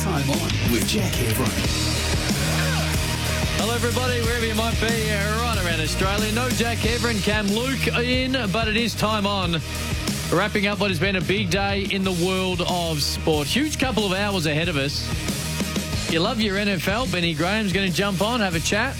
Time 0.00 0.30
on 0.30 0.72
with 0.72 0.88
Jack 0.88 1.12
Heverin. 1.12 1.50
Hello, 3.58 3.74
everybody, 3.74 4.18
wherever 4.22 4.46
you 4.46 4.54
might 4.54 4.80
be, 4.80 4.86
right 4.86 5.62
around 5.62 5.78
Australia. 5.78 6.32
No 6.32 6.48
Jack 6.48 6.78
Heverin, 6.78 7.22
Cam 7.22 7.46
Luke 7.48 7.86
in, 7.98 8.32
but 8.50 8.66
it 8.66 8.78
is 8.78 8.94
time 8.94 9.26
on. 9.26 9.60
Wrapping 10.32 10.68
up 10.68 10.80
what 10.80 10.88
has 10.88 10.98
been 10.98 11.16
a 11.16 11.20
big 11.20 11.50
day 11.50 11.82
in 11.90 12.02
the 12.02 12.12
world 12.24 12.62
of 12.66 13.02
sport. 13.02 13.46
Huge 13.46 13.78
couple 13.78 14.06
of 14.06 14.12
hours 14.18 14.46
ahead 14.46 14.70
of 14.70 14.78
us. 14.78 15.04
You 16.10 16.20
love 16.20 16.40
your 16.40 16.56
NFL. 16.56 17.12
Benny 17.12 17.34
Graham's 17.34 17.74
going 17.74 17.90
to 17.90 17.94
jump 17.94 18.22
on, 18.22 18.40
have 18.40 18.54
a 18.54 18.60
chat. 18.60 18.96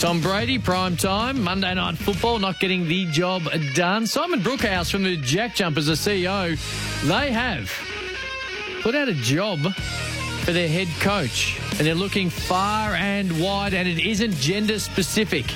Tom 0.00 0.22
Brady, 0.22 0.58
prime 0.58 0.96
time, 0.96 1.42
Monday 1.42 1.74
Night 1.74 1.98
Football, 1.98 2.38
not 2.38 2.60
getting 2.60 2.88
the 2.88 3.04
job 3.10 3.42
done. 3.74 4.06
Simon 4.06 4.40
Brookhouse 4.40 4.90
from 4.90 5.02
the 5.02 5.18
Jack 5.18 5.54
Jumpers, 5.54 5.84
the 5.84 5.92
CEO, 5.92 6.56
they 7.06 7.30
have 7.30 7.70
put 8.80 8.94
out 8.94 9.08
a 9.08 9.14
job 9.14 9.60
for 10.44 10.52
their 10.52 10.68
head 10.68 10.88
coach. 11.00 11.58
And 11.78 11.86
they're 11.86 11.94
looking 11.94 12.30
far 12.30 12.94
and 12.94 13.40
wide, 13.40 13.74
and 13.74 13.88
it 13.88 13.98
isn't 13.98 14.34
gender 14.34 14.78
specific. 14.78 15.46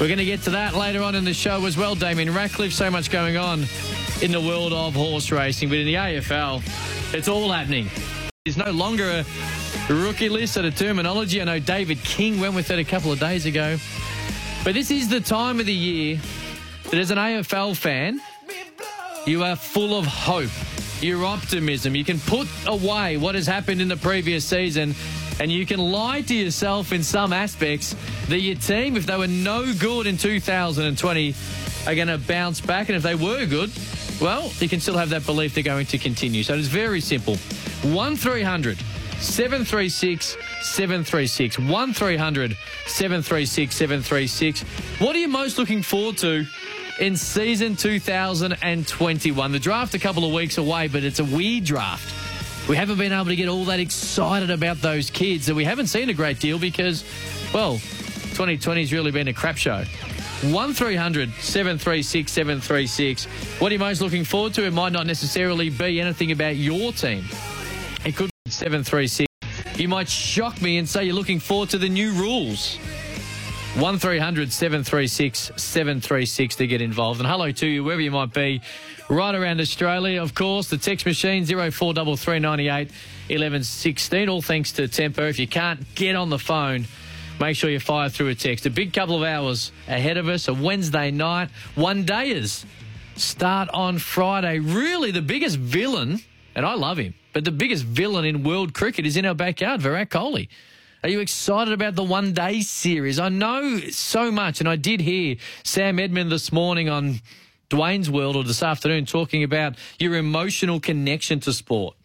We're 0.00 0.08
going 0.08 0.18
to 0.18 0.24
get 0.24 0.42
to 0.42 0.50
that 0.50 0.74
later 0.74 1.02
on 1.02 1.14
in 1.14 1.24
the 1.24 1.34
show 1.34 1.64
as 1.66 1.76
well, 1.76 1.94
Damien 1.94 2.34
Ratcliffe. 2.34 2.72
So 2.72 2.90
much 2.90 3.10
going 3.10 3.36
on 3.36 3.64
in 4.20 4.32
the 4.32 4.40
world 4.40 4.72
of 4.72 4.94
horse 4.94 5.30
racing, 5.30 5.68
but 5.68 5.78
in 5.78 5.86
the 5.86 5.94
AFL, 5.94 6.62
it's 7.14 7.28
all 7.28 7.50
happening. 7.50 7.88
There's 8.44 8.56
no 8.56 8.72
longer 8.72 9.24
a 9.88 9.92
rookie 9.92 10.28
list 10.28 10.56
at 10.56 10.64
a 10.64 10.70
terminology. 10.70 11.40
I 11.40 11.44
know 11.44 11.58
David 11.58 11.98
King 11.98 12.40
went 12.40 12.54
with 12.54 12.70
it 12.70 12.78
a 12.78 12.84
couple 12.84 13.12
of 13.12 13.20
days 13.20 13.46
ago. 13.46 13.76
But 14.64 14.74
this 14.74 14.90
is 14.90 15.08
the 15.08 15.20
time 15.20 15.60
of 15.60 15.66
the 15.66 15.74
year 15.74 16.20
that 16.84 16.94
as 16.94 17.10
an 17.10 17.18
AFL 17.18 17.76
fan, 17.76 18.20
you 19.26 19.44
are 19.44 19.56
full 19.56 19.98
of 19.98 20.06
hope, 20.06 20.50
your 21.02 21.24
optimism. 21.24 21.96
You 21.96 22.04
can 22.04 22.20
put 22.20 22.48
away 22.66 23.16
what 23.16 23.34
has 23.34 23.46
happened 23.46 23.80
in 23.80 23.88
the 23.88 23.96
previous 23.96 24.44
season 24.44 24.94
and 25.40 25.50
you 25.50 25.66
can 25.66 25.80
lie 25.80 26.20
to 26.22 26.34
yourself 26.34 26.92
in 26.92 27.02
some 27.02 27.32
aspects 27.32 27.96
that 28.28 28.40
your 28.40 28.54
team, 28.56 28.96
if 28.96 29.06
they 29.06 29.16
were 29.16 29.26
no 29.26 29.72
good 29.74 30.06
in 30.06 30.16
2020, 30.16 31.34
are 31.86 31.94
going 31.94 32.08
to 32.08 32.18
bounce 32.18 32.60
back. 32.60 32.88
And 32.88 32.96
if 32.96 33.02
they 33.02 33.14
were 33.14 33.46
good, 33.46 33.70
well, 34.20 34.52
you 34.60 34.68
can 34.68 34.78
still 34.78 34.96
have 34.96 35.10
that 35.10 35.26
belief 35.26 35.54
they're 35.54 35.64
going 35.64 35.86
to 35.86 35.98
continue. 35.98 36.42
So 36.42 36.54
it's 36.54 36.68
very 36.68 37.00
simple. 37.00 37.36
1300 37.82 38.78
736 39.18 40.36
736. 40.62 41.58
1300 41.58 42.56
736 42.86 43.74
736. 43.74 44.62
What 45.00 45.16
are 45.16 45.18
you 45.18 45.28
most 45.28 45.58
looking 45.58 45.82
forward 45.82 46.18
to 46.18 46.44
in 47.02 47.16
season 47.16 47.74
2021? 47.74 49.52
The 49.52 49.58
draft 49.58 49.92
a 49.94 49.98
couple 49.98 50.24
of 50.24 50.32
weeks 50.32 50.56
away, 50.56 50.86
but 50.86 51.02
it's 51.02 51.18
a 51.18 51.24
weird 51.24 51.64
draft. 51.64 52.14
We 52.68 52.76
haven't 52.76 52.96
been 52.96 53.12
able 53.12 53.24
to 53.24 53.34
get 53.34 53.48
all 53.48 53.64
that 53.64 53.80
excited 53.80 54.50
about 54.50 54.80
those 54.80 55.10
kids, 55.10 55.46
that 55.46 55.56
we 55.56 55.64
haven't 55.64 55.88
seen 55.88 56.10
a 56.10 56.14
great 56.14 56.38
deal 56.38 56.60
because, 56.60 57.02
well, 57.52 57.78
2020's 58.34 58.92
really 58.92 59.10
been 59.10 59.26
a 59.26 59.32
crap 59.32 59.56
show. 59.56 59.82
1300 60.42 61.32
736 61.40 62.30
736. 62.30 63.24
What 63.60 63.72
are 63.72 63.74
you 63.74 63.80
most 63.80 64.00
looking 64.00 64.22
forward 64.22 64.54
to? 64.54 64.64
It 64.64 64.72
might 64.72 64.92
not 64.92 65.08
necessarily 65.08 65.70
be 65.70 66.00
anything 66.00 66.30
about 66.30 66.54
your 66.54 66.92
team. 66.92 67.24
It 68.04 68.14
could 68.14 68.30
be 68.44 68.50
736. 68.52 69.26
You 69.76 69.88
might 69.88 70.08
shock 70.08 70.62
me 70.62 70.78
and 70.78 70.88
say 70.88 71.04
you're 71.04 71.14
looking 71.14 71.40
forward 71.40 71.70
to 71.70 71.78
the 71.78 71.88
new 71.88 72.12
rules. 72.12 72.78
1300 73.74 74.52
736 74.52 75.52
736 75.56 76.56
to 76.56 76.66
get 76.66 76.82
involved. 76.82 77.20
And 77.20 77.28
hello 77.28 77.50
to 77.52 77.66
you, 77.66 77.82
wherever 77.82 78.02
you 78.02 78.10
might 78.10 78.34
be, 78.34 78.60
right 79.08 79.34
around 79.34 79.62
Australia. 79.62 80.22
Of 80.22 80.34
course, 80.34 80.68
the 80.68 80.76
text 80.76 81.06
machine 81.06 81.46
043398 81.46 82.88
1116. 83.28 84.28
All 84.28 84.42
thanks 84.42 84.72
to 84.72 84.88
Tempo. 84.88 85.26
If 85.26 85.38
you 85.38 85.48
can't 85.48 85.80
get 85.94 86.16
on 86.16 86.28
the 86.28 86.38
phone, 86.38 86.84
make 87.40 87.56
sure 87.56 87.70
you 87.70 87.80
fire 87.80 88.10
through 88.10 88.28
a 88.28 88.34
text. 88.34 88.66
A 88.66 88.70
big 88.70 88.92
couple 88.92 89.16
of 89.16 89.22
hours 89.22 89.72
ahead 89.88 90.18
of 90.18 90.28
us, 90.28 90.48
a 90.48 90.54
Wednesday 90.54 91.10
night. 91.10 91.48
One 91.74 92.04
day 92.04 92.28
is 92.28 92.66
start 93.16 93.70
on 93.72 93.96
Friday. 93.96 94.58
Really, 94.58 95.12
the 95.12 95.22
biggest 95.22 95.56
villain, 95.56 96.20
and 96.54 96.66
I 96.66 96.74
love 96.74 96.98
him, 96.98 97.14
but 97.32 97.46
the 97.46 97.52
biggest 97.52 97.84
villain 97.84 98.26
in 98.26 98.42
world 98.42 98.74
cricket 98.74 99.06
is 99.06 99.16
in 99.16 99.24
our 99.24 99.34
backyard, 99.34 99.80
Virat 99.80 100.10
Kohli. 100.10 100.48
Are 101.04 101.08
you 101.08 101.18
excited 101.18 101.74
about 101.74 101.96
the 101.96 102.04
one 102.04 102.32
day 102.32 102.60
series? 102.60 103.18
I 103.18 103.28
know 103.28 103.80
so 103.90 104.30
much, 104.30 104.60
and 104.60 104.68
I 104.68 104.76
did 104.76 105.00
hear 105.00 105.34
Sam 105.64 105.98
Edmund 105.98 106.30
this 106.30 106.52
morning 106.52 106.88
on 106.88 107.20
Dwayne's 107.70 108.08
World 108.08 108.36
or 108.36 108.44
this 108.44 108.62
afternoon 108.62 109.06
talking 109.06 109.42
about 109.42 109.74
your 109.98 110.14
emotional 110.14 110.78
connection 110.78 111.40
to 111.40 111.52
sport. 111.52 111.96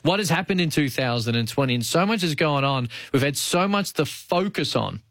What 0.00 0.18
has 0.18 0.30
happened 0.30 0.62
in 0.62 0.70
2020? 0.70 1.74
And 1.74 1.84
so 1.84 2.06
much 2.06 2.22
has 2.22 2.34
gone 2.34 2.64
on. 2.64 2.88
We've 3.12 3.20
had 3.20 3.36
so 3.36 3.68
much 3.68 3.92
to 3.94 4.06
focus 4.06 4.74
on 4.74 5.02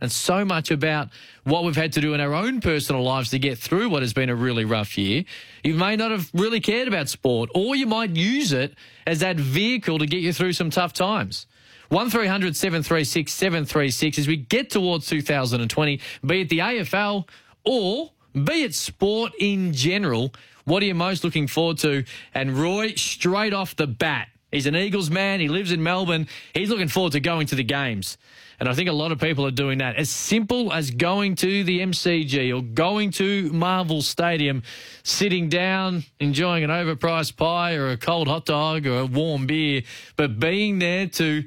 and 0.00 0.10
so 0.10 0.46
much 0.46 0.70
about 0.70 1.10
what 1.42 1.64
we've 1.64 1.76
had 1.76 1.92
to 1.94 2.00
do 2.00 2.14
in 2.14 2.20
our 2.20 2.32
own 2.32 2.62
personal 2.62 3.02
lives 3.02 3.28
to 3.30 3.38
get 3.38 3.58
through 3.58 3.90
what 3.90 4.00
has 4.00 4.14
been 4.14 4.30
a 4.30 4.34
really 4.34 4.64
rough 4.64 4.96
year. 4.96 5.24
You 5.62 5.74
may 5.74 5.96
not 5.96 6.12
have 6.12 6.30
really 6.32 6.60
cared 6.60 6.88
about 6.88 7.10
sport, 7.10 7.50
or 7.54 7.76
you 7.76 7.86
might 7.86 8.16
use 8.16 8.52
it 8.54 8.74
as 9.06 9.20
that 9.20 9.36
vehicle 9.36 9.98
to 9.98 10.06
get 10.06 10.20
you 10.20 10.32
through 10.32 10.54
some 10.54 10.70
tough 10.70 10.94
times. 10.94 11.46
1300 11.94 12.56
736 12.56 13.32
736 13.32 14.18
as 14.18 14.26
we 14.26 14.36
get 14.36 14.68
towards 14.68 15.06
2020, 15.06 16.00
be 16.26 16.40
it 16.40 16.48
the 16.48 16.58
AFL 16.58 17.28
or 17.64 18.10
be 18.32 18.64
it 18.64 18.74
sport 18.74 19.30
in 19.38 19.72
general. 19.72 20.34
What 20.64 20.82
are 20.82 20.86
you 20.86 20.94
most 20.96 21.22
looking 21.22 21.46
forward 21.46 21.78
to? 21.78 22.04
And 22.34 22.58
Roy, 22.58 22.94
straight 22.96 23.54
off 23.54 23.76
the 23.76 23.86
bat, 23.86 24.26
he's 24.50 24.66
an 24.66 24.74
Eagles 24.74 25.08
man. 25.08 25.38
He 25.38 25.46
lives 25.46 25.70
in 25.70 25.84
Melbourne. 25.84 26.26
He's 26.52 26.68
looking 26.68 26.88
forward 26.88 27.12
to 27.12 27.20
going 27.20 27.46
to 27.46 27.54
the 27.54 27.62
games. 27.62 28.18
And 28.58 28.68
I 28.68 28.74
think 28.74 28.88
a 28.88 28.92
lot 28.92 29.12
of 29.12 29.20
people 29.20 29.46
are 29.46 29.52
doing 29.52 29.78
that. 29.78 29.94
As 29.94 30.10
simple 30.10 30.72
as 30.72 30.90
going 30.90 31.36
to 31.36 31.62
the 31.62 31.78
MCG 31.78 32.56
or 32.56 32.62
going 32.62 33.12
to 33.12 33.52
Marvel 33.52 34.02
Stadium, 34.02 34.64
sitting 35.04 35.48
down, 35.48 36.02
enjoying 36.18 36.64
an 36.64 36.70
overpriced 36.70 37.36
pie 37.36 37.74
or 37.74 37.90
a 37.90 37.96
cold 37.96 38.26
hot 38.26 38.46
dog 38.46 38.86
or 38.86 39.00
a 39.00 39.06
warm 39.06 39.46
beer, 39.46 39.82
but 40.16 40.40
being 40.40 40.80
there 40.80 41.06
to 41.06 41.44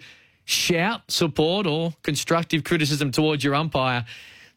shout 0.47 1.01
support 1.11 1.67
or 1.67 1.93
constructive 2.03 2.63
criticism 2.63 3.11
towards 3.11 3.43
your 3.43 3.53
umpire. 3.53 4.05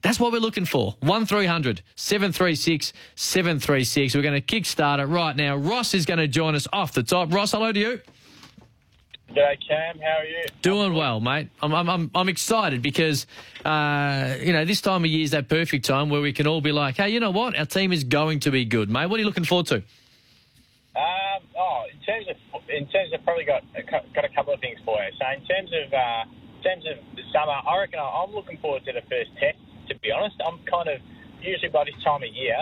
That's 0.02 0.18
what 0.18 0.32
we're 0.32 0.38
looking 0.38 0.64
for. 0.64 0.96
1300 1.00 1.82
736 1.96 2.92
736. 3.16 4.14
We're 4.14 4.22
going 4.22 4.40
to 4.40 4.60
kickstart 4.60 5.00
it 5.00 5.06
right 5.06 5.36
now. 5.36 5.56
Ross 5.56 5.92
is 5.92 6.06
going 6.06 6.18
to 6.18 6.28
join 6.28 6.54
us 6.54 6.66
off 6.72 6.92
the 6.92 7.02
top. 7.02 7.32
Ross, 7.32 7.52
hello 7.52 7.72
to 7.72 7.78
you. 7.78 8.00
G'day, 9.30 9.56
Cam. 9.68 9.98
How 10.00 10.18
are 10.18 10.24
you? 10.24 10.44
Doing 10.62 10.94
well, 10.94 11.20
mate. 11.20 11.50
I'm, 11.60 11.74
I'm, 11.74 11.90
I'm, 11.90 12.10
I'm 12.14 12.28
excited 12.28 12.82
because, 12.82 13.26
uh, 13.64 14.36
you 14.40 14.52
know, 14.52 14.64
this 14.64 14.80
time 14.80 15.04
of 15.04 15.10
year 15.10 15.22
is 15.22 15.32
that 15.32 15.48
perfect 15.48 15.84
time 15.84 16.08
where 16.08 16.20
we 16.20 16.32
can 16.32 16.46
all 16.46 16.60
be 16.60 16.72
like, 16.72 16.96
hey, 16.96 17.10
you 17.10 17.20
know 17.20 17.30
what? 17.30 17.56
Our 17.56 17.66
team 17.66 17.92
is 17.92 18.04
going 18.04 18.40
to 18.40 18.50
be 18.50 18.64
good, 18.64 18.90
mate. 18.90 19.06
What 19.06 19.16
are 19.16 19.20
you 19.20 19.26
looking 19.26 19.44
forward 19.44 19.66
to? 19.66 19.82
Um, 20.96 21.46
oh, 21.56 21.84
in 21.86 22.00
terms 22.02 22.26
of 22.26 22.62
in 22.68 22.86
terms 22.88 23.12
of 23.14 23.22
probably 23.24 23.44
got 23.44 23.62
got 24.14 24.24
a 24.24 24.28
couple 24.34 24.52
of 24.52 24.60
things 24.60 24.78
for 24.84 24.98
you. 24.98 25.10
So 25.18 25.24
in 25.30 25.46
terms 25.46 25.70
of 25.70 25.92
uh, 25.94 26.24
in 26.26 26.62
terms 26.62 26.84
of 26.90 26.98
the 27.14 27.22
summer, 27.32 27.54
I 27.54 27.78
reckon 27.78 28.00
I'm 28.00 28.34
looking 28.34 28.58
forward 28.58 28.84
to 28.86 28.92
the 28.92 29.02
first 29.06 29.30
test. 29.38 29.58
To 29.88 29.94
be 29.98 30.10
honest, 30.10 30.36
I'm 30.44 30.58
kind 30.66 30.88
of 30.88 31.00
usually 31.42 31.70
by 31.70 31.84
this 31.84 31.98
time 32.02 32.22
of 32.22 32.34
year. 32.34 32.58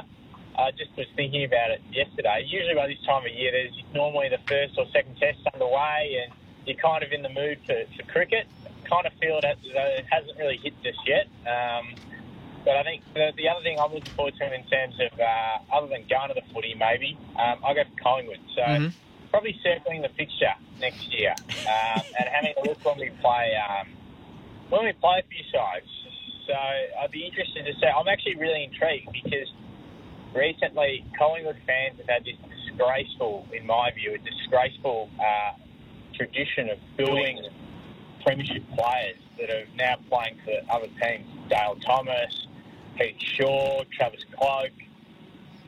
I 0.59 0.73
just 0.73 0.91
was 0.97 1.07
thinking 1.15 1.45
about 1.45 1.71
it 1.71 1.81
yesterday. 1.93 2.43
Usually 2.45 2.75
by 2.75 2.89
this 2.89 2.99
time 3.07 3.25
of 3.25 3.31
year, 3.31 3.53
there's 3.53 3.79
normally 3.95 4.29
the 4.29 4.43
first 4.49 4.75
or 4.77 4.87
second 4.93 5.17
test 5.17 5.39
underway, 5.55 6.27
and 6.27 6.35
you're 6.67 6.77
kind 6.77 7.05
of 7.05 7.13
in 7.13 7.23
the 7.23 7.29
mood 7.29 7.59
for, 7.65 7.79
for 7.97 8.03
cricket. 8.11 8.47
Kind 8.85 9.07
of 9.07 9.13
feel 9.21 9.41
though 9.41 9.55
it 9.55 10.07
hasn't 10.11 10.37
really 10.37 10.57
hit 10.57 10.75
just 10.83 10.99
yet. 11.07 11.29
Um, 11.47 11.95
but 12.65 12.77
I 12.77 12.83
think 12.83 13.03
the, 13.15 13.33
the 13.37 13.49
other 13.49 13.63
thing 13.63 13.79
I'm 13.79 13.93
looking 13.93 14.13
forward 14.15 14.35
to 14.39 14.47
in 14.55 14.65
terms 14.67 14.95
of, 15.01 15.13
uh, 15.19 15.77
other 15.77 15.89
than 15.89 16.07
going 16.09 16.29
to 16.29 16.37
the 16.37 16.47
footy, 16.53 16.75
maybe, 16.75 17.19
um, 17.37 17.61
I'll 17.65 17.75
go 17.75 17.85
for 17.85 17.99
Collingwood. 18.03 18.41
So 18.55 18.63
Mhm. 18.63 18.93
probably 19.31 19.59
circling 19.63 20.03
the 20.03 20.09
fixture 20.17 20.55
next 20.81 21.05
year 21.13 21.37
um, 21.67 22.05
and 22.19 22.29
having 22.33 22.55
a 22.57 22.65
look 22.67 22.83
when 22.85 22.99
we 22.99 23.11
play 23.21 23.55
um, 23.57 23.93
when 24.71 24.85
we 24.85 24.93
play 24.93 25.21
a 25.21 25.27
few 25.29 25.45
sides. 25.53 25.87
So 26.47 26.55
I'd 26.55 27.11
be 27.11 27.25
interested 27.25 27.65
to 27.65 27.73
say 27.81 27.89
I'm 27.89 28.09
actually 28.09 28.37
really 28.37 28.65
intrigued 28.65 29.13
because 29.13 29.53
recently 30.35 31.05
Collingwood 31.19 31.61
fans 31.67 31.99
have 31.99 32.09
had 32.09 32.25
this 32.25 32.37
disgraceful, 32.49 33.47
in 33.53 33.67
my 33.67 33.91
view, 33.93 34.15
a 34.15 34.19
disgraceful 34.19 35.11
uh, 35.21 35.53
tradition 36.15 36.71
of 36.71 36.79
building 36.97 37.49
premiership 38.25 38.65
players 38.77 39.17
that 39.39 39.51
are 39.51 39.65
now 39.77 39.97
playing 40.09 40.37
for 40.45 40.57
other 40.75 40.89
teams. 41.01 41.27
Dale 41.49 41.77
Thomas, 41.85 42.48
Pete 42.99 43.17
Shaw, 43.21 43.85
Travis 43.93 44.25
Cloke. 44.37 44.71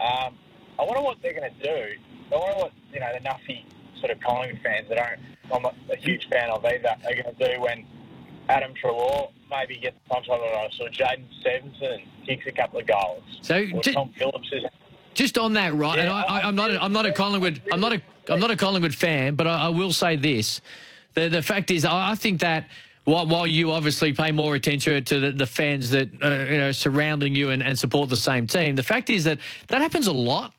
Um, 0.00 0.34
I 0.78 0.84
wonder 0.84 1.02
what 1.02 1.18
they're 1.22 1.34
going 1.34 1.50
to 1.52 1.62
do. 1.62 1.94
I 2.32 2.36
wonder 2.36 2.58
what 2.58 2.72
you 2.92 3.00
know 3.00 3.08
the 3.12 3.20
nuffy 3.20 3.64
sort 3.98 4.10
of 4.10 4.20
Collingwood 4.20 4.60
fans 4.62 4.88
that 4.88 4.98
aren't 4.98 5.20
I'm 5.52 5.62
not 5.62 5.74
a 5.92 5.96
huge 5.96 6.28
fan 6.28 6.50
of 6.50 6.64
either 6.64 6.88
are 6.88 7.14
going 7.14 7.36
to 7.36 7.54
do 7.54 7.60
when 7.60 7.86
Adam 8.48 8.72
Treloar 8.74 9.30
maybe 9.50 9.78
gets 9.78 9.96
the 10.08 10.14
contract 10.14 10.42
on 10.42 10.66
us 10.66 10.80
or 10.80 10.88
Jaidyn 10.88 11.24
Stephenson 11.40 12.02
kicks 12.26 12.46
a 12.46 12.52
couple 12.52 12.80
of 12.80 12.86
goals. 12.86 13.22
So, 13.42 13.56
or 13.74 13.82
ju- 13.82 13.92
Tom 13.92 14.12
Phillips 14.16 14.48
is 14.52 14.64
Just 15.14 15.38
on 15.38 15.52
that, 15.54 15.74
right? 15.74 15.98
and 15.98 16.08
Yeah, 16.08 16.14
I, 16.14 16.40
I, 16.40 16.48
I'm 16.48 16.54
not. 16.54 16.70
A, 16.70 16.82
I'm 16.82 16.92
not 16.92 17.06
a 17.06 17.12
Collingwood. 17.12 17.60
I'm 17.72 17.80
not 17.80 17.92
a. 17.92 18.02
I'm 18.28 18.40
not 18.40 18.50
a 18.50 18.56
Collingwood 18.56 18.94
fan, 18.94 19.34
but 19.34 19.46
I, 19.46 19.66
I 19.66 19.68
will 19.68 19.92
say 19.92 20.16
this: 20.16 20.60
the 21.14 21.28
the 21.28 21.42
fact 21.42 21.70
is, 21.70 21.84
I 21.84 22.12
I 22.12 22.14
think 22.14 22.40
that. 22.40 22.68
While, 23.04 23.26
while 23.26 23.46
you 23.46 23.72
obviously 23.72 24.12
pay 24.12 24.30
more 24.30 24.54
attention 24.54 25.02
to 25.04 25.20
the, 25.20 25.32
the 25.32 25.46
fans 25.46 25.90
that 25.90 26.10
uh, 26.22 26.46
you 26.50 26.58
know 26.58 26.72
surrounding 26.72 27.34
you 27.34 27.50
and, 27.50 27.62
and 27.62 27.78
support 27.78 28.08
the 28.08 28.16
same 28.16 28.46
team, 28.46 28.76
the 28.76 28.82
fact 28.82 29.10
is 29.10 29.24
that 29.24 29.38
that 29.68 29.80
happens 29.80 30.06
a 30.06 30.12
lot. 30.12 30.52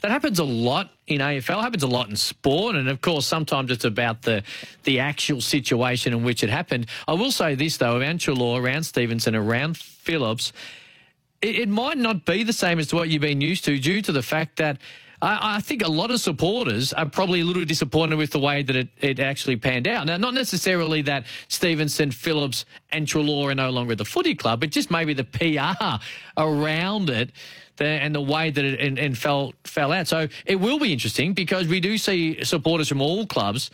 That 0.00 0.10
happens 0.10 0.40
a 0.40 0.44
lot 0.44 0.90
in 1.06 1.20
AFL. 1.20 1.60
Happens 1.60 1.84
a 1.84 1.88
lot 1.88 2.08
in 2.08 2.16
sport, 2.16 2.74
and 2.74 2.88
of 2.88 3.00
course, 3.00 3.24
sometimes 3.26 3.70
it's 3.70 3.84
about 3.84 4.22
the 4.22 4.42
the 4.84 5.00
actual 5.00 5.40
situation 5.40 6.12
in 6.12 6.24
which 6.24 6.42
it 6.42 6.50
happened. 6.50 6.86
I 7.06 7.12
will 7.14 7.30
say 7.30 7.54
this 7.54 7.76
though: 7.76 7.98
around 7.98 8.20
Treloar, 8.20 8.62
around 8.62 8.84
Stephenson, 8.84 9.34
around 9.34 9.76
Phillips, 9.76 10.52
it, 11.40 11.56
it 11.56 11.68
might 11.68 11.98
not 11.98 12.24
be 12.24 12.42
the 12.42 12.52
same 12.52 12.78
as 12.78 12.88
to 12.88 12.96
what 12.96 13.10
you've 13.10 13.22
been 13.22 13.40
used 13.40 13.64
to 13.64 13.78
due 13.78 14.02
to 14.02 14.12
the 14.12 14.22
fact 14.22 14.56
that 14.56 14.78
I, 15.22 15.56
I 15.56 15.60
think 15.60 15.82
a 15.82 15.88
lot 15.88 16.10
of 16.10 16.20
supporters 16.20 16.92
are 16.92 17.08
probably 17.08 17.40
a 17.40 17.44
little 17.44 17.64
disappointed 17.64 18.16
with 18.16 18.32
the 18.32 18.40
way 18.40 18.62
that 18.62 18.74
it, 18.74 18.88
it 19.00 19.20
actually 19.20 19.56
panned 19.56 19.86
out. 19.86 20.06
Now, 20.06 20.16
not 20.16 20.34
necessarily 20.34 21.00
that 21.02 21.24
Stephenson, 21.48 22.10
Phillips, 22.10 22.64
and 22.90 23.06
Treloar 23.06 23.52
are 23.52 23.54
no 23.54 23.70
longer 23.70 23.92
at 23.92 23.98
the 23.98 24.04
footy 24.04 24.34
club, 24.34 24.60
but 24.60 24.70
just 24.70 24.90
maybe 24.90 25.14
the 25.14 25.24
PR 25.24 25.98
around 26.36 27.08
it 27.08 27.30
and 27.78 28.14
the 28.14 28.20
way 28.20 28.50
that 28.50 28.64
it 28.64 28.80
and, 28.80 28.98
and 28.98 29.16
fell 29.16 29.54
fell 29.64 29.92
out. 29.92 30.06
So 30.06 30.28
it 30.44 30.56
will 30.56 30.78
be 30.78 30.92
interesting 30.92 31.32
because 31.32 31.66
we 31.66 31.80
do 31.80 31.96
see 31.98 32.44
supporters 32.44 32.88
from 32.88 33.00
all 33.00 33.26
clubs 33.26 33.70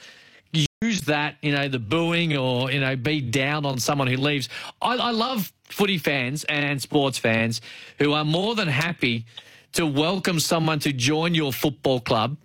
use 0.80 1.02
that, 1.02 1.36
you 1.42 1.52
know, 1.52 1.68
the 1.68 1.78
booing 1.78 2.36
or, 2.36 2.70
you 2.70 2.80
know, 2.80 2.94
be 2.94 3.20
down 3.20 3.66
on 3.66 3.78
someone 3.78 4.06
who 4.06 4.16
leaves. 4.16 4.48
I, 4.80 4.96
I 4.96 5.10
love 5.10 5.52
footy 5.64 5.98
fans 5.98 6.44
and 6.44 6.80
sports 6.80 7.18
fans 7.18 7.60
who 7.98 8.12
are 8.12 8.24
more 8.24 8.54
than 8.54 8.68
happy 8.68 9.26
to 9.72 9.86
welcome 9.86 10.40
someone 10.40 10.78
to 10.80 10.92
join 10.92 11.34
your 11.34 11.52
football 11.52 12.00
club 12.00 12.36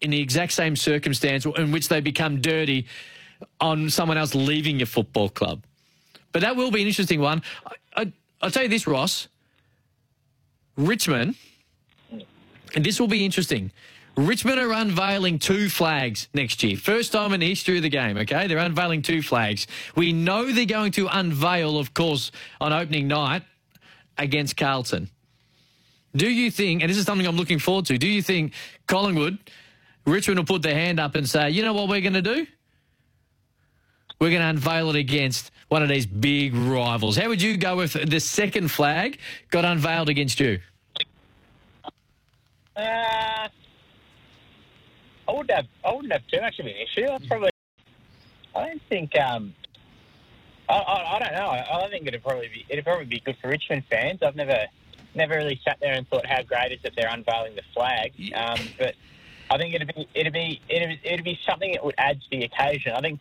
in 0.00 0.10
the 0.10 0.20
exact 0.20 0.52
same 0.52 0.76
circumstance 0.76 1.46
in 1.46 1.72
which 1.72 1.88
they 1.88 2.00
become 2.00 2.40
dirty 2.40 2.86
on 3.60 3.88
someone 3.88 4.18
else 4.18 4.34
leaving 4.34 4.78
your 4.78 4.86
football 4.86 5.28
club. 5.28 5.64
But 6.32 6.42
that 6.42 6.56
will 6.56 6.70
be 6.70 6.82
an 6.82 6.88
interesting 6.88 7.20
one. 7.20 7.42
I, 7.66 8.02
I, 8.02 8.12
I'll 8.40 8.50
tell 8.50 8.64
you 8.64 8.68
this, 8.68 8.86
Ross. 8.86 9.28
Richmond, 10.76 11.36
and 12.74 12.84
this 12.84 12.98
will 12.98 13.08
be 13.08 13.24
interesting. 13.24 13.70
Richmond 14.16 14.58
are 14.58 14.72
unveiling 14.72 15.38
two 15.38 15.68
flags 15.68 16.28
next 16.34 16.62
year. 16.62 16.76
First 16.76 17.12
time 17.12 17.32
in 17.32 17.40
the 17.40 17.48
history 17.48 17.76
of 17.76 17.82
the 17.82 17.88
game, 17.88 18.18
okay? 18.18 18.46
They're 18.46 18.58
unveiling 18.58 19.02
two 19.02 19.22
flags. 19.22 19.66
We 19.96 20.12
know 20.12 20.50
they're 20.52 20.66
going 20.66 20.92
to 20.92 21.08
unveil, 21.08 21.78
of 21.78 21.94
course, 21.94 22.30
on 22.60 22.72
opening 22.72 23.08
night 23.08 23.42
against 24.18 24.56
Carlton. 24.56 25.08
Do 26.14 26.28
you 26.28 26.50
think, 26.50 26.82
and 26.82 26.90
this 26.90 26.98
is 26.98 27.06
something 27.06 27.26
I'm 27.26 27.36
looking 27.36 27.58
forward 27.58 27.86
to, 27.86 27.98
do 27.98 28.06
you 28.06 28.22
think 28.22 28.52
Collingwood, 28.86 29.38
Richmond 30.04 30.38
will 30.38 30.46
put 30.46 30.62
their 30.62 30.74
hand 30.74 31.00
up 31.00 31.14
and 31.14 31.28
say, 31.28 31.50
you 31.50 31.62
know 31.62 31.72
what 31.72 31.88
we're 31.88 32.00
going 32.00 32.12
to 32.12 32.22
do? 32.22 32.46
We're 34.20 34.30
going 34.30 34.42
to 34.42 34.48
unveil 34.48 34.90
it 34.90 34.96
against 34.96 35.50
one 35.68 35.82
of 35.82 35.88
these 35.88 36.06
big 36.06 36.54
rivals. 36.54 37.16
How 37.16 37.28
would 37.28 37.40
you 37.42 37.56
go 37.56 37.80
if 37.80 37.94
the 37.94 38.20
second 38.20 38.68
flag 38.70 39.18
got 39.50 39.64
unveiled 39.64 40.08
against 40.08 40.38
you? 40.38 40.60
Uh, 42.76 42.80
I 42.80 43.48
wouldn't 45.28 45.50
have. 45.50 45.66
I 45.84 45.92
wouldn't 45.92 46.12
have 46.12 46.26
too 46.26 46.40
much 46.40 46.58
of 46.58 46.66
an 46.66 46.72
issue. 46.72 47.06
I 47.06 47.18
probably. 47.26 47.50
I 48.54 48.66
don't 48.66 48.82
think. 48.88 49.18
Um, 49.18 49.54
I, 50.68 50.74
I, 50.74 51.16
I 51.16 51.18
don't 51.18 51.32
know. 51.32 51.46
I, 51.46 51.84
I 51.84 51.90
think 51.90 52.06
it'd 52.06 52.22
probably 52.22 52.48
be. 52.48 52.64
It'd 52.68 52.84
probably 52.84 53.06
be 53.06 53.20
good 53.20 53.36
for 53.42 53.48
Richmond 53.48 53.84
fans. 53.90 54.20
I've 54.22 54.36
never, 54.36 54.66
never 55.14 55.34
really 55.34 55.60
sat 55.64 55.78
there 55.80 55.92
and 55.94 56.08
thought 56.08 56.26
how 56.26 56.42
great 56.42 56.72
is 56.72 56.80
it 56.84 56.94
they're 56.96 57.10
unveiling 57.10 57.54
the 57.54 57.62
flag. 57.74 58.12
Um, 58.34 58.70
but 58.78 58.94
I 59.50 59.58
think 59.58 59.74
it'd 59.74 59.94
be. 59.94 60.08
It'd 60.14 60.32
be. 60.32 60.60
It'd, 60.68 60.98
it'd 61.04 61.24
be 61.24 61.38
something 61.48 61.72
that 61.72 61.84
would 61.84 61.94
add 61.98 62.20
to 62.22 62.26
the 62.30 62.44
occasion. 62.44 62.92
I 62.92 63.00
think 63.00 63.20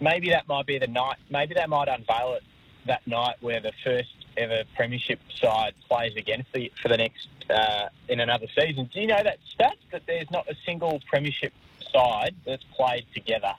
maybe 0.00 0.30
that 0.30 0.48
might 0.48 0.66
be 0.66 0.78
the 0.78 0.86
night. 0.86 1.16
Maybe 1.30 1.54
they 1.54 1.66
might 1.66 1.88
unveil 1.88 2.34
it 2.34 2.42
that 2.86 3.06
night 3.06 3.36
where 3.40 3.60
the 3.60 3.72
first 3.84 4.08
ever 4.36 4.62
premiership 4.74 5.20
side 5.38 5.74
plays 5.88 6.14
again 6.16 6.44
for 6.50 6.58
the, 6.58 6.72
for 6.80 6.88
the 6.88 6.96
next 6.96 7.28
uh, 7.50 7.88
in 8.08 8.20
another 8.20 8.46
season. 8.58 8.88
Do 8.92 9.00
you 9.00 9.06
know 9.06 9.22
that 9.22 9.38
stat 9.52 9.76
that 9.92 10.02
there's 10.06 10.30
not 10.30 10.48
a 10.48 10.54
single 10.64 11.00
premiership 11.08 11.52
side 11.92 12.34
that's 12.46 12.64
played 12.74 13.04
together 13.12 13.52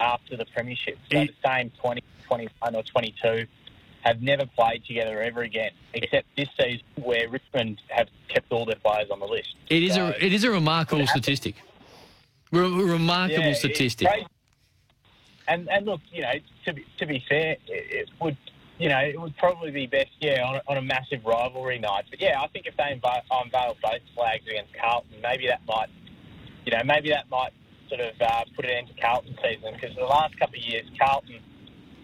after 0.00 0.36
the 0.36 0.46
premiership? 0.46 0.98
So 1.12 1.18
It- 1.18 1.34
the 1.42 1.48
same 1.48 1.70
20, 1.80 2.02
21 2.26 2.74
or 2.74 2.82
22 2.82 3.46
have 4.06 4.22
never 4.22 4.46
played 4.46 4.84
together 4.84 5.20
ever 5.20 5.42
again, 5.42 5.72
except 5.94 6.26
this 6.36 6.48
season 6.58 6.82
where 7.02 7.28
Richmond 7.28 7.80
have 7.88 8.08
kept 8.28 8.52
all 8.52 8.64
their 8.64 8.76
players 8.76 9.10
on 9.10 9.18
the 9.18 9.26
list. 9.26 9.56
It 9.68 9.82
is 9.82 9.94
So- 9.94 10.06
a 10.08 10.24
it 10.24 10.32
is 10.32 10.44
a 10.44 10.50
remarkable 10.50 11.06
statistic. 11.08 11.56
Re- 12.52 12.70
remarkable 12.70 13.48
Yeah, 13.48 13.52
statistic. 13.54 14.08
And 15.48 15.68
and 15.68 15.86
look, 15.86 16.00
you 16.12 16.22
know, 16.22 16.32
to 16.66 16.72
be 16.72 16.84
to 16.98 17.06
be 17.06 17.24
fair, 17.28 17.56
it, 17.66 17.84
it 18.00 18.08
would 18.20 18.36
you 18.78 18.88
know 18.88 18.98
it 18.98 19.20
would 19.20 19.36
probably 19.36 19.70
be 19.72 19.86
best, 19.86 20.10
yeah, 20.20 20.44
on 20.44 20.56
a, 20.56 20.62
on 20.68 20.76
a 20.76 20.82
massive 20.82 21.24
rivalry 21.24 21.78
night. 21.78 22.04
But 22.10 22.20
yeah, 22.20 22.40
I 22.40 22.46
think 22.48 22.66
if 22.66 22.76
they 22.76 22.92
unveil, 22.92 23.22
unveil 23.30 23.76
both 23.82 24.00
flags 24.14 24.44
against 24.48 24.72
Carlton, 24.74 25.20
maybe 25.22 25.46
that 25.48 25.60
might, 25.66 25.88
you 26.64 26.72
know, 26.72 26.82
maybe 26.84 27.08
that 27.10 27.28
might 27.30 27.52
sort 27.88 28.00
of 28.00 28.20
uh, 28.20 28.44
put 28.54 28.64
an 28.64 28.72
end 28.72 28.88
to 28.88 28.94
Carlton 29.00 29.36
season 29.42 29.72
because 29.74 29.94
the 29.96 30.04
last 30.04 30.36
couple 30.38 30.58
of 30.58 30.64
years, 30.64 30.84
Carlton 30.98 31.38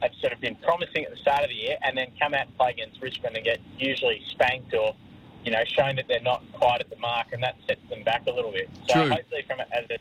have 0.03 0.13
sort 0.21 0.33
of 0.33 0.41
been 0.41 0.57
promising 0.57 1.05
at 1.05 1.11
the 1.11 1.17
start 1.17 1.43
of 1.45 1.49
the 1.49 1.55
year 1.55 1.77
and 1.83 1.97
then 1.97 2.09
come 2.21 2.35
out 2.35 2.47
and 2.47 2.57
play 2.59 2.71
against 2.71 3.01
Richmond 3.01 3.37
and 3.37 3.45
get 3.45 3.61
usually 3.79 4.21
spanked 4.29 4.75
or. 4.75 4.95
You 5.45 5.51
know, 5.51 5.65
shown 5.77 5.97
that 5.97 6.05
they're 6.07 6.21
not 6.21 6.45
quite 6.53 6.81
at 6.83 6.89
the 6.89 6.97
mark, 6.99 7.33
and 7.33 7.43
that 7.43 7.57
sets 7.67 7.81
them 7.91 8.05
back 8.05 8.23
a 8.29 8.31
little 8.31 8.53
bit. 8.53 8.71
So 8.89 8.95
True. 8.95 9.09
hopefully, 9.11 9.43
from 9.49 9.59
a- 9.59 9.67
as 9.77 9.87
a 9.91 9.99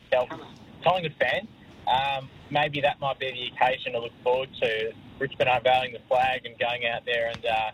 Collingwood 0.84 1.14
fan, 1.20 1.48
um, 1.88 2.30
maybe 2.50 2.80
that 2.80 3.00
might 3.00 3.18
be 3.18 3.28
the 3.32 3.46
occasion 3.52 3.90
to 3.94 3.98
look 3.98 4.12
forward 4.22 4.50
to 4.62 4.92
Richmond 5.18 5.50
unveiling 5.50 5.94
the 5.94 5.98
flag 6.06 6.46
and 6.46 6.56
going 6.60 6.86
out 6.86 7.04
there 7.04 7.26
and 7.34 7.44
uh, 7.44 7.70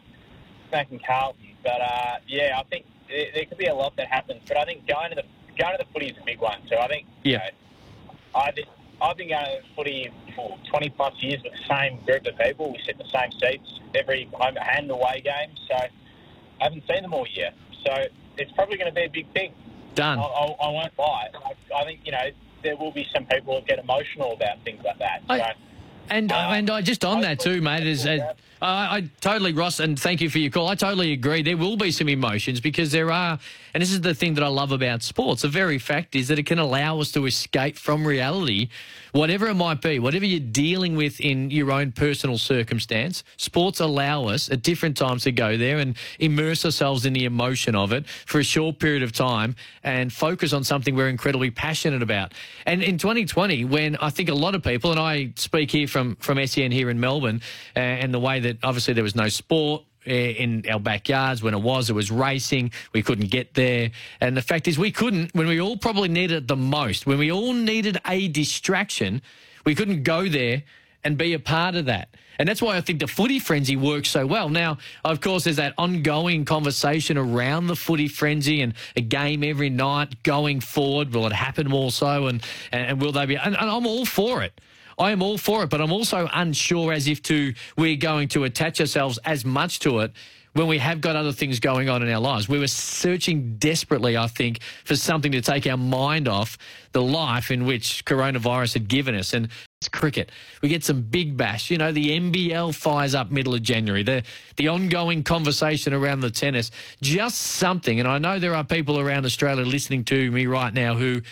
smacking 0.70 0.98
Carlton. 1.06 1.44
But 1.62 1.82
uh, 1.82 2.16
yeah, 2.26 2.58
I 2.58 2.62
think 2.70 2.86
there, 3.06 3.26
there 3.34 3.44
could 3.44 3.58
be 3.58 3.66
a 3.66 3.74
lot 3.74 3.94
that 3.96 4.08
happens. 4.08 4.40
But 4.48 4.56
I 4.56 4.64
think 4.64 4.86
going 4.86 5.10
to 5.10 5.16
the 5.16 5.24
going 5.62 5.76
to 5.76 5.84
the 5.84 5.92
footy 5.92 6.06
is 6.06 6.16
a 6.18 6.24
big 6.24 6.40
one. 6.40 6.60
So 6.70 6.78
I 6.78 6.88
think 6.88 7.06
you 7.22 7.32
Yeah. 7.32 7.38
know, 7.38 8.14
I've 8.34 8.54
been, 8.54 8.64
I've 9.00 9.16
been 9.16 9.28
going 9.28 9.44
to 9.44 9.60
footy 9.76 10.10
for 10.34 10.58
20 10.70 10.90
plus 10.90 11.14
years 11.22 11.42
with 11.42 11.52
the 11.52 11.68
same 11.68 12.04
group 12.04 12.26
of 12.26 12.36
people. 12.38 12.72
We 12.72 12.78
sit 12.84 12.96
in 12.96 12.98
the 12.98 13.12
same 13.12 13.30
seats 13.40 13.80
every 13.94 14.28
home 14.32 14.56
and 14.76 14.90
away 14.90 15.22
game. 15.24 15.54
So 15.68 15.74
I 15.74 15.88
haven't 16.60 16.84
seen 16.88 17.02
them 17.02 17.14
all 17.14 17.26
year. 17.26 17.50
So 17.86 17.92
it's 18.36 18.52
probably 18.52 18.76
going 18.76 18.90
to 18.90 18.94
be 18.94 19.04
a 19.04 19.10
big 19.10 19.32
thing. 19.32 19.54
Done. 19.94 20.18
I, 20.18 20.22
I, 20.22 20.44
I 20.46 20.70
won't 20.70 20.98
lie. 20.98 21.28
I, 21.34 21.74
I 21.80 21.84
think 21.84 22.00
you 22.04 22.12
know 22.12 22.28
there 22.62 22.76
will 22.76 22.92
be 22.92 23.06
some 23.12 23.24
people 23.26 23.54
that 23.54 23.66
get 23.66 23.78
emotional 23.78 24.32
about 24.32 24.62
things 24.64 24.82
like 24.84 24.98
that. 24.98 25.22
So 25.28 25.34
And 26.10 26.32
uh, 26.32 26.50
and 26.52 26.70
I 26.70 26.82
just 26.82 27.04
on 27.04 27.20
that 27.22 27.40
too, 27.40 27.60
mate. 27.60 27.86
Is 27.86 28.06
uh, 28.06 28.34
I, 28.60 28.96
I 28.96 29.10
totally 29.20 29.52
Ross, 29.52 29.80
and 29.80 29.98
thank 29.98 30.20
you 30.20 30.30
for 30.30 30.38
your 30.38 30.50
call. 30.50 30.68
I 30.68 30.74
totally 30.74 31.12
agree. 31.12 31.42
There 31.42 31.56
will 31.56 31.76
be 31.76 31.90
some 31.90 32.08
emotions 32.08 32.60
because 32.60 32.92
there 32.92 33.10
are, 33.10 33.38
and 33.78 33.82
this 33.84 33.92
is 33.92 34.00
the 34.00 34.12
thing 34.12 34.34
that 34.34 34.42
I 34.42 34.48
love 34.48 34.72
about 34.72 35.04
sports. 35.04 35.42
The 35.42 35.48
very 35.48 35.78
fact 35.78 36.16
is 36.16 36.26
that 36.26 36.38
it 36.40 36.46
can 36.46 36.58
allow 36.58 36.98
us 36.98 37.12
to 37.12 37.26
escape 37.26 37.76
from 37.78 38.04
reality, 38.04 38.70
whatever 39.12 39.46
it 39.46 39.54
might 39.54 39.80
be, 39.80 40.00
whatever 40.00 40.24
you're 40.24 40.40
dealing 40.40 40.96
with 40.96 41.20
in 41.20 41.52
your 41.52 41.70
own 41.70 41.92
personal 41.92 42.38
circumstance. 42.38 43.22
Sports 43.36 43.78
allow 43.78 44.24
us 44.24 44.50
at 44.50 44.62
different 44.62 44.96
times 44.96 45.22
to 45.22 45.30
go 45.30 45.56
there 45.56 45.78
and 45.78 45.96
immerse 46.18 46.64
ourselves 46.64 47.06
in 47.06 47.12
the 47.12 47.24
emotion 47.24 47.76
of 47.76 47.92
it 47.92 48.04
for 48.08 48.40
a 48.40 48.42
short 48.42 48.80
period 48.80 49.04
of 49.04 49.12
time 49.12 49.54
and 49.84 50.12
focus 50.12 50.52
on 50.52 50.64
something 50.64 50.96
we're 50.96 51.08
incredibly 51.08 51.52
passionate 51.52 52.02
about. 52.02 52.34
And 52.66 52.82
in 52.82 52.98
2020, 52.98 53.64
when 53.64 53.94
I 53.98 54.10
think 54.10 54.28
a 54.28 54.34
lot 54.34 54.56
of 54.56 54.64
people, 54.64 54.90
and 54.90 54.98
I 54.98 55.34
speak 55.36 55.70
here 55.70 55.86
from 55.86 56.16
from 56.16 56.44
SEN 56.44 56.72
here 56.72 56.90
in 56.90 56.98
Melbourne, 56.98 57.42
uh, 57.76 57.78
and 57.78 58.12
the 58.12 58.18
way 58.18 58.40
that 58.40 58.58
obviously 58.64 58.94
there 58.94 59.04
was 59.04 59.14
no 59.14 59.28
sport 59.28 59.84
Eh, 60.08 60.30
in 60.38 60.64
our 60.70 60.80
backyards. 60.80 61.42
When 61.42 61.52
it 61.52 61.60
was, 61.60 61.90
it 61.90 61.92
was 61.92 62.10
racing. 62.10 62.72
We 62.94 63.02
couldn't 63.02 63.30
get 63.30 63.52
there. 63.52 63.90
And 64.22 64.34
the 64.34 64.42
fact 64.42 64.66
is, 64.66 64.78
we 64.78 64.90
couldn't 64.90 65.34
when 65.34 65.46
we 65.46 65.60
all 65.60 65.76
probably 65.76 66.08
needed 66.08 66.44
it 66.44 66.48
the 66.48 66.56
most. 66.56 67.06
When 67.06 67.18
we 67.18 67.30
all 67.30 67.52
needed 67.52 68.00
a 68.06 68.28
distraction, 68.28 69.20
we 69.66 69.74
couldn't 69.74 70.04
go 70.04 70.26
there 70.26 70.62
and 71.04 71.18
be 71.18 71.34
a 71.34 71.38
part 71.38 71.74
of 71.74 71.84
that. 71.86 72.08
And 72.38 72.48
that's 72.48 72.62
why 72.62 72.76
I 72.76 72.80
think 72.80 73.00
the 73.00 73.06
footy 73.06 73.38
frenzy 73.38 73.76
works 73.76 74.08
so 74.08 74.26
well. 74.26 74.48
Now, 74.48 74.78
of 75.04 75.20
course, 75.20 75.44
there's 75.44 75.56
that 75.56 75.74
ongoing 75.76 76.46
conversation 76.46 77.18
around 77.18 77.66
the 77.66 77.76
footy 77.76 78.08
frenzy 78.08 78.62
and 78.62 78.72
a 78.96 79.02
game 79.02 79.44
every 79.44 79.68
night 79.68 80.22
going 80.22 80.60
forward. 80.60 81.12
Will 81.12 81.26
it 81.26 81.32
happen 81.32 81.68
more 81.68 81.90
so? 81.90 82.28
And, 82.28 82.42
and 82.72 82.98
will 83.00 83.12
they 83.12 83.26
be? 83.26 83.36
And, 83.36 83.56
and 83.56 83.68
I'm 83.68 83.86
all 83.86 84.06
for 84.06 84.42
it. 84.42 84.58
I 84.98 85.12
am 85.12 85.22
all 85.22 85.38
for 85.38 85.62
it, 85.62 85.70
but 85.70 85.80
I'm 85.80 85.92
also 85.92 86.28
unsure 86.32 86.92
as 86.92 87.06
if 87.06 87.22
to 87.24 87.54
we're 87.76 87.96
going 87.96 88.28
to 88.28 88.44
attach 88.44 88.80
ourselves 88.80 89.18
as 89.24 89.44
much 89.44 89.78
to 89.80 90.00
it 90.00 90.12
when 90.54 90.66
we 90.66 90.78
have 90.78 91.00
got 91.00 91.14
other 91.14 91.30
things 91.32 91.60
going 91.60 91.88
on 91.88 92.02
in 92.02 92.12
our 92.12 92.20
lives. 92.20 92.48
We 92.48 92.58
were 92.58 92.66
searching 92.66 93.56
desperately, 93.58 94.16
I 94.16 94.26
think, 94.26 94.60
for 94.84 94.96
something 94.96 95.30
to 95.32 95.40
take 95.40 95.66
our 95.66 95.76
mind 95.76 96.26
off 96.26 96.58
the 96.92 97.02
life 97.02 97.50
in 97.50 97.64
which 97.64 98.04
coronavirus 98.04 98.74
had 98.74 98.88
given 98.88 99.14
us. 99.14 99.34
And 99.34 99.48
it's 99.80 99.88
cricket. 99.88 100.32
We 100.60 100.68
get 100.68 100.82
some 100.82 101.02
big 101.02 101.36
bash. 101.36 101.70
You 101.70 101.78
know, 101.78 101.92
the 101.92 102.18
NBL 102.18 102.74
fires 102.74 103.14
up 103.14 103.30
middle 103.30 103.54
of 103.54 103.62
January. 103.62 104.02
The 104.02 104.24
the 104.56 104.68
ongoing 104.68 105.22
conversation 105.22 105.94
around 105.94 106.20
the 106.20 106.30
tennis. 106.30 106.72
Just 107.00 107.38
something. 107.38 108.00
And 108.00 108.08
I 108.08 108.18
know 108.18 108.40
there 108.40 108.56
are 108.56 108.64
people 108.64 108.98
around 108.98 109.24
Australia 109.24 109.64
listening 109.64 110.04
to 110.06 110.30
me 110.32 110.46
right 110.46 110.74
now 110.74 110.94
who 110.94 111.22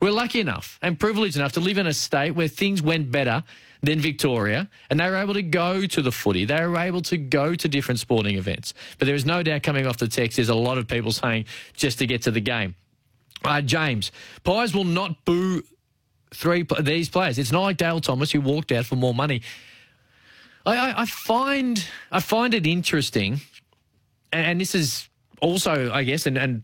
we're 0.00 0.12
lucky 0.12 0.40
enough 0.40 0.78
and 0.82 0.98
privileged 0.98 1.36
enough 1.36 1.52
to 1.52 1.60
live 1.60 1.78
in 1.78 1.86
a 1.86 1.92
state 1.92 2.32
where 2.32 2.48
things 2.48 2.82
went 2.82 3.10
better 3.10 3.42
than 3.82 4.00
Victoria, 4.00 4.68
and 4.90 4.98
they 4.98 5.08
were 5.08 5.16
able 5.16 5.34
to 5.34 5.42
go 5.42 5.86
to 5.86 6.02
the 6.02 6.10
footy. 6.10 6.44
They 6.44 6.66
were 6.66 6.78
able 6.78 7.00
to 7.02 7.16
go 7.16 7.54
to 7.54 7.68
different 7.68 8.00
sporting 8.00 8.36
events. 8.36 8.74
But 8.98 9.06
there 9.06 9.14
is 9.14 9.24
no 9.24 9.42
doubt 9.42 9.62
coming 9.62 9.86
off 9.86 9.98
the 9.98 10.08
text, 10.08 10.36
there's 10.36 10.48
a 10.48 10.54
lot 10.54 10.78
of 10.78 10.88
people 10.88 11.12
saying 11.12 11.46
just 11.74 11.98
to 12.00 12.06
get 12.06 12.22
to 12.22 12.30
the 12.30 12.40
game. 12.40 12.74
Uh, 13.44 13.60
James, 13.60 14.10
Pies 14.42 14.74
will 14.74 14.84
not 14.84 15.24
boo 15.24 15.62
three 16.34 16.66
these 16.80 17.08
players. 17.08 17.38
It's 17.38 17.52
not 17.52 17.62
like 17.62 17.76
Dale 17.76 18.00
Thomas 18.00 18.32
who 18.32 18.40
walked 18.40 18.72
out 18.72 18.84
for 18.84 18.96
more 18.96 19.14
money. 19.14 19.42
I, 20.66 20.76
I, 20.76 21.02
I 21.02 21.06
find 21.06 21.84
I 22.10 22.20
find 22.20 22.54
it 22.54 22.66
interesting, 22.66 23.40
and 24.32 24.60
this 24.60 24.74
is 24.74 25.08
also, 25.40 25.92
I 25.92 26.02
guess, 26.02 26.26
and, 26.26 26.36
and 26.36 26.62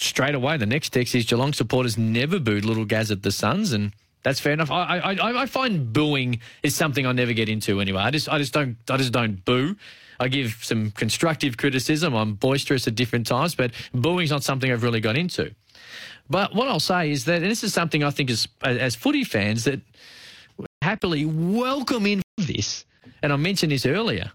straight 0.00 0.34
away, 0.34 0.56
the 0.56 0.66
next 0.66 0.90
text 0.90 1.14
is 1.14 1.24
Geelong 1.24 1.52
supporters 1.52 1.98
never 1.98 2.38
booed 2.38 2.64
little 2.64 2.84
Gaz 2.84 3.10
at 3.10 3.22
the 3.22 3.32
Suns, 3.32 3.72
and 3.72 3.92
that's 4.22 4.40
fair 4.40 4.52
enough. 4.52 4.70
I, 4.70 4.98
I, 4.98 5.42
I 5.42 5.46
find 5.46 5.92
booing 5.92 6.40
is 6.62 6.74
something 6.74 7.06
I 7.06 7.12
never 7.12 7.32
get 7.32 7.48
into 7.48 7.80
anyway. 7.80 8.02
I 8.02 8.10
just 8.10 8.28
I 8.28 8.38
just 8.38 8.52
don't 8.52 8.76
I 8.88 8.96
just 8.96 9.12
don't 9.12 9.44
boo. 9.44 9.76
I 10.20 10.28
give 10.28 10.58
some 10.62 10.90
constructive 10.90 11.56
criticism. 11.56 12.14
I'm 12.14 12.34
boisterous 12.34 12.88
at 12.88 12.96
different 12.96 13.26
times, 13.26 13.54
but 13.54 13.70
booing's 13.94 14.30
not 14.30 14.42
something 14.42 14.70
I've 14.70 14.82
really 14.82 15.00
got 15.00 15.16
into. 15.16 15.54
But 16.28 16.54
what 16.54 16.68
I'll 16.68 16.80
say 16.80 17.10
is 17.10 17.24
that, 17.26 17.42
and 17.42 17.50
this 17.50 17.62
is 17.62 17.72
something 17.72 18.02
I 18.02 18.10
think 18.10 18.30
as 18.30 18.48
as 18.62 18.96
footy 18.96 19.24
fans 19.24 19.64
that 19.64 19.80
happily 20.82 21.24
welcome 21.24 22.06
in 22.06 22.22
this, 22.36 22.84
and 23.22 23.32
I 23.32 23.36
mentioned 23.36 23.72
this 23.72 23.86
earlier. 23.86 24.32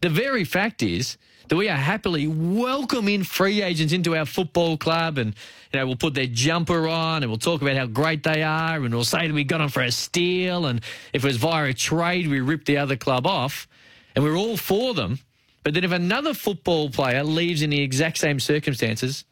The 0.00 0.08
very 0.08 0.44
fact 0.44 0.82
is 0.82 1.18
that 1.50 1.56
we 1.56 1.68
are 1.68 1.76
happily 1.76 2.28
welcoming 2.28 3.24
free 3.24 3.60
agents 3.60 3.92
into 3.92 4.16
our 4.16 4.24
football 4.24 4.76
club 4.76 5.18
and, 5.18 5.34
you 5.72 5.80
know, 5.80 5.84
we'll 5.84 5.96
put 5.96 6.14
their 6.14 6.28
jumper 6.28 6.86
on 6.86 7.24
and 7.24 7.30
we'll 7.30 7.40
talk 7.40 7.60
about 7.60 7.76
how 7.76 7.86
great 7.86 8.22
they 8.22 8.44
are 8.44 8.76
and 8.76 8.94
we'll 8.94 9.02
say 9.02 9.26
that 9.26 9.34
we 9.34 9.42
got 9.42 9.58
them 9.58 9.68
for 9.68 9.82
a 9.82 9.90
steal 9.90 10.66
and 10.66 10.80
if 11.12 11.24
it 11.24 11.26
was 11.26 11.38
via 11.38 11.70
a 11.70 11.74
trade, 11.74 12.28
we 12.28 12.38
ripped 12.38 12.66
the 12.66 12.76
other 12.76 12.94
club 12.94 13.26
off 13.26 13.66
and 14.14 14.24
we're 14.24 14.36
all 14.36 14.56
for 14.56 14.94
them. 14.94 15.18
But 15.64 15.74
then 15.74 15.82
if 15.82 15.90
another 15.90 16.34
football 16.34 16.88
player 16.88 17.24
leaves 17.24 17.62
in 17.62 17.70
the 17.70 17.82
exact 17.82 18.18
same 18.18 18.38
circumstances, 18.38 19.24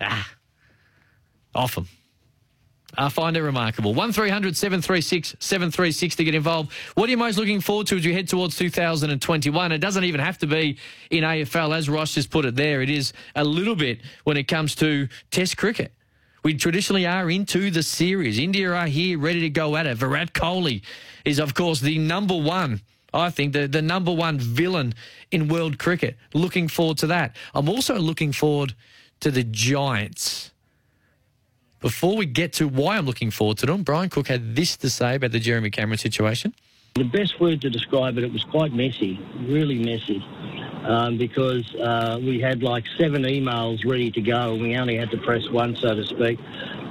ah, 0.00 0.26
off 1.54 1.74
them. 1.74 1.86
I 2.96 3.08
find 3.10 3.36
it 3.36 3.42
remarkable. 3.42 3.92
1300 3.92 4.56
736 4.56 5.36
736 5.38 6.16
to 6.16 6.24
get 6.24 6.34
involved. 6.34 6.72
What 6.94 7.08
are 7.08 7.10
you 7.10 7.16
most 7.16 7.36
looking 7.36 7.60
forward 7.60 7.86
to 7.88 7.96
as 7.96 8.04
you 8.04 8.14
head 8.14 8.28
towards 8.28 8.56
2021? 8.56 9.72
It 9.72 9.78
doesn't 9.78 10.04
even 10.04 10.20
have 10.20 10.38
to 10.38 10.46
be 10.46 10.78
in 11.10 11.22
AFL, 11.22 11.76
as 11.76 11.88
Ross 11.88 12.14
just 12.14 12.30
put 12.30 12.44
it 12.46 12.56
there. 12.56 12.80
It 12.80 12.90
is 12.90 13.12
a 13.36 13.44
little 13.44 13.76
bit 13.76 14.00
when 14.24 14.36
it 14.36 14.44
comes 14.44 14.74
to 14.76 15.08
Test 15.30 15.56
cricket. 15.56 15.92
We 16.42 16.54
traditionally 16.54 17.06
are 17.06 17.28
into 17.28 17.70
the 17.70 17.82
series. 17.82 18.38
India 18.38 18.72
are 18.72 18.86
here, 18.86 19.18
ready 19.18 19.40
to 19.40 19.50
go 19.50 19.76
at 19.76 19.86
it. 19.86 19.96
Virat 19.98 20.32
Kohli 20.32 20.82
is, 21.24 21.38
of 21.38 21.52
course, 21.52 21.80
the 21.80 21.98
number 21.98 22.36
one. 22.36 22.80
I 23.12 23.30
think 23.30 23.52
the, 23.52 23.66
the 23.66 23.82
number 23.82 24.12
one 24.12 24.38
villain 24.38 24.94
in 25.30 25.48
world 25.48 25.78
cricket. 25.78 26.16
Looking 26.34 26.68
forward 26.68 26.98
to 26.98 27.08
that. 27.08 27.36
I'm 27.54 27.68
also 27.68 27.96
looking 27.98 28.32
forward 28.32 28.74
to 29.20 29.30
the 29.30 29.44
Giants 29.44 30.52
before 31.80 32.16
we 32.16 32.26
get 32.26 32.52
to 32.54 32.68
why 32.68 32.96
I'm 32.96 33.06
looking 33.06 33.30
forward 33.30 33.58
to 33.58 33.66
them, 33.66 33.82
Brian 33.82 34.08
Cook 34.08 34.28
had 34.28 34.56
this 34.56 34.76
to 34.78 34.90
say 34.90 35.16
about 35.16 35.32
the 35.32 35.40
Jeremy 35.40 35.70
Cameron 35.70 35.98
situation. 35.98 36.54
The 36.94 37.04
best 37.04 37.40
word 37.40 37.60
to 37.60 37.70
describe 37.70 38.18
it, 38.18 38.24
it 38.24 38.32
was 38.32 38.44
quite 38.44 38.72
messy, 38.72 39.20
really 39.46 39.78
messy, 39.78 40.24
um, 40.84 41.16
because 41.16 41.64
uh, 41.76 42.18
we 42.20 42.40
had 42.40 42.62
like 42.62 42.84
seven 42.98 43.22
emails 43.22 43.84
ready 43.88 44.10
to 44.10 44.20
go 44.20 44.54
and 44.54 44.62
we 44.62 44.76
only 44.76 44.96
had 44.96 45.10
to 45.12 45.18
press 45.18 45.48
one, 45.50 45.76
so 45.76 45.94
to 45.94 46.04
speak. 46.04 46.40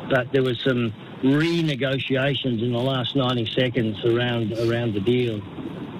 But 0.09 0.31
there 0.31 0.43
was 0.43 0.61
some 0.61 0.93
renegotiations 1.23 2.61
in 2.61 2.71
the 2.71 2.79
last 2.79 3.15
90 3.15 3.51
seconds 3.53 4.03
around 4.05 4.53
around 4.53 4.93
the 4.93 5.01
deal. 5.01 5.41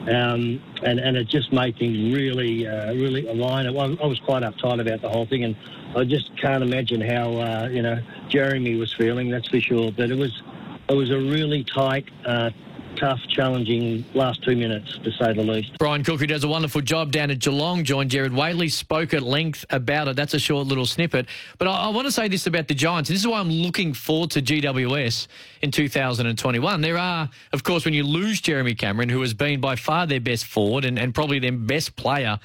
Um, 0.08 0.62
and, 0.84 1.00
and 1.00 1.18
it 1.18 1.28
just 1.28 1.52
made 1.52 1.78
things 1.78 2.14
really, 2.16 2.66
uh, 2.66 2.94
really 2.94 3.28
align. 3.28 3.68
I 3.68 3.72
was 3.72 4.20
quite 4.20 4.44
uptight 4.44 4.80
about 4.80 5.02
the 5.02 5.10
whole 5.10 5.26
thing, 5.26 5.44
and 5.44 5.56
I 5.98 6.06
just 6.06 6.32
can't 6.38 6.64
imagine 6.64 7.02
how 7.02 7.34
uh, 7.34 7.70
you 7.70 7.82
know 7.82 8.00
Jeremy 8.30 8.76
was 8.76 8.94
feeling. 8.94 9.30
That's 9.30 9.50
for 9.50 9.60
sure. 9.60 9.92
But 9.92 10.10
it 10.10 10.18
was 10.18 10.42
it 10.88 10.94
was 10.94 11.12
a 11.12 11.18
really 11.18 11.66
tight, 11.66 12.06
uh, 12.26 12.52
tough, 13.00 13.20
challenging 13.30 14.04
last 14.14 14.44
two 14.44 14.56
minutes, 14.56 14.98
to 15.04 15.12
say 15.12 15.34
the 15.34 15.42
least. 15.42 15.78
Brian 15.78 16.04
Cook, 16.04 16.20
who 16.20 16.28
does 16.28 16.44
a 16.44 16.48
wonderful 16.48 16.82
job 16.82 17.12
down 17.12 17.32
at 17.32 17.40
Geelong, 17.40 17.84
joined 17.84 18.12
Gerard 18.12 18.34
Whateley, 18.34 18.70
spoke 18.70 19.14
at 19.14 19.24
length 19.24 19.66
about 19.70 20.08
it. 20.08 20.16
That's 20.16 20.34
a 20.34 20.40
short 20.40 20.68
little 20.68 20.86
snippet. 20.86 21.28
But 21.58 21.68
I, 21.68 21.86
I 21.86 21.90
want 21.90 22.08
to 22.08 22.12
say 22.12 22.28
this 22.28 22.48
about 22.48 22.68
the 22.68 22.74
Giants. 22.74 23.10
This 23.10 23.20
is 23.20 23.28
why 23.28 23.40
I'm 23.40 23.50
looking 23.50 23.94
forward 23.94 24.32
to 24.32 24.42
GWS 24.42 25.28
in 25.62 25.72
2021. 25.72 26.82
There 26.82 26.98
are, 26.98 27.30
of 27.54 27.64
course, 27.64 27.86
when 27.86 27.94
you 27.94 28.04
lose 28.04 28.42
Jeremy 28.42 28.76
Cameron, 28.76 29.10
who 29.10 29.22
has 29.22 29.34
been 29.34 29.62
by 29.62 29.76
far 29.76 30.06
their 30.06 30.22
best 30.22 30.46
forward 30.46 30.86
and, 30.86 30.98
and 31.00 31.14
probably 31.14 31.40
their 31.40 31.52
best 31.52 31.96
player 31.96 32.40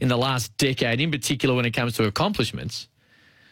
in 0.00 0.08
the 0.08 0.16
last 0.16 0.56
decade, 0.56 1.00
in 1.00 1.10
particular 1.10 1.54
when 1.54 1.64
it 1.64 1.70
comes 1.70 1.94
to 1.94 2.04
accomplishments, 2.04 2.88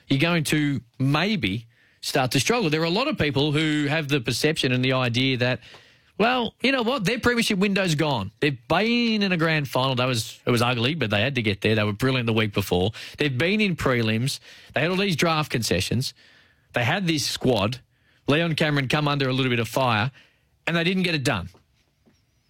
you're 0.09 0.21
going 0.21 0.45
to 0.45 0.81
maybe 0.99 1.67
start 2.03 2.33
to 2.33 2.41
struggle. 2.41 2.69
There 2.69 2.83
are 2.83 2.85
a 2.85 2.91
lot 2.91 3.09
of 3.09 3.17
people 3.17 3.53
who 3.53 3.87
have 3.87 4.09
the 4.09 4.21
perception 4.21 4.73
and 4.73 4.85
the 4.85 4.93
idea 4.93 5.37
that, 5.39 5.61
well, 6.23 6.55
you 6.61 6.71
know 6.71 6.83
what, 6.83 7.05
their 7.05 7.19
premiership 7.19 7.59
window's 7.59 7.97
gone. 7.97 8.31
They've 8.39 8.57
been 8.69 9.25
in 9.25 9.33
a 9.33 9.37
grand 9.37 9.67
final. 9.67 9.97
That 9.97 10.07
was 10.07 10.39
it 10.47 10.53
was 10.53 10.63
ugly, 10.63 10.95
but 10.95 11.11
they 11.11 11.21
had 11.21 11.35
to 11.35 11.43
get 11.43 11.63
there. 11.63 11.75
They 11.75 11.83
were 11.83 11.93
brilliant 11.93 12.27
the 12.27 12.33
week 12.33 12.55
before. 12.55 12.93
They've 13.19 13.37
been 13.37 13.61
in 13.61 13.75
prelims. 13.75 14.39
They 14.73 14.83
had 14.83 14.91
all 14.91 14.97
these 14.97 15.17
draft 15.17 15.51
concessions. 15.51 16.15
They 16.75 16.85
had 16.85 17.09
this 17.09 17.27
squad. 17.27 17.81
Leon 18.29 18.55
Cameron 18.55 18.87
come 18.87 19.09
under 19.09 19.29
a 19.29 19.33
little 19.33 19.51
bit 19.51 19.59
of 19.59 19.67
fire, 19.67 20.13
and 20.69 20.77
they 20.77 20.85
didn't 20.85 21.03
get 21.03 21.17
it 21.17 21.25
done. 21.25 21.49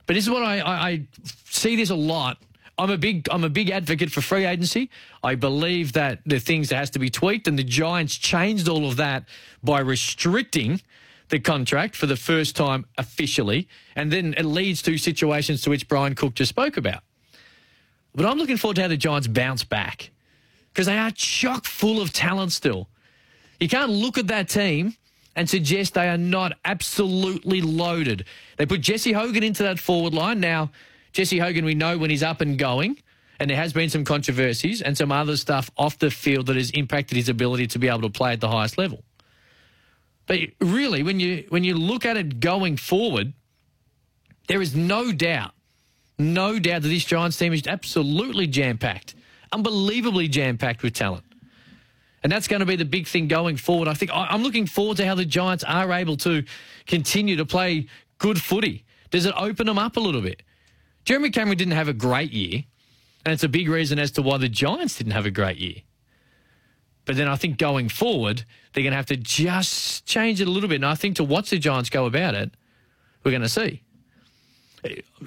But 0.05 0.17
this 0.17 0.25
is 0.25 0.31
what 0.31 0.43
I, 0.43 0.59
I, 0.59 0.89
I 0.91 1.07
see 1.47 1.75
this 1.75 1.89
a 1.89 1.95
lot 1.95 2.37
I'm 2.79 2.91
a 2.91 2.99
big 2.99 3.29
I'm 3.31 3.45
a 3.45 3.49
big 3.49 3.71
advocate 3.71 4.11
for 4.11 4.21
free 4.21 4.45
agency. 4.45 4.91
I 5.23 5.35
believe 5.35 5.93
that 5.93 6.21
the 6.27 6.41
things 6.41 6.71
that 6.71 6.77
has 6.77 6.91
to 6.91 6.99
be 6.99 7.11
tweaked, 7.11 7.47
and 7.47 7.59
the 7.59 7.65
Giants 7.65 8.17
changed 8.17 8.69
all 8.69 8.87
of 8.87 8.97
that 8.97 9.25
by 9.63 9.81
restricting 9.81 10.81
the 11.33 11.41
contract 11.41 11.97
for 11.97 12.05
the 12.05 12.15
first 12.15 12.55
time 12.55 12.85
officially, 12.99 13.67
and 13.97 14.13
then 14.13 14.35
it 14.37 14.45
leads 14.45 14.83
to 14.83 14.99
situations 14.99 15.63
to 15.63 15.71
which 15.71 15.89
Brian 15.89 16.15
Cook 16.15 16.35
just 16.35 16.51
spoke 16.51 16.77
about. 16.77 17.03
But 18.15 18.27
I'm 18.27 18.37
looking 18.37 18.59
forward 18.59 18.75
to 18.75 18.83
how 18.83 18.89
the 18.89 18.99
Giants 18.99 19.27
bounce 19.27 19.65
back 19.65 20.11
because 20.69 20.87
they 20.87 20.99
are 20.99 21.11
chock 21.11 21.65
full 21.65 22.03
of 22.03 22.13
talent 22.13 22.53
still. 22.53 22.91
You 23.59 23.69
can't 23.69 23.91
look 23.91 24.19
at 24.19 24.27
that 24.27 24.51
team 24.51 24.95
and 25.35 25.49
suggest 25.49 25.95
they 25.95 26.07
are 26.11 26.19
not 26.19 26.53
absolutely 26.67 27.63
loaded. 27.63 28.27
They 28.59 28.67
put 28.67 28.83
Jesse 28.83 29.13
Hogan 29.13 29.43
into 29.43 29.63
that 29.63 29.79
forward 29.79 30.13
line. 30.13 30.39
Now, 30.39 30.71
Jesse 31.15 31.39
Hogan, 31.39 31.65
we 31.65 31.75
know 31.75 31.97
when 31.97 32.11
he's 32.11 32.23
up 32.23 32.43
and 32.43 32.59
going, 32.59 32.99
and 33.41 33.49
there 33.49 33.57
has 33.57 33.73
been 33.73 33.89
some 33.89 34.05
controversies 34.05 34.83
and 34.83 34.99
some 34.99 35.11
other 35.11 35.39
stuff 35.39 35.71
off 35.79 35.99
the 35.99 36.11
field 36.11 36.45
that 36.49 36.57
has 36.57 36.71
impacted 36.73 37.17
his 37.17 37.31
ability 37.31 37.69
to 37.69 37.79
be 37.79 37.89
able 37.89 38.03
to 38.03 38.11
play 38.11 38.35
at 38.35 38.41
the 38.41 38.49
highest 38.51 38.77
level. 38.77 39.03
But 40.33 40.41
really, 40.67 41.03
when 41.03 41.21
you 41.21 41.45
when 41.51 41.63
you 41.63 41.75
look 41.75 42.07
at 42.07 42.17
it 42.17 42.41
going 42.41 42.79
forward, 42.79 43.35
there 44.49 44.63
is 44.63 44.75
no 44.75 45.13
doubt, 45.13 45.51
no 46.19 46.59
doubt 46.59 46.81
that 46.81 46.89
this 46.89 47.05
Giants 47.05 47.37
team 47.37 47.53
is 47.53 47.67
absolutely 47.67 48.47
jam 48.47 48.79
packed, 48.79 49.15
unbelievably 49.53 50.29
jam 50.29 50.57
packed 50.57 50.83
with 50.83 50.95
talent. 50.95 51.25
And 52.23 52.33
that's 52.33 52.49
going 52.49 52.61
to 52.61 52.67
be 52.67 52.77
the 52.77 52.87
big 52.87 53.09
thing 53.09 53.29
going 53.29 53.59
forward. 53.59 53.89
I 53.89 53.93
think 53.93 54.11
I'm 54.15 54.43
looking 54.43 54.65
forward 54.65 54.97
to 54.97 55.07
how 55.07 55.15
the 55.15 55.27
Giants 55.27 55.65
are 55.65 55.93
able 55.93 56.17
to 56.29 56.45
continue 56.87 57.37
to 57.37 57.45
play 57.45 57.89
good 58.17 58.41
footy. 58.41 58.87
Does 59.11 59.27
it 59.27 59.35
open 59.37 59.67
them 59.67 59.79
up 59.79 59.99
a 59.99 60.01
little 60.01 60.23
bit? 60.23 60.43
Jeremy 61.05 61.29
Cameron 61.29 61.59
didn't 61.59 61.75
have 61.75 61.89
a 61.89 61.93
great 61.93 62.33
year, 62.33 62.65
and 63.27 63.35
it's 63.35 63.45
a 63.45 63.51
big 63.51 63.69
reason 63.69 63.99
as 63.99 64.11
to 64.13 64.23
why 64.23 64.39
the 64.39 64.49
Giants 64.49 64.97
didn't 64.97 65.13
have 65.13 65.27
a 65.27 65.31
great 65.31 65.59
year. 65.59 65.83
But 67.05 67.17
then 67.17 67.29
I 67.29 67.37
think 67.37 67.59
going 67.59 67.89
forward, 67.89 68.45
they're 68.73 68.83
going 68.83 68.93
to 68.93 68.97
have 68.97 69.07
to 69.07 69.17
just 69.17 70.07
change 70.07 70.41
it 70.41 70.49
a 70.49 70.51
little 70.51 70.69
bit. 70.69 70.77
And 70.77 70.87
I 70.87 70.95
think 70.95 71.17
to 71.17 71.25
watch 71.25 71.51
the 71.51 71.59
Giants 71.59 71.91
go 71.91 72.07
about 72.07 72.35
it, 72.35 72.51
we're 73.25 73.33
going 73.33 73.43
to 73.43 73.49
see. 73.49 73.83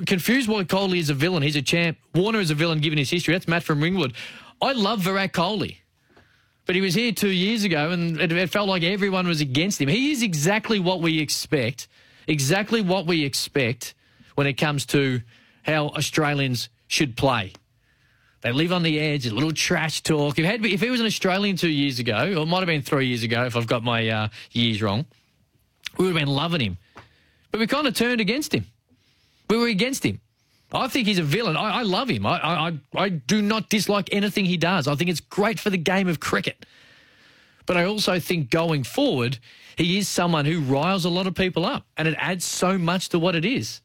Confused 0.05 0.50
why 0.50 0.63
Kohli 0.63 1.00
is 1.00 1.10
a 1.10 1.13
villain. 1.13 1.44
He's 1.44 1.55
a 1.55 1.62
champ. 1.62 1.98
Warner 2.13 2.39
is 2.39 2.51
a 2.51 2.55
villain 2.55 2.79
given 2.79 2.98
his 2.98 3.10
history. 3.10 3.34
That's 3.34 3.48
Matt 3.48 3.63
from 3.63 3.82
Ringwood. 3.82 4.13
I 4.62 4.74
love 4.74 5.01
Virat 5.01 5.34
Kohli. 5.34 5.77
But 6.65 6.75
he 6.75 6.82
was 6.82 6.94
here 6.94 7.12
two 7.12 7.29
years 7.29 7.63
ago 7.63 7.91
and 7.91 8.20
it, 8.20 8.32
it 8.32 8.50
felt 8.50 8.67
like 8.67 8.84
everyone 8.84 9.27
was 9.27 9.39
against 9.39 9.79
him. 9.79 9.88
He 9.88 10.12
is 10.12 10.24
exactly 10.24 10.79
what 10.79 11.01
we 11.01 11.20
expect, 11.20 11.88
exactly 12.27 12.82
what 12.82 13.05
we 13.05 13.24
expect 13.24 13.94
when 14.34 14.48
it 14.48 14.53
comes 14.53 14.86
to 14.88 15.22
how 15.63 15.89
Australians 15.89 16.70
should 16.88 17.15
play. 17.15 17.53
They 18.46 18.52
live 18.52 18.72
on 18.72 18.84
the 18.84 19.00
edge, 19.00 19.25
a 19.25 19.34
little 19.34 19.52
trash 19.52 20.04
talk. 20.04 20.38
If, 20.38 20.46
had, 20.46 20.64
if 20.64 20.80
he 20.80 20.92
was 20.92 21.00
an 21.00 21.08
Australian 21.08 21.58
two 21.58 21.68
years 21.68 21.98
ago, 21.98 22.16
or 22.16 22.44
it 22.44 22.46
might 22.46 22.60
have 22.60 22.68
been 22.68 22.84
three 22.84 23.08
years 23.08 23.24
ago 23.24 23.44
if 23.46 23.56
I've 23.56 23.66
got 23.66 23.84
my 23.84 24.08
uh, 24.08 24.28
years 24.52 24.84
wrong, 24.84 25.08
we 25.98 26.06
would 26.06 26.16
have 26.16 26.28
been 26.28 26.32
loving 26.32 26.62
him. 26.62 26.78
But 27.50 27.60
we 27.60 27.66
kind 27.66 27.88
of 27.88 27.96
turned 27.96 28.22
against 28.22 28.54
him. 28.54 28.68
We 29.50 29.58
were 29.58 29.66
against 29.66 30.06
him. 30.06 30.22
I 30.72 30.88
think 30.88 31.08
he's 31.08 31.18
a 31.18 31.24
villain. 31.24 31.58
I, 31.58 31.80
I 31.80 31.82
love 31.82 32.08
him. 32.08 32.28
I, 32.28 32.68
I, 32.68 32.80
I 32.94 33.10
do 33.10 33.42
not 33.42 33.70
dislike 33.70 34.10
anything 34.12 34.46
he 34.46 34.58
does. 34.58 34.88
I 34.88 34.94
think 34.94 35.10
it's 35.10 35.22
great 35.22 35.60
for 35.60 35.72
the 35.72 35.78
game 35.78 36.08
of 36.08 36.20
cricket. 36.20 36.68
But 37.66 37.78
I 37.78 37.86
also 37.86 38.20
think 38.20 38.52
going 38.52 38.84
forward, 38.84 39.40
he 39.75 39.98
is 39.98 40.08
someone 40.08 40.46
who 40.46 40.60
riles 40.60 41.04
a 41.04 41.10
lot 41.10 41.25
of 41.25 41.34
people 41.34 41.66
up, 41.66 41.88
and 41.98 42.08
it 42.08 42.16
adds 42.20 42.46
so 42.46 42.78
much 42.78 43.10
to 43.10 43.18
what 43.18 43.36
it 43.36 43.44
is. 43.44 43.82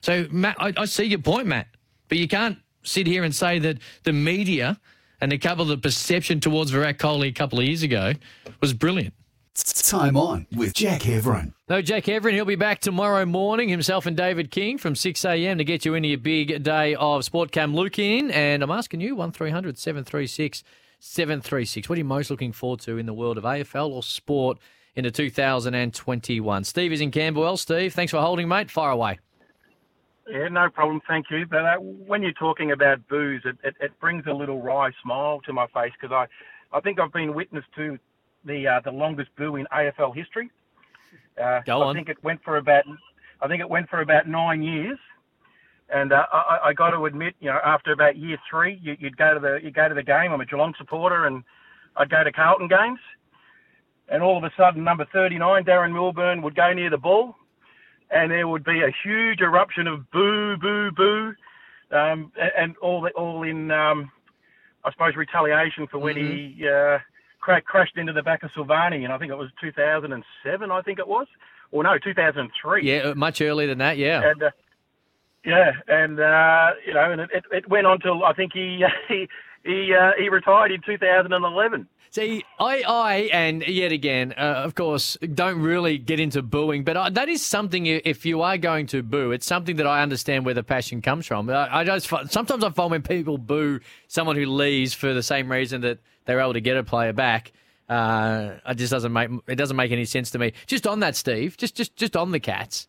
So, 0.00 0.26
Matt, 0.30 0.56
I, 0.58 0.72
I 0.74 0.84
see 0.86 1.04
your 1.04 1.18
point, 1.18 1.48
Matt, 1.48 1.66
but 2.08 2.16
you 2.16 2.28
can't 2.28 2.56
sit 2.82 3.06
here 3.06 3.24
and 3.24 3.34
say 3.34 3.58
that 3.58 3.78
the 4.04 4.12
media 4.12 4.78
and 5.20 5.32
a 5.32 5.38
couple 5.38 5.62
of 5.62 5.68
the 5.68 5.78
perception 5.78 6.40
towards 6.40 6.70
Virat 6.70 6.98
Kohli 6.98 7.28
a 7.28 7.32
couple 7.32 7.58
of 7.58 7.64
years 7.66 7.82
ago 7.82 8.14
was 8.60 8.72
brilliant. 8.72 9.14
Time 9.54 10.16
on 10.16 10.46
with 10.54 10.72
Jack 10.72 11.02
Heverin. 11.02 11.52
No, 11.68 11.82
Jack 11.82 12.04
Heverin. 12.04 12.34
He'll 12.34 12.44
be 12.44 12.54
back 12.54 12.80
tomorrow 12.80 13.26
morning, 13.26 13.68
himself 13.68 14.06
and 14.06 14.16
David 14.16 14.50
King 14.50 14.78
from 14.78 14.94
6 14.94 15.24
a.m. 15.24 15.58
to 15.58 15.64
get 15.64 15.84
you 15.84 15.94
into 15.94 16.08
your 16.08 16.18
big 16.18 16.62
day 16.62 16.94
of 16.94 17.24
Sport 17.24 17.50
Cam 17.50 17.74
Luke 17.74 17.98
in. 17.98 18.30
And 18.30 18.62
I'm 18.62 18.70
asking 18.70 19.00
you, 19.00 19.16
1300 19.16 19.76
736 19.76 20.62
736. 21.00 21.88
What 21.88 21.96
are 21.96 21.98
you 21.98 22.04
most 22.04 22.30
looking 22.30 22.52
forward 22.52 22.80
to 22.80 22.96
in 22.96 23.06
the 23.06 23.12
world 23.12 23.36
of 23.36 23.44
AFL 23.44 23.90
or 23.90 24.02
sport 24.02 24.58
into 24.94 25.10
2021? 25.10 26.64
Steve 26.64 26.92
is 26.92 27.00
in 27.00 27.10
Camberwell. 27.10 27.56
Steve, 27.56 27.92
thanks 27.92 28.12
for 28.12 28.20
holding, 28.20 28.48
mate. 28.48 28.70
Fire 28.70 28.90
away. 28.90 29.18
Yeah, 30.30 30.48
no 30.48 30.70
problem. 30.70 31.00
Thank 31.08 31.26
you. 31.30 31.46
But 31.46 31.64
uh, 31.64 31.76
when 31.76 32.22
you're 32.22 32.32
talking 32.32 32.72
about 32.72 33.06
booze, 33.08 33.42
it, 33.44 33.56
it, 33.64 33.74
it 33.80 34.00
brings 34.00 34.24
a 34.26 34.32
little 34.32 34.62
wry 34.62 34.90
smile 35.02 35.40
to 35.46 35.52
my 35.52 35.66
face 35.68 35.92
because 36.00 36.14
I, 36.14 36.76
I 36.76 36.80
think 36.80 37.00
I've 37.00 37.12
been 37.12 37.34
witness 37.34 37.64
to 37.76 37.98
the 38.44 38.66
uh, 38.66 38.80
the 38.84 38.92
longest 38.92 39.30
boo 39.36 39.56
in 39.56 39.66
AFL 39.72 40.14
history. 40.14 40.50
Uh, 41.42 41.60
Go 41.66 41.82
I 41.82 41.94
think 41.94 42.08
it 42.08 42.22
went 42.22 42.42
for 42.44 42.56
about 42.56 42.84
I 43.40 43.48
think 43.48 43.60
it 43.60 43.68
went 43.68 43.88
for 43.88 44.00
about 44.00 44.28
nine 44.28 44.62
years. 44.62 44.98
And 45.92 46.12
uh, 46.12 46.24
I, 46.32 46.58
I 46.66 46.72
got 46.72 46.90
to 46.90 47.04
admit, 47.06 47.34
you 47.40 47.50
know, 47.50 47.58
after 47.64 47.92
about 47.92 48.16
year 48.16 48.38
three, 48.48 48.78
you, 48.80 48.96
you'd 49.00 49.16
go 49.16 49.34
to 49.34 49.40
the 49.40 49.58
you 49.62 49.72
go 49.72 49.88
to 49.88 49.94
the 49.94 50.02
game. 50.02 50.32
I'm 50.32 50.40
a 50.40 50.46
Geelong 50.46 50.74
supporter, 50.78 51.26
and 51.26 51.42
I'd 51.96 52.10
go 52.10 52.22
to 52.22 52.30
Carlton 52.30 52.68
games. 52.68 53.00
And 54.08 54.22
all 54.22 54.36
of 54.36 54.44
a 54.44 54.50
sudden, 54.56 54.82
number 54.82 55.06
39, 55.12 55.64
Darren 55.64 55.92
Milburn, 55.92 56.42
would 56.42 56.56
go 56.56 56.72
near 56.72 56.90
the 56.90 56.98
ball, 56.98 57.36
and 58.10 58.30
there 58.30 58.48
would 58.48 58.64
be 58.64 58.80
a 58.82 58.90
huge 59.04 59.40
eruption 59.40 59.86
of 59.86 60.10
boo, 60.10 60.56
boo, 60.56 60.90
boo, 60.90 61.34
um, 61.92 62.32
and 62.56 62.76
all 62.78 63.00
the, 63.00 63.10
all 63.10 63.42
in, 63.42 63.70
um, 63.70 64.10
I 64.84 64.90
suppose, 64.92 65.16
retaliation 65.16 65.86
for 65.86 65.98
when 65.98 66.16
Mm-hmm. 66.16 66.58
he 66.58 66.68
uh, 66.68 66.98
cra- 67.40 67.62
crashed 67.62 67.96
into 67.96 68.12
the 68.12 68.22
back 68.22 68.42
of 68.42 68.50
Silvagni, 68.50 69.04
and 69.04 69.12
I 69.12 69.18
think 69.18 69.30
it 69.30 69.38
was 69.38 69.50
2007, 69.60 70.70
I 70.70 70.82
think 70.82 70.98
it 70.98 71.08
was, 71.08 71.26
or 71.72 71.82
no, 71.82 71.98
2003. 71.98 72.84
Yeah, 72.84 73.14
much 73.14 73.40
earlier 73.40 73.68
than 73.68 73.78
that, 73.78 73.96
yeah. 73.96 74.22
And 74.30 74.42
uh, 74.42 74.50
yeah, 75.44 75.72
and 75.88 76.20
uh, 76.20 76.70
you 76.86 76.94
know, 76.94 77.12
and 77.12 77.20
it, 77.22 77.30
it, 77.32 77.44
it 77.52 77.68
went 77.68 77.86
on 77.86 77.98
till 78.00 78.24
I 78.24 78.32
think 78.32 78.52
he 78.52 78.84
he 79.08 79.28
he, 79.64 79.94
uh, 79.94 80.12
he 80.18 80.28
retired 80.28 80.72
in 80.72 80.80
2011. 80.84 81.88
See, 82.12 82.44
I, 82.58 82.82
I, 82.82 83.14
and 83.32 83.62
yet 83.68 83.92
again, 83.92 84.34
uh, 84.36 84.62
of 84.64 84.74
course, 84.74 85.16
don't 85.32 85.60
really 85.60 85.96
get 85.96 86.18
into 86.18 86.42
booing, 86.42 86.82
but 86.82 86.96
I, 86.96 87.10
that 87.10 87.28
is 87.28 87.46
something. 87.46 87.86
If 87.86 88.26
you 88.26 88.42
are 88.42 88.58
going 88.58 88.88
to 88.88 89.04
boo, 89.04 89.30
it's 89.30 89.46
something 89.46 89.76
that 89.76 89.86
I 89.86 90.02
understand 90.02 90.44
where 90.44 90.54
the 90.54 90.64
passion 90.64 91.02
comes 91.02 91.26
from. 91.26 91.48
I, 91.48 91.78
I 91.78 91.84
just 91.84 92.08
sometimes 92.32 92.64
I 92.64 92.70
find 92.70 92.90
when 92.90 93.02
people 93.02 93.38
boo 93.38 93.78
someone 94.08 94.34
who 94.34 94.46
leaves 94.46 94.92
for 94.92 95.14
the 95.14 95.22
same 95.22 95.52
reason 95.52 95.82
that 95.82 96.00
they're 96.24 96.40
able 96.40 96.54
to 96.54 96.60
get 96.60 96.76
a 96.76 96.82
player 96.82 97.12
back, 97.12 97.52
uh, 97.88 98.54
it 98.68 98.74
just 98.74 98.90
doesn't 98.90 99.12
make 99.12 99.30
it 99.46 99.54
doesn't 99.54 99.76
make 99.76 99.92
any 99.92 100.04
sense 100.04 100.32
to 100.32 100.38
me. 100.40 100.52
Just 100.66 100.88
on 100.88 100.98
that, 101.00 101.14
Steve, 101.14 101.56
just 101.56 101.76
just 101.76 101.94
just 101.94 102.16
on 102.16 102.32
the 102.32 102.40
Cats. 102.40 102.88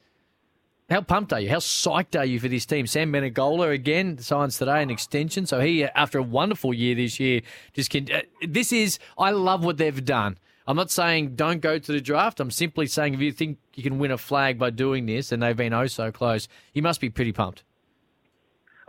How 0.91 0.99
pumped 0.99 1.32
are 1.32 1.39
you? 1.39 1.47
How 1.49 1.60
psyched 1.60 2.19
are 2.19 2.25
you 2.25 2.38
for 2.38 2.49
this 2.49 2.65
team? 2.65 2.86
Sam 2.86 3.13
Menegola 3.13 3.73
again 3.73 4.17
signs 4.17 4.58
today 4.58 4.84
an 4.84 4.89
extension, 4.89 5.45
so 5.45 5.62
he, 5.62 5.86
after 5.86 6.17
a 6.17 6.23
wonderful 6.23 6.73
year 6.73 6.95
this 6.95 7.17
year, 7.17 7.43
just 7.71 7.89
can. 7.89 8.12
Uh, 8.12 8.23
this 8.45 8.73
is 8.73 8.99
I 9.17 9.32
love 9.32 9.63
what 9.63 9.77
they've 9.77 10.04
done. 10.04 10.38
I'm 10.67 10.75
not 10.75 10.91
saying 10.91 11.38
don't 11.38 11.62
go 11.62 11.80
to 11.80 11.91
the 11.93 12.01
draft. 12.01 12.41
I'm 12.41 12.51
simply 12.51 12.88
saying 12.88 13.13
if 13.13 13.21
you 13.21 13.32
think 13.32 13.58
you 13.73 13.84
can 13.84 13.99
win 13.99 14.12
a 14.12 14.17
flag 14.17 14.60
by 14.60 14.69
doing 14.69 15.06
this, 15.06 15.32
and 15.32 15.41
they've 15.41 15.56
been 15.56 15.71
oh 15.71 15.88
so 15.88 16.12
close, 16.12 16.49
you 16.73 16.82
must 16.82 16.99
be 16.99 17.10
pretty 17.10 17.32
pumped. 17.32 17.63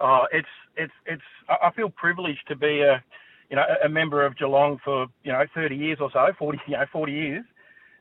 Oh, 0.00 0.26
it's 0.32 0.48
it's 0.76 0.92
it's. 1.06 1.22
I 1.48 1.70
feel 1.70 1.88
privileged 1.88 2.48
to 2.48 2.56
be 2.56 2.80
a, 2.80 3.00
you 3.48 3.54
know, 3.54 3.64
a 3.84 3.88
member 3.88 4.26
of 4.26 4.36
Geelong 4.36 4.80
for 4.84 5.06
you 5.22 5.30
know 5.30 5.44
30 5.54 5.76
years 5.76 5.98
or 6.00 6.10
so, 6.12 6.26
40 6.36 6.58
you 6.66 6.72
know 6.72 6.84
40 6.90 7.12
years. 7.12 7.44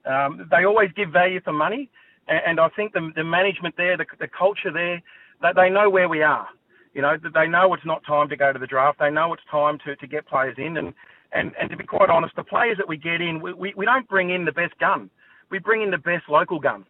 Um, 0.06 0.48
they 0.50 0.66
always 0.66 0.90
give 0.96 1.12
value 1.12 1.40
for 1.42 1.54
money, 1.54 1.92
and, 2.28 2.42
and 2.46 2.60
I 2.60 2.70
think 2.70 2.94
the 2.94 3.12
the 3.16 3.24
management 3.24 3.76
there, 3.78 3.98
the, 3.98 4.06
the 4.20 4.28
culture 4.28 4.72
there, 4.72 5.02
that 5.42 5.56
they 5.56 5.70
know 5.70 5.90
where 5.90 6.10
we 6.10 6.22
are. 6.22 6.48
You 6.94 7.02
know, 7.02 7.16
they 7.34 7.48
know 7.48 7.74
it's 7.74 7.86
not 7.86 8.04
time 8.06 8.28
to 8.30 8.36
go 8.36 8.52
to 8.52 8.60
the 8.60 8.68
draft. 8.68 9.00
They 9.00 9.10
know 9.10 9.34
it's 9.34 9.44
time 9.50 9.80
to, 9.86 9.96
to 9.96 10.08
get 10.08 10.28
players 10.28 10.56
in, 10.58 10.76
and, 10.78 10.94
and 11.32 11.54
and 11.60 11.70
to 11.70 11.78
be 11.78 11.86
quite 11.86 12.10
honest, 12.10 12.36
the 12.36 12.44
players 12.44 12.78
that 12.78 12.88
we 12.88 12.98
get 12.98 13.22
in, 13.22 13.42
we, 13.42 13.54
we, 13.54 13.74
we 13.78 13.86
don't 13.86 14.08
bring 14.10 14.30
in 14.30 14.44
the 14.44 14.52
best 14.52 14.78
gun. 14.80 15.10
We 15.50 15.60
bring 15.60 15.82
in 15.82 15.92
the 15.92 15.98
best 15.98 16.28
local 16.30 16.60
gun. 16.60 16.86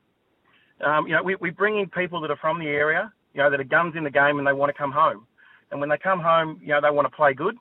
Um, 0.83 1.07
you 1.07 1.15
know, 1.15 1.23
we, 1.23 1.35
we 1.35 1.51
bring 1.51 1.79
in 1.79 1.87
people 1.89 2.21
that 2.21 2.31
are 2.31 2.37
from 2.37 2.59
the 2.59 2.67
area, 2.67 3.13
you 3.33 3.41
know, 3.41 3.49
that 3.51 3.59
are 3.59 3.63
guns 3.63 3.93
in 3.95 4.03
the 4.03 4.09
game 4.09 4.39
and 4.39 4.47
they 4.47 4.53
want 4.53 4.69
to 4.69 4.77
come 4.77 4.91
home. 4.91 5.27
And 5.69 5.79
when 5.79 5.89
they 5.89 5.97
come 5.97 6.19
home, 6.19 6.59
you 6.61 6.69
know, 6.69 6.81
they 6.81 6.89
want 6.89 7.09
to 7.09 7.15
play 7.15 7.33
good. 7.33 7.55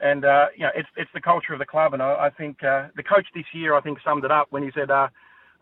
And, 0.00 0.24
uh, 0.24 0.46
you 0.56 0.64
know, 0.64 0.70
it's, 0.74 0.88
it's 0.96 1.10
the 1.12 1.20
culture 1.20 1.52
of 1.52 1.58
the 1.58 1.66
club. 1.66 1.92
And 1.92 2.02
I, 2.02 2.26
I 2.26 2.30
think 2.30 2.62
uh, 2.64 2.88
the 2.96 3.02
coach 3.02 3.26
this 3.34 3.44
year, 3.52 3.74
I 3.74 3.80
think, 3.82 3.98
summed 4.02 4.24
it 4.24 4.30
up 4.30 4.46
when 4.50 4.62
he 4.62 4.70
said, 4.74 4.90
uh, 4.90 5.08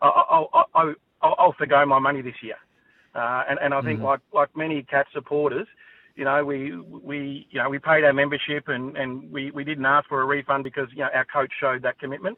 I'll, 0.01 0.49
I'll, 0.53 0.69
I'll, 0.73 0.95
I'll, 1.21 1.35
I'll 1.37 1.53
forgo 1.53 1.85
my 1.85 1.99
money 1.99 2.21
this 2.21 2.35
year. 2.41 2.55
Uh, 3.15 3.43
and, 3.49 3.59
and 3.61 3.73
I 3.73 3.81
think, 3.81 4.01
like, 4.01 4.19
like 4.33 4.55
many 4.55 4.83
Cat 4.83 5.07
supporters, 5.13 5.67
you 6.15 6.25
know, 6.25 6.43
we, 6.45 6.75
we, 6.77 7.47
you 7.49 7.59
know, 7.61 7.69
we 7.69 7.79
paid 7.79 8.03
our 8.03 8.13
membership 8.13 8.67
and, 8.67 8.95
and 8.97 9.31
we, 9.31 9.51
we 9.51 9.63
didn't 9.63 9.85
ask 9.85 10.07
for 10.07 10.21
a 10.21 10.25
refund 10.25 10.63
because, 10.63 10.87
you 10.91 10.99
know, 10.99 11.09
our 11.13 11.25
coach 11.25 11.51
showed 11.59 11.81
that 11.83 11.97
commitment. 11.99 12.37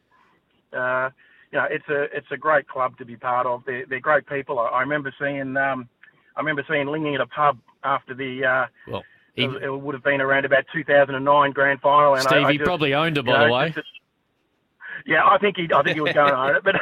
Uh, 0.72 1.10
you 1.50 1.58
know, 1.58 1.66
it's 1.70 1.86
a 1.90 2.04
it's 2.16 2.26
a 2.30 2.36
great 2.38 2.66
club 2.66 2.96
to 2.96 3.04
be 3.04 3.14
part 3.16 3.46
of. 3.46 3.62
They're, 3.66 3.84
they're 3.84 4.00
great 4.00 4.26
people. 4.26 4.58
I, 4.58 4.68
I 4.68 4.80
remember 4.80 5.12
seeing 5.20 5.54
um, 5.58 5.86
I 6.34 6.40
remember 6.40 6.64
seeing 6.66 6.86
Lingy 6.86 7.14
at 7.14 7.20
a 7.20 7.26
pub 7.26 7.58
after 7.84 8.14
the 8.14 8.42
uh, 8.44 8.66
Well, 8.88 9.02
it, 9.36 9.62
it 9.62 9.70
would 9.70 9.94
have 9.94 10.02
been 10.04 10.22
around 10.22 10.46
about 10.46 10.64
2009 10.72 11.50
grand 11.52 11.80
final. 11.82 12.14
And 12.14 12.22
Steve, 12.22 12.44
I, 12.44 12.48
I 12.48 12.52
he 12.52 12.58
probably 12.58 12.94
owned 12.94 13.18
it, 13.18 13.26
you 13.26 13.32
by 13.32 13.38
know, 13.40 13.46
the 13.48 13.52
way. 13.52 13.70
just- 13.70 13.86
yeah, 15.06 15.24
I 15.24 15.38
think 15.38 15.56
he 15.56 15.68
I 15.74 15.82
think 15.82 15.94
he 15.96 16.00
was 16.00 16.12
going 16.12 16.32
on 16.32 16.56
it, 16.56 16.64
but 16.64 16.76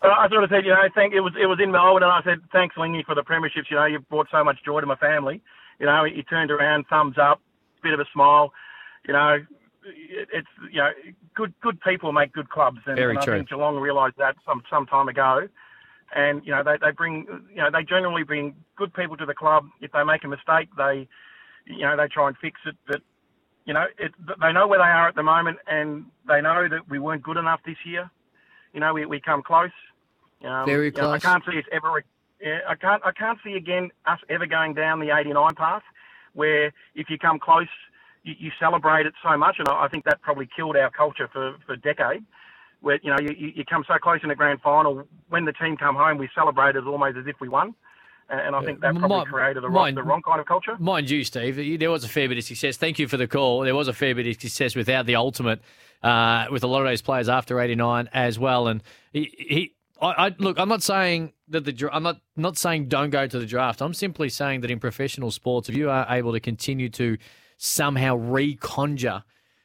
but 0.00 0.10
I 0.10 0.28
sort 0.28 0.44
of 0.44 0.50
said, 0.50 0.64
you 0.64 0.70
know, 0.70 0.82
thank 0.94 1.14
it 1.14 1.20
was 1.20 1.32
it 1.40 1.46
was 1.46 1.58
in 1.62 1.70
Melbourne, 1.70 2.02
and 2.02 2.12
I 2.12 2.22
said 2.22 2.40
thanks, 2.52 2.76
Lingy, 2.76 3.02
for 3.04 3.14
the 3.14 3.22
premierships. 3.22 3.70
You 3.70 3.76
know, 3.76 3.86
you've 3.86 4.08
brought 4.08 4.28
so 4.30 4.44
much 4.44 4.58
joy 4.64 4.80
to 4.80 4.86
my 4.86 4.96
family. 4.96 5.42
You 5.78 5.86
know, 5.86 6.04
he 6.04 6.22
turned 6.22 6.50
around, 6.50 6.86
thumbs 6.88 7.16
up, 7.20 7.40
bit 7.82 7.92
of 7.92 8.00
a 8.00 8.06
smile. 8.12 8.52
You 9.06 9.12
know, 9.12 9.38
it, 9.84 10.28
it's 10.32 10.48
you 10.70 10.78
know 10.78 10.90
good 11.34 11.54
good 11.60 11.80
people 11.80 12.12
make 12.12 12.32
good 12.32 12.50
clubs, 12.50 12.78
and, 12.86 12.96
Very 12.96 13.10
and 13.10 13.18
I 13.18 13.24
true. 13.24 13.36
think 13.36 13.48
Geelong 13.48 13.76
realised 13.76 14.16
that 14.18 14.36
some 14.46 14.62
some 14.70 14.86
time 14.86 15.08
ago. 15.08 15.48
And 16.14 16.44
you 16.44 16.52
know 16.52 16.62
they 16.62 16.76
they 16.80 16.92
bring 16.92 17.26
you 17.50 17.56
know 17.56 17.70
they 17.72 17.82
generally 17.82 18.22
bring 18.22 18.54
good 18.76 18.92
people 18.94 19.16
to 19.16 19.26
the 19.26 19.34
club. 19.34 19.66
If 19.80 19.92
they 19.92 20.04
make 20.04 20.22
a 20.24 20.28
mistake, 20.28 20.68
they 20.76 21.08
you 21.66 21.82
know 21.82 21.96
they 21.96 22.08
try 22.08 22.28
and 22.28 22.36
fix 22.38 22.60
it. 22.66 22.76
But 22.86 23.02
you 23.64 23.72
know 23.72 23.86
it, 23.98 24.12
they 24.40 24.52
know 24.52 24.66
where 24.66 24.78
they 24.78 24.84
are 24.84 25.08
at 25.08 25.14
the 25.14 25.22
moment, 25.22 25.58
and 25.66 26.06
they 26.28 26.40
know 26.40 26.68
that 26.68 26.88
we 26.88 26.98
weren't 26.98 27.22
good 27.22 27.36
enough 27.36 27.60
this 27.64 27.76
year. 27.84 28.10
You 28.72 28.80
know 28.80 28.94
we 28.94 29.06
we 29.06 29.20
come 29.20 29.42
close. 29.42 29.70
Um, 30.44 30.66
Very 30.66 30.86
you 30.86 31.02
know, 31.02 31.10
I 31.10 31.18
can't 31.18 31.42
see 31.50 31.58
us 31.58 31.64
ever. 31.72 32.04
Yeah, 32.40 32.60
I 32.68 32.74
can't. 32.74 33.02
I 33.04 33.12
can't 33.12 33.38
see 33.44 33.54
again 33.54 33.90
us 34.06 34.18
ever 34.28 34.46
going 34.46 34.74
down 34.74 35.00
the 35.00 35.16
89 35.16 35.54
path, 35.54 35.82
where 36.34 36.72
if 36.94 37.08
you 37.08 37.18
come 37.18 37.38
close, 37.38 37.68
you, 38.22 38.34
you 38.38 38.50
celebrate 38.60 39.06
it 39.06 39.14
so 39.22 39.36
much, 39.38 39.56
and 39.58 39.68
I, 39.68 39.84
I 39.84 39.88
think 39.88 40.04
that 40.04 40.20
probably 40.20 40.48
killed 40.54 40.76
our 40.76 40.90
culture 40.90 41.28
for 41.32 41.56
for 41.66 41.76
decades. 41.76 42.24
Where 42.80 42.98
you 43.02 43.10
know 43.10 43.18
you, 43.20 43.52
you 43.54 43.64
come 43.64 43.84
so 43.88 43.94
close 43.96 44.20
in 44.22 44.28
the 44.28 44.34
grand 44.34 44.60
final, 44.60 45.04
when 45.30 45.46
the 45.46 45.52
team 45.52 45.78
come 45.78 45.94
home, 45.94 46.18
we 46.18 46.28
celebrate 46.34 46.76
it 46.76 46.84
almost 46.84 47.16
as 47.16 47.26
if 47.26 47.36
we 47.40 47.48
won, 47.48 47.74
and, 48.28 48.56
I 48.56 48.64
think 48.64 48.80
that 48.80 48.94
probably 48.94 49.18
Mi- 49.18 49.24
created 49.24 49.62
the, 49.62 49.68
wrong, 49.68 49.94
the 49.94 50.02
wrong 50.02 50.22
kind 50.22 50.40
of 50.40 50.46
culture. 50.46 50.76
Mind 50.78 51.10
you, 51.10 51.24
Steve, 51.24 51.78
there 51.78 51.90
was 51.90 52.04
a 52.04 52.08
fair 52.08 52.28
bit 52.28 52.38
of 52.38 52.44
success. 52.44 52.76
Thank 52.76 52.98
you 52.98 53.08
for 53.08 53.16
the 53.16 53.26
call. 53.26 53.60
There 53.60 53.74
was 53.74 53.88
a 53.88 53.92
fair 53.92 54.14
bit 54.14 54.26
of 54.26 54.40
success 54.40 54.74
without 54.74 55.06
the 55.06 55.16
ultimate, 55.16 55.60
uh, 56.02 56.46
with 56.50 56.64
a 56.64 56.66
lot 56.66 56.80
of 56.80 56.86
those 56.86 57.02
players 57.02 57.28
after 57.28 57.60
'89 57.60 58.08
as 58.12 58.38
well. 58.38 58.68
And 58.68 58.82
he, 59.12 59.34
he 59.38 59.74
I, 60.00 60.26
I 60.26 60.34
look. 60.38 60.58
I'm 60.58 60.68
not 60.68 60.82
saying 60.82 61.32
that 61.48 61.64
the. 61.64 61.90
I'm 61.92 62.02
not 62.02 62.20
not 62.36 62.56
saying 62.56 62.88
don't 62.88 63.10
go 63.10 63.26
to 63.26 63.38
the 63.38 63.46
draft. 63.46 63.80
I'm 63.80 63.94
simply 63.94 64.28
saying 64.28 64.60
that 64.62 64.70
in 64.70 64.80
professional 64.80 65.30
sports, 65.30 65.68
if 65.68 65.76
you 65.76 65.90
are 65.90 66.06
able 66.08 66.32
to 66.32 66.40
continue 66.40 66.88
to 66.90 67.16
somehow 67.56 68.16
reconjure 68.16 69.22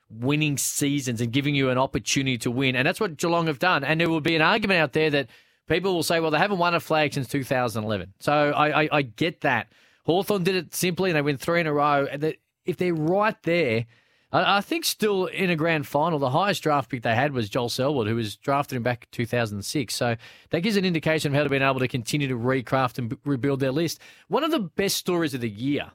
winning 0.09 0.57
seasons 0.57 1.21
and 1.21 1.31
giving 1.31 1.55
you 1.55 1.69
an 1.69 1.77
opportunity 1.77 2.37
to 2.39 2.51
win, 2.51 2.75
and 2.75 2.87
that's 2.87 2.99
what 2.99 3.17
Geelong 3.17 3.47
have 3.47 3.59
done. 3.59 3.83
And 3.83 3.99
there 3.99 4.09
will 4.09 4.21
be 4.21 4.35
an 4.35 4.41
argument 4.41 4.79
out 4.79 4.93
there 4.93 5.09
that 5.09 5.27
people 5.69 5.93
will 5.93 6.03
say, 6.03 6.19
well, 6.19 6.31
they 6.31 6.37
haven't 6.37 6.57
won 6.57 6.75
a 6.75 6.79
flag 6.79 7.13
since 7.13 7.27
2011. 7.27 8.13
So 8.19 8.33
I, 8.33 8.83
I, 8.83 8.89
I 8.91 9.01
get 9.03 9.41
that. 9.41 9.71
Hawthorn 10.05 10.43
did 10.43 10.55
it 10.55 10.75
simply 10.75 11.11
and 11.11 11.17
they 11.17 11.21
win 11.21 11.37
three 11.37 11.61
in 11.61 11.67
a 11.67 11.73
row. 11.73 12.07
And 12.11 12.35
if 12.65 12.77
they're 12.77 12.93
right 12.93 13.41
there, 13.43 13.85
I, 14.31 14.57
I 14.57 14.61
think 14.61 14.83
still 14.83 15.27
in 15.27 15.49
a 15.49 15.55
grand 15.55 15.87
final, 15.87 16.19
the 16.19 16.31
highest 16.31 16.63
draft 16.63 16.89
pick 16.89 17.03
they 17.03 17.15
had 17.15 17.31
was 17.31 17.47
Joel 17.47 17.69
Selwood, 17.69 18.07
who 18.07 18.15
was 18.15 18.35
drafted 18.35 18.75
in 18.75 18.83
back 18.83 19.07
2006. 19.11 19.95
So 19.95 20.15
that 20.49 20.59
gives 20.61 20.75
an 20.75 20.85
indication 20.85 21.31
of 21.31 21.35
how 21.35 21.43
they've 21.43 21.51
been 21.51 21.61
able 21.61 21.79
to 21.79 21.87
continue 21.87 22.27
to 22.27 22.35
recraft 22.35 22.97
and 22.97 23.09
b- 23.09 23.17
rebuild 23.23 23.59
their 23.59 23.71
list. 23.71 24.01
One 24.27 24.43
of 24.43 24.51
the 24.51 24.59
best 24.59 24.97
stories 24.97 25.33
of 25.33 25.41
the 25.41 25.49
year 25.49 25.91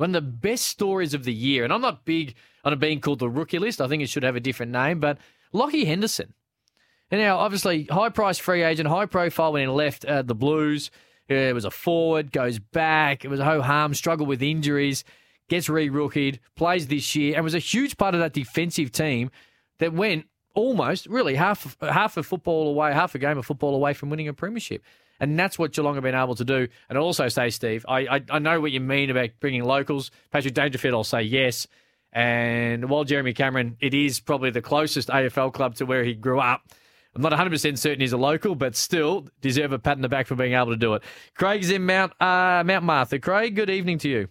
one 0.00 0.14
of 0.16 0.24
the 0.24 0.30
best 0.30 0.64
stories 0.64 1.12
of 1.12 1.24
the 1.24 1.32
year, 1.32 1.62
and 1.62 1.70
I'm 1.70 1.82
not 1.82 2.06
big 2.06 2.34
on 2.64 2.72
it 2.72 2.78
being 2.78 3.02
called 3.02 3.18
the 3.18 3.28
rookie 3.28 3.58
list. 3.58 3.82
I 3.82 3.86
think 3.86 4.02
it 4.02 4.08
should 4.08 4.22
have 4.22 4.34
a 4.34 4.40
different 4.40 4.72
name, 4.72 4.98
but 4.98 5.18
Lachie 5.52 5.84
Henderson. 5.84 6.32
And 7.10 7.20
now, 7.20 7.38
obviously, 7.38 7.84
high 7.84 8.08
price 8.08 8.38
free 8.38 8.62
agent, 8.62 8.88
high 8.88 9.06
profile 9.06 9.52
when 9.52 9.62
he 9.62 9.68
left 9.68 10.04
uh, 10.04 10.22
the 10.22 10.34
Blues. 10.34 10.90
It 11.28 11.54
was 11.54 11.64
a 11.64 11.70
forward, 11.70 12.32
goes 12.32 12.58
back. 12.58 13.24
It 13.24 13.28
was 13.28 13.40
a 13.40 13.44
ho 13.44 13.62
hum, 13.62 13.94
struggled 13.94 14.28
with 14.28 14.42
injuries, 14.42 15.04
gets 15.48 15.68
re 15.68 15.88
rookied, 15.88 16.40
plays 16.56 16.88
this 16.88 17.14
year, 17.14 17.36
and 17.36 17.44
was 17.44 17.54
a 17.54 17.60
huge 17.60 17.96
part 17.96 18.14
of 18.14 18.20
that 18.20 18.32
defensive 18.32 18.90
team 18.90 19.30
that 19.78 19.92
went 19.92 20.26
almost, 20.54 21.06
really, 21.06 21.36
half 21.36 21.76
half 21.80 22.16
a 22.16 22.22
football 22.22 22.68
away, 22.68 22.92
half 22.92 23.14
a 23.14 23.18
game 23.18 23.38
of 23.38 23.46
football 23.46 23.74
away 23.74 23.94
from 23.94 24.10
winning 24.10 24.28
a 24.28 24.32
premiership. 24.32 24.82
And 25.20 25.38
that's 25.38 25.58
what 25.58 25.72
Geelong 25.72 25.94
have 25.94 26.02
been 26.02 26.14
able 26.14 26.34
to 26.34 26.44
do. 26.44 26.66
And 26.88 26.98
I'll 26.98 27.04
also 27.04 27.28
say, 27.28 27.50
Steve, 27.50 27.84
I, 27.86 27.98
I, 28.06 28.22
I 28.30 28.38
know 28.38 28.60
what 28.60 28.72
you 28.72 28.80
mean 28.80 29.10
about 29.10 29.30
bringing 29.38 29.62
locals. 29.64 30.10
Patrick 30.30 30.54
Dangerfield, 30.54 30.94
I'll 30.94 31.04
say 31.04 31.22
yes. 31.22 31.66
And 32.12 32.88
while 32.88 33.04
Jeremy 33.04 33.34
Cameron, 33.34 33.76
it 33.80 33.92
is 33.92 34.18
probably 34.18 34.50
the 34.50 34.62
closest 34.62 35.08
AFL 35.08 35.52
club 35.52 35.74
to 35.76 35.86
where 35.86 36.04
he 36.04 36.14
grew 36.14 36.40
up. 36.40 36.62
I'm 37.14 37.22
not 37.22 37.32
100% 37.32 37.78
certain 37.78 38.00
he's 38.00 38.12
a 38.12 38.16
local, 38.16 38.54
but 38.54 38.76
still 38.76 39.26
deserve 39.40 39.72
a 39.72 39.78
pat 39.78 39.96
on 39.96 40.02
the 40.02 40.08
back 40.08 40.26
for 40.26 40.36
being 40.36 40.54
able 40.54 40.70
to 40.70 40.76
do 40.76 40.94
it. 40.94 41.02
Craig's 41.34 41.70
in 41.70 41.84
Mount 41.84 42.12
uh, 42.20 42.62
Mount 42.64 42.84
Martha. 42.84 43.18
Craig, 43.18 43.56
good 43.56 43.70
evening 43.70 43.98
to 43.98 44.08
you. 44.08 44.28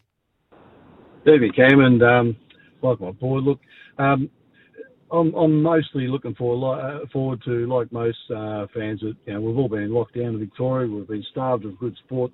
David 1.25 1.55
Cam 1.55 1.81
and 1.81 2.01
um, 2.01 2.37
like 2.81 2.99
my 3.01 3.11
boy, 3.11 3.39
look, 3.39 3.59
um, 3.97 4.29
I'm, 5.11 5.33
I'm 5.33 5.61
mostly 5.61 6.07
looking 6.07 6.35
for, 6.35 6.79
uh, 6.79 6.99
forward 7.11 7.41
to, 7.45 7.67
like 7.67 7.91
most 7.91 8.17
uh, 8.29 8.67
fans, 8.73 9.01
that 9.01 9.15
you 9.25 9.33
know, 9.33 9.41
we've 9.41 9.57
all 9.57 9.67
been 9.67 9.91
locked 9.91 10.15
down 10.15 10.35
in 10.35 10.39
Victoria. 10.39 10.87
We've 10.89 11.07
been 11.07 11.25
starved 11.31 11.65
of 11.65 11.77
good 11.79 11.97
sport 12.05 12.31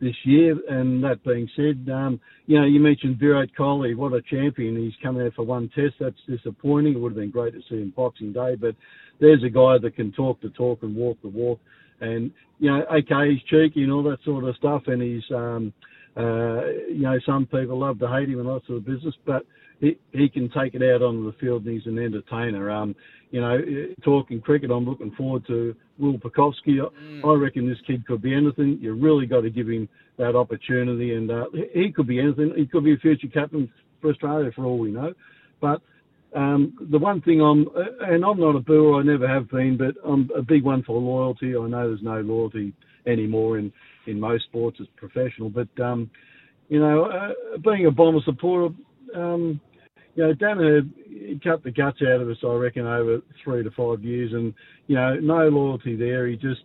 this 0.00 0.14
year. 0.24 0.56
And 0.68 1.02
that 1.02 1.24
being 1.24 1.48
said, 1.56 1.92
um, 1.92 2.20
you 2.46 2.58
know, 2.58 2.66
you 2.66 2.80
mentioned 2.80 3.18
Virat 3.18 3.50
Kohli, 3.58 3.96
what 3.96 4.12
a 4.12 4.22
champion. 4.22 4.76
He's 4.76 4.92
come 5.02 5.20
out 5.20 5.34
for 5.34 5.44
one 5.44 5.70
test. 5.74 5.94
That's 6.00 6.16
disappointing. 6.28 6.94
It 6.94 7.00
would 7.00 7.12
have 7.12 7.20
been 7.20 7.30
great 7.30 7.54
to 7.54 7.60
see 7.68 7.76
him 7.76 7.92
Boxing 7.96 8.32
Day, 8.32 8.54
but 8.54 8.76
there's 9.20 9.42
a 9.44 9.48
guy 9.50 9.78
that 9.78 9.94
can 9.96 10.12
talk 10.12 10.40
the 10.40 10.50
talk 10.50 10.82
and 10.82 10.94
walk 10.96 11.18
the 11.22 11.28
walk. 11.28 11.60
And, 12.00 12.30
you 12.58 12.70
know, 12.70 12.82
okay, 12.98 13.32
he's 13.32 13.42
cheeky 13.44 13.82
and 13.82 13.92
all 13.92 14.02
that 14.04 14.18
sort 14.24 14.44
of 14.44 14.56
stuff. 14.56 14.82
And 14.86 15.00
he's, 15.02 15.22
um, 15.34 15.72
uh, 16.16 16.66
you 16.88 17.02
know, 17.02 17.18
some 17.24 17.46
people 17.46 17.78
love 17.78 17.98
to 18.00 18.08
hate 18.08 18.28
him 18.28 18.40
and 18.40 18.48
that 18.48 18.62
sort 18.66 18.78
of 18.78 18.84
business, 18.86 19.14
but 19.24 19.44
he, 19.80 19.96
he 20.12 20.28
can 20.28 20.48
take 20.50 20.74
it 20.74 20.82
out 20.82 21.02
on 21.02 21.24
the 21.24 21.32
field 21.40 21.64
and 21.64 21.74
he's 21.74 21.86
an 21.86 21.98
entertainer. 21.98 22.70
Um, 22.70 22.94
you 23.30 23.40
know, 23.40 23.58
talking 24.04 24.40
cricket, 24.40 24.70
I'm 24.70 24.84
looking 24.84 25.10
forward 25.12 25.44
to 25.48 25.74
Will 25.98 26.18
Pucovski. 26.18 26.78
I 26.80 27.26
I 27.26 27.34
reckon 27.34 27.68
this 27.68 27.78
kid 27.86 28.06
could 28.06 28.22
be 28.22 28.34
anything. 28.34 28.78
You 28.80 28.94
really 28.94 29.26
got 29.26 29.40
to 29.40 29.50
give 29.50 29.68
him 29.68 29.88
that 30.18 30.36
opportunity, 30.36 31.14
and 31.14 31.30
uh, 31.30 31.46
he- 31.52 31.82
he 31.86 31.92
could 31.92 32.06
be 32.06 32.20
anything. 32.20 32.52
He 32.56 32.66
could 32.66 32.84
be 32.84 32.92
a 32.94 32.96
future 32.98 33.26
captain 33.26 33.68
for 34.00 34.10
Australia 34.10 34.50
for 34.54 34.64
all 34.64 34.78
we 34.78 34.92
know. 34.92 35.12
But 35.60 35.82
um, 36.34 36.76
the 36.90 36.98
one 36.98 37.20
thing 37.22 37.40
I'm, 37.40 37.68
uh, 37.68 38.12
and 38.12 38.24
I'm 38.24 38.40
not 38.40 38.56
a 38.56 38.60
booer, 38.60 39.00
I 39.00 39.02
never 39.02 39.28
have 39.28 39.48
been, 39.50 39.76
but 39.76 39.94
I'm 40.04 40.28
a 40.36 40.42
big 40.42 40.64
one 40.64 40.82
for 40.82 41.00
loyalty. 41.00 41.56
I 41.56 41.66
know 41.68 41.88
there's 41.88 42.02
no 42.02 42.20
loyalty 42.20 42.72
anymore 43.06 43.58
in, 43.58 43.72
in 44.06 44.18
most 44.18 44.44
sports 44.44 44.78
as 44.80 44.86
professional, 44.96 45.50
but 45.50 45.68
um, 45.82 46.10
you 46.68 46.80
know, 46.80 47.04
uh, 47.04 47.58
being 47.62 47.86
a 47.86 47.90
Bomber 47.90 48.20
supporter, 48.24 48.74
um, 49.14 49.60
you 50.16 50.24
know, 50.24 50.32
Daniher 50.32 50.82
he 51.06 51.40
cut 51.42 51.62
the 51.62 51.70
guts 51.70 51.98
out 52.02 52.20
of 52.20 52.28
us, 52.28 52.36
I 52.44 52.52
reckon, 52.54 52.86
over 52.86 53.20
three 53.42 53.62
to 53.62 53.70
five 53.70 54.02
years, 54.04 54.32
and 54.32 54.52
you 54.86 54.96
know, 54.96 55.14
no 55.14 55.48
loyalty 55.48 55.96
there. 55.96 56.26
He 56.26 56.36
just 56.36 56.62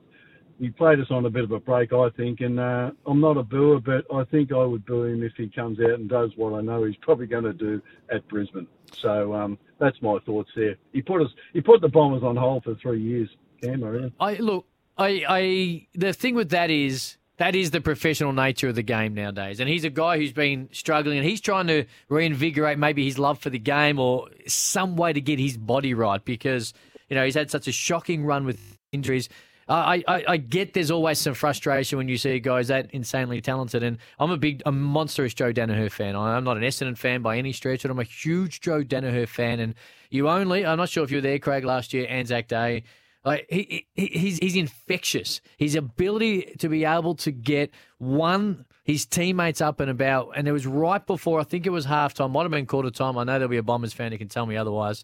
he 0.60 0.70
played 0.70 1.00
us 1.00 1.08
on 1.10 1.26
a 1.26 1.30
bit 1.30 1.44
of 1.44 1.52
a 1.52 1.60
break, 1.60 1.94
I 1.94 2.10
think, 2.10 2.42
and 2.42 2.60
uh, 2.60 2.92
I'm 3.06 3.22
not 3.22 3.38
a 3.38 3.44
booer, 3.44 3.80
but 3.80 4.06
I 4.14 4.24
think 4.26 4.52
I 4.52 4.64
would 4.64 4.86
boo 4.86 5.04
him 5.04 5.24
if 5.24 5.34
he 5.38 5.48
comes 5.48 5.80
out 5.80 5.92
and 5.92 6.10
does 6.10 6.32
what 6.36 6.54
I 6.54 6.62
know 6.62 6.84
he's 6.84 6.98
probably 6.98 7.28
going 7.28 7.46
to 7.46 7.54
do 7.54 7.82
at 8.12 8.28
Brisbane. 8.28 8.68
So 8.94 9.34
um, 9.34 9.58
that's 9.80 10.02
my 10.02 10.20
thoughts 10.26 10.50
there. 10.56 10.76
He 10.92 11.02
put 11.02 11.22
us, 11.22 11.30
he 11.54 11.62
put 11.62 11.82
the 11.82 11.88
Bombers 11.88 12.24
on 12.24 12.36
hold 12.36 12.64
for 12.64 12.76
three 12.76 13.02
years. 13.02 13.30
Cam, 13.62 14.14
I. 14.20 14.36
Look, 14.36 14.66
I, 14.98 15.24
I 15.28 15.88
the 15.96 16.14
thing 16.14 16.36
with 16.36 16.50
that 16.52 16.70
is 16.70 17.18
that 17.38 17.56
is 17.56 17.72
the 17.72 17.82
professional 17.82 18.34
nature 18.34 18.68
of 18.68 18.76
the 18.76 18.84
game 18.84 19.14
nowadays. 19.14 19.60
And 19.60 19.70
he's 19.70 19.86
a 19.86 19.90
guy 19.90 20.18
who's 20.18 20.34
been 20.34 20.70
struggling 20.72 21.18
and 21.18 21.28
he's 21.28 21.42
trying 21.42 21.68
to 21.68 21.86
reinvigorate 22.10 22.78
maybe 22.78 23.06
his 23.06 23.18
love 23.18 23.40
for 23.40 23.50
the 23.50 23.60
game 23.60 23.98
or 23.98 24.28
some 24.46 24.98
way 24.98 25.14
to 25.14 25.22
get 25.22 25.40
his 25.40 25.58
body 25.58 25.94
right 25.94 26.24
because, 26.24 26.74
you 27.10 27.16
know, 27.16 27.24
he's 27.24 27.36
had 27.36 27.50
such 27.50 27.68
a 27.68 27.72
shocking 27.72 28.26
run 28.26 28.46
with 28.46 28.78
injuries. 28.92 29.30
I, 29.70 30.24
I, 30.28 30.38
get 30.38 30.74
there's 30.74 30.90
always 30.90 31.20
some 31.20 31.36
frustration 31.36 31.98
when 31.98 32.08
you 32.08 32.18
see 32.18 32.40
guys 32.40 32.70
that 32.70 32.90
insanely 32.92 33.40
talented, 33.40 33.84
and 33.84 34.00
I'm 34.18 34.32
a 34.32 34.38
big, 34.38 34.64
a 34.66 34.72
monstrous 34.72 35.34
Joe 35.34 35.54
Daniher 35.54 35.92
fan. 35.92 36.16
I'm 36.16 36.44
not 36.44 36.58
an 36.58 36.64
Essendon 36.64 36.98
fan 36.98 37.22
by 37.22 37.38
any 37.38 37.54
stretch, 37.54 37.84
but 37.84 37.92
I'm 37.92 38.00
a 38.00 38.04
huge 38.04 38.62
Joe 38.62 38.84
Daniher 38.84 39.28
fan. 39.28 39.60
And 39.60 39.76
you 40.10 40.28
only, 40.28 40.66
I'm 40.66 40.78
not 40.78 40.90
sure 40.90 41.04
if 41.04 41.12
you 41.12 41.18
were 41.18 41.22
there, 41.22 41.38
Craig, 41.38 41.66
last 41.66 41.94
year, 41.94 42.08
Anzac 42.10 42.48
Day. 42.48 42.84
Like 43.24 43.46
he, 43.50 43.86
he 43.96 44.06
he's 44.08 44.38
he's 44.40 44.56
infectious. 44.56 45.42
His 45.58 45.76
ability 45.76 46.56
to 46.60 46.70
be 46.70 46.86
able 46.86 47.16
to 47.16 47.32
get 47.32 47.72
one 47.98 48.66
his 48.86 49.06
teammates 49.06 49.62
up 49.62 49.82
and 49.82 49.92
about, 49.92 50.32
and 50.36 50.48
it 50.48 50.52
was 50.52 50.66
right 50.66 51.06
before 51.06 51.40
I 51.40 51.44
think 51.44 51.68
it 51.68 51.70
was 51.70 51.86
halftime. 51.86 52.32
Might 52.32 52.44
have 52.44 52.52
been 52.52 52.66
quarter 52.66 52.90
time. 52.90 53.18
I 53.18 53.24
know 53.24 53.34
there'll 53.34 53.50
be 53.50 53.58
a 53.58 53.64
Bombers 53.64 53.94
fan 53.94 54.12
who 54.12 54.18
can 54.18 54.30
tell 54.30 54.46
me 54.46 54.58
otherwise. 54.58 55.04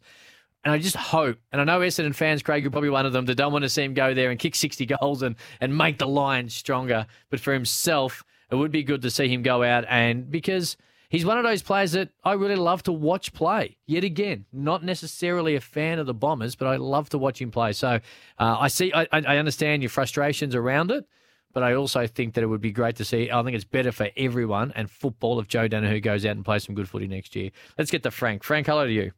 And 0.65 0.73
I 0.73 0.79
just 0.79 0.95
hope, 0.95 1.37
and 1.51 1.61
I 1.61 1.63
know 1.63 1.79
Essendon 1.79 2.15
fans, 2.15 2.41
Craig, 2.41 2.63
you're 2.63 2.71
probably 2.71 2.89
one 2.89 3.05
of 3.05 3.13
them 3.13 3.25
that 3.27 3.35
don't 3.35 3.53
want 3.53 3.63
to 3.63 3.69
see 3.69 3.83
him 3.83 3.93
go 3.93 4.15
there 4.15 4.31
and 4.31 4.39
kick 4.39 4.55
60 4.55 4.87
goals 4.87 5.21
and, 5.21 5.35
and 5.61 5.77
make 5.77 5.99
the 5.99 6.07
Lions 6.07 6.55
stronger. 6.55 7.05
But 7.29 7.39
for 7.39 7.53
himself, 7.53 8.23
it 8.49 8.55
would 8.55 8.71
be 8.71 8.81
good 8.81 9.03
to 9.03 9.11
see 9.11 9.27
him 9.27 9.43
go 9.43 9.61
out 9.61 9.85
and 9.87 10.29
because 10.29 10.75
he's 11.09 11.23
one 11.23 11.37
of 11.37 11.43
those 11.43 11.61
players 11.61 11.91
that 11.91 12.09
I 12.23 12.33
really 12.33 12.55
love 12.55 12.81
to 12.83 12.91
watch 12.91 13.31
play. 13.31 13.77
Yet 13.85 14.03
again, 14.03 14.45
not 14.51 14.83
necessarily 14.83 15.55
a 15.55 15.61
fan 15.61 15.99
of 15.99 16.07
the 16.07 16.15
Bombers, 16.15 16.55
but 16.55 16.67
I 16.67 16.77
love 16.77 17.09
to 17.09 17.19
watch 17.19 17.39
him 17.39 17.51
play. 17.51 17.71
So 17.73 17.99
uh, 18.39 18.57
I 18.59 18.67
see, 18.67 18.91
I, 18.91 19.07
I 19.11 19.37
understand 19.37 19.83
your 19.83 19.89
frustrations 19.89 20.55
around 20.55 20.89
it, 20.89 21.05
but 21.53 21.61
I 21.61 21.75
also 21.75 22.07
think 22.07 22.33
that 22.33 22.43
it 22.43 22.47
would 22.47 22.61
be 22.61 22.71
great 22.71 22.95
to 22.95 23.05
see. 23.05 23.29
I 23.29 23.43
think 23.43 23.55
it's 23.55 23.65
better 23.65 23.91
for 23.91 24.09
everyone 24.17 24.73
and 24.75 24.89
football 24.89 25.39
if 25.39 25.47
Joe 25.47 25.67
Daniher 25.67 26.01
goes 26.01 26.25
out 26.25 26.35
and 26.35 26.43
plays 26.43 26.63
some 26.63 26.73
good 26.73 26.89
footy 26.89 27.07
next 27.07 27.35
year. 27.35 27.51
Let's 27.77 27.91
get 27.91 28.01
to 28.01 28.09
Frank. 28.09 28.43
Frank, 28.43 28.65
hello 28.65 28.87
to 28.87 28.91
you. 28.91 29.11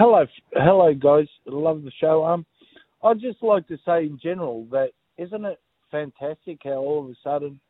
Hello, 0.00 0.24
hello, 0.54 0.94
guys. 0.94 1.26
Love 1.44 1.82
the 1.82 1.90
show. 2.00 2.24
Um, 2.24 2.46
I'd 3.02 3.20
just 3.20 3.42
like 3.42 3.68
to 3.68 3.76
say 3.84 4.04
in 4.06 4.18
general 4.22 4.64
that 4.70 4.92
isn't 5.18 5.44
it 5.44 5.60
fantastic 5.90 6.60
how 6.64 6.70
all 6.78 7.04
of 7.04 7.10
a 7.10 7.14
sudden 7.22 7.60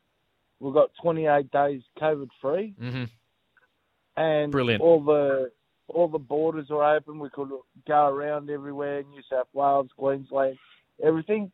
we've 0.60 0.72
got 0.74 0.90
28 1.02 1.50
days 1.50 1.82
COVID 2.00 2.28
free 2.40 2.72
Mm-hmm. 2.80 3.04
and 4.16 4.52
Brilliant. 4.52 4.80
all 4.80 5.02
the 5.02 5.50
all 5.88 6.06
the 6.06 6.20
borders 6.20 6.66
are 6.70 6.94
open. 6.96 7.18
We 7.18 7.30
could 7.30 7.48
go 7.88 8.06
around 8.06 8.48
everywhere, 8.48 9.02
New 9.02 9.22
South 9.28 9.48
Wales, 9.52 9.88
Queensland, 9.96 10.56
everything. 11.02 11.50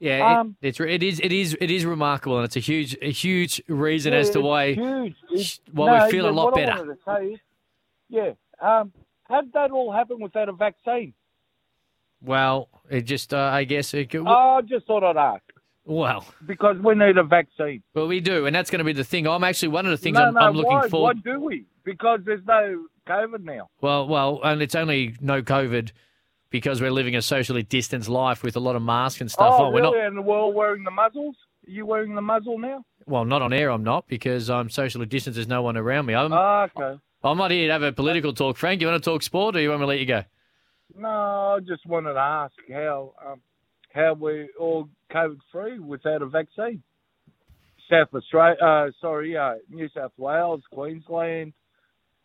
Yeah, 0.00 0.40
Um, 0.40 0.56
it, 0.62 0.68
it's 0.68 0.80
it 0.80 1.02
is 1.02 1.20
it 1.20 1.32
is 1.32 1.54
it 1.60 1.70
is 1.70 1.84
remarkable, 1.84 2.38
and 2.38 2.46
it's 2.46 2.56
a 2.56 2.60
huge 2.60 2.96
a 3.02 3.10
huge 3.10 3.60
reason 3.68 4.14
as 4.14 4.30
to 4.30 4.40
why 4.40 4.72
huge. 4.72 5.16
It's- 5.30 5.60
why 5.70 5.98
no, 5.98 6.04
we 6.06 6.10
feel 6.10 6.28
a 6.28 6.30
lot 6.30 6.54
better. 6.54 6.76
wanted 6.78 6.94
to 6.94 6.98
say 7.06 7.26
is, 7.34 7.40
yeah, 8.08 8.30
um, 8.60 8.90
how 9.32 9.40
did 9.40 9.52
that 9.54 9.70
all 9.70 9.90
happen 9.92 10.20
without 10.20 10.48
a 10.48 10.52
vaccine? 10.52 11.14
Well, 12.20 12.68
it 12.88 13.02
just 13.02 13.34
uh, 13.34 13.38
I 13.52 13.64
guess 13.64 13.94
it 13.94 14.10
could, 14.10 14.22
Oh, 14.26 14.58
I 14.58 14.60
just 14.62 14.86
thought 14.86 15.02
I'd 15.02 15.16
ask 15.16 15.42
well. 15.84 16.24
because 16.46 16.76
we 16.78 16.94
need 16.94 17.16
a 17.18 17.24
vaccine. 17.24 17.82
Well, 17.94 18.06
we 18.06 18.20
do, 18.20 18.46
and 18.46 18.54
that's 18.54 18.70
going 18.70 18.78
to 18.78 18.84
be 18.84 18.92
the 18.92 19.04
thing. 19.04 19.26
I'm 19.26 19.42
actually 19.42 19.68
one 19.68 19.86
of 19.86 19.90
the 19.90 19.96
things 19.96 20.16
no, 20.16 20.26
I'm, 20.26 20.34
no, 20.34 20.40
I'm 20.40 20.54
looking 20.54 20.72
why, 20.72 20.88
forward. 20.88 21.16
Why 21.24 21.32
do 21.32 21.40
we? 21.40 21.66
Because 21.84 22.20
there's 22.24 22.44
no 22.46 22.86
COVID 23.08 23.42
now. 23.42 23.68
Well, 23.80 24.06
well, 24.06 24.40
and 24.44 24.62
it's 24.62 24.76
only 24.76 25.16
no 25.20 25.42
COVID 25.42 25.90
because 26.50 26.80
we're 26.80 26.92
living 26.92 27.16
a 27.16 27.22
socially 27.22 27.62
distanced 27.64 28.08
life 28.08 28.44
with 28.44 28.54
a 28.54 28.60
lot 28.60 28.76
of 28.76 28.82
masks 28.82 29.20
and 29.20 29.30
stuff 29.30 29.54
oh, 29.58 29.64
on. 29.64 29.72
We're 29.72 29.82
not 29.82 29.96
And 29.96 30.24
we're 30.24 30.38
all 30.38 30.52
wearing 30.52 30.84
the 30.84 30.90
muzzles? 30.92 31.34
Are 31.66 31.70
you 31.70 31.86
wearing 31.86 32.14
the 32.14 32.22
muzzle 32.22 32.58
now? 32.58 32.84
well, 33.06 33.24
not 33.24 33.42
on 33.42 33.52
air. 33.52 33.70
I'm 33.70 33.82
not 33.82 34.06
because 34.06 34.48
I'm 34.48 34.70
socially 34.70 35.06
distanced. 35.06 35.36
There's 35.36 35.48
no 35.48 35.62
one 35.62 35.76
around 35.76 36.06
me. 36.06 36.14
I'm 36.14 36.32
Ah, 36.32 36.68
okay. 36.76 37.00
I'm 37.24 37.38
not 37.38 37.50
here 37.50 37.68
to 37.68 37.72
have 37.72 37.82
a 37.82 37.92
political 37.92 38.32
talk. 38.32 38.56
Frank, 38.56 38.80
you 38.80 38.88
want 38.88 39.02
to 39.02 39.10
talk 39.10 39.22
sport, 39.22 39.56
or 39.56 39.60
you 39.60 39.70
want 39.70 39.80
me 39.80 39.84
to 39.84 39.88
let 39.88 40.00
you 40.00 40.06
go? 40.06 40.24
No, 40.96 41.08
I 41.08 41.58
just 41.60 41.86
wanted 41.86 42.14
to 42.14 42.20
ask 42.20 42.54
how 42.70 43.14
um, 43.24 43.40
how 43.94 44.14
we 44.14 44.48
all 44.58 44.88
COVID 45.12 45.38
free 45.50 45.78
without 45.78 46.22
a 46.22 46.26
vaccine. 46.26 46.82
South 47.90 48.08
Australia, 48.14 48.56
uh, 48.62 48.90
sorry, 49.00 49.36
uh, 49.36 49.54
New 49.70 49.88
South 49.94 50.12
Wales, 50.16 50.62
Queensland, 50.72 51.52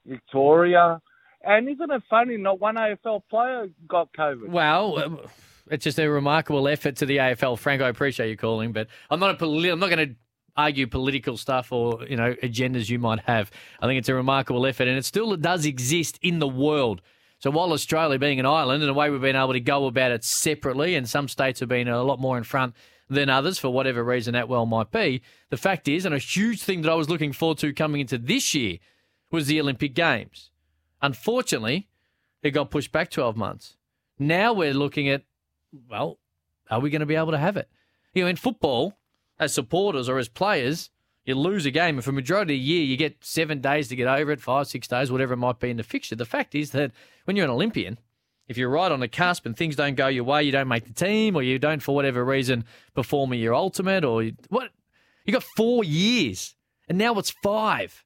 Victoria, 0.06 1.02
and 1.44 1.70
isn't 1.70 1.92
it 1.92 2.04
funny? 2.10 2.38
Not 2.38 2.60
one 2.60 2.76
AFL 2.76 3.22
player 3.30 3.68
got 3.88 4.14
COVID. 4.14 4.50
Well, 4.50 5.00
um, 5.00 5.20
it's 5.70 5.84
just 5.84 6.00
a 6.00 6.08
remarkable 6.08 6.68
effort 6.68 6.98
to 6.98 7.06
the 7.06 7.18
AFL. 7.18 7.58
Frank, 7.58 7.82
I 7.82 7.90
appreciate 7.90 8.30
you 8.30 8.38
calling, 8.38 8.72
but 8.72 8.88
I'm 9.10 9.20
not 9.20 9.42
a 9.42 9.46
I'm 9.46 9.80
not 9.80 9.90
going 9.90 10.10
to 10.10 10.16
argue 10.58 10.88
political 10.88 11.38
stuff 11.38 11.72
or 11.72 12.04
you 12.08 12.18
know 12.18 12.34
agendas 12.44 12.90
you 12.90 13.00
might 13.00 13.20
have. 13.22 13.52
I 13.80 13.88
think 13.88 14.00
it's 14.00 14.10
a 14.10 14.16
remarkable 14.16 14.66
effort, 14.66 14.88
and 14.88 14.98
it 14.98 15.06
still 15.06 15.36
does 15.38 15.66
exist 15.66 16.20
in 16.22 16.40
the 16.40 16.48
world. 16.48 17.02
So 17.40 17.52
while 17.52 17.72
Australia 17.72 18.18
being 18.18 18.40
an 18.40 18.48
island, 18.48 18.82
and 18.82 18.90
the 18.90 18.96
way 18.96 19.10
we've 19.10 19.22
been 19.22 19.36
able 19.36 19.54
to 19.54 19.60
go 19.60 19.86
about 19.86 20.12
it 20.12 20.24
separately, 20.24 20.96
and 20.96 21.08
some 21.08 21.28
states 21.28 21.60
have 21.60 21.70
been 21.70 21.88
a 21.88 22.04
lot 22.04 22.20
more 22.20 22.38
in 22.38 22.44
front 22.44 22.74
than 23.10 23.30
others 23.30 23.60
for 23.60 23.70
whatever 23.70 24.04
reason 24.04 24.34
that 24.34 24.50
well 24.50 24.66
might 24.66 24.92
be, 24.92 25.22
the 25.50 25.58
fact 25.58 25.88
is, 25.88 26.04
and 26.04 26.16
a 26.16 26.20
huge 26.20 26.62
thing 26.62 26.82
that 26.82 26.92
I 26.92 26.96
was 26.96 27.10
looking 27.10 27.32
forward 27.32 27.60
to 27.60 27.72
coming 27.74 28.02
into 28.02 28.18
this 28.18 28.54
year 28.54 28.80
was 29.32 29.48
the 29.48 29.62
Olympic 29.62 29.94
Games. 29.94 30.52
Unfortunately, 31.02 31.88
it 32.42 32.52
got 32.52 32.72
pushed 32.72 32.92
back 32.92 33.10
12 33.12 33.38
months. 33.38 33.78
Now 34.20 34.52
we're 34.52 34.74
looking 34.74 35.08
at, 35.10 35.24
well, 35.90 36.20
are 36.70 36.80
we 36.80 36.90
going 36.90 37.02
to 37.02 37.06
be 37.06 37.16
able 37.16 37.32
to 37.32 37.38
have 37.38 37.56
it? 37.56 37.70
You 38.14 38.24
know, 38.24 38.30
in 38.30 38.36
football, 38.36 38.98
as 39.40 39.54
supporters 39.54 40.10
or 40.10 40.18
as 40.18 40.30
players, 40.30 40.90
you 41.26 41.36
lose 41.36 41.66
a 41.66 41.72
game, 41.72 41.96
and 41.96 42.06
for 42.06 42.14
majority 42.14 42.54
of 42.54 42.60
the 42.60 42.64
year, 42.64 42.84
you 42.84 42.96
get 42.96 43.24
seven 43.24 43.60
days 43.60 43.90
to 43.90 43.96
get 43.96 44.08
over 44.08 44.32
it, 44.32 44.42
five, 44.42 44.68
six 44.68 44.88
days, 44.88 45.12
whatever 45.12 45.34
it 45.34 45.38
might 45.38 45.60
be 45.60 45.70
in 45.70 45.78
the 45.78 45.84
fixture. 45.84 46.16
The 46.16 46.26
fact 46.26 46.56
is 46.56 46.72
that 46.72 46.92
when 47.26 47.36
you're 47.36 47.46
an 47.46 47.52
Olympian, 47.52 48.00
if 48.48 48.58
you're 48.58 48.70
right 48.70 48.92
on 48.92 49.02
the 49.02 49.10
cusp 49.10 49.46
and 49.46 49.56
things 49.56 49.76
don't 49.76 49.96
go 49.96 50.08
your 50.08 50.24
way, 50.24 50.44
you 50.44 50.54
don't 50.54 50.70
make 50.70 50.86
the 50.86 50.94
team, 50.94 51.36
or 51.36 51.44
you 51.44 51.60
don't, 51.60 51.84
for 51.84 51.94
whatever 51.94 52.24
reason, 52.24 52.64
perform 52.96 53.34
at 53.34 53.40
your 53.40 53.54
ultimate, 53.54 54.06
or 54.06 54.24
you, 54.24 54.36
what? 54.48 54.70
You 55.26 55.34
got 55.34 55.44
four 55.44 55.84
years, 55.84 56.56
and 56.88 56.98
now 56.98 57.14
it's 57.16 57.32
five. 57.44 58.06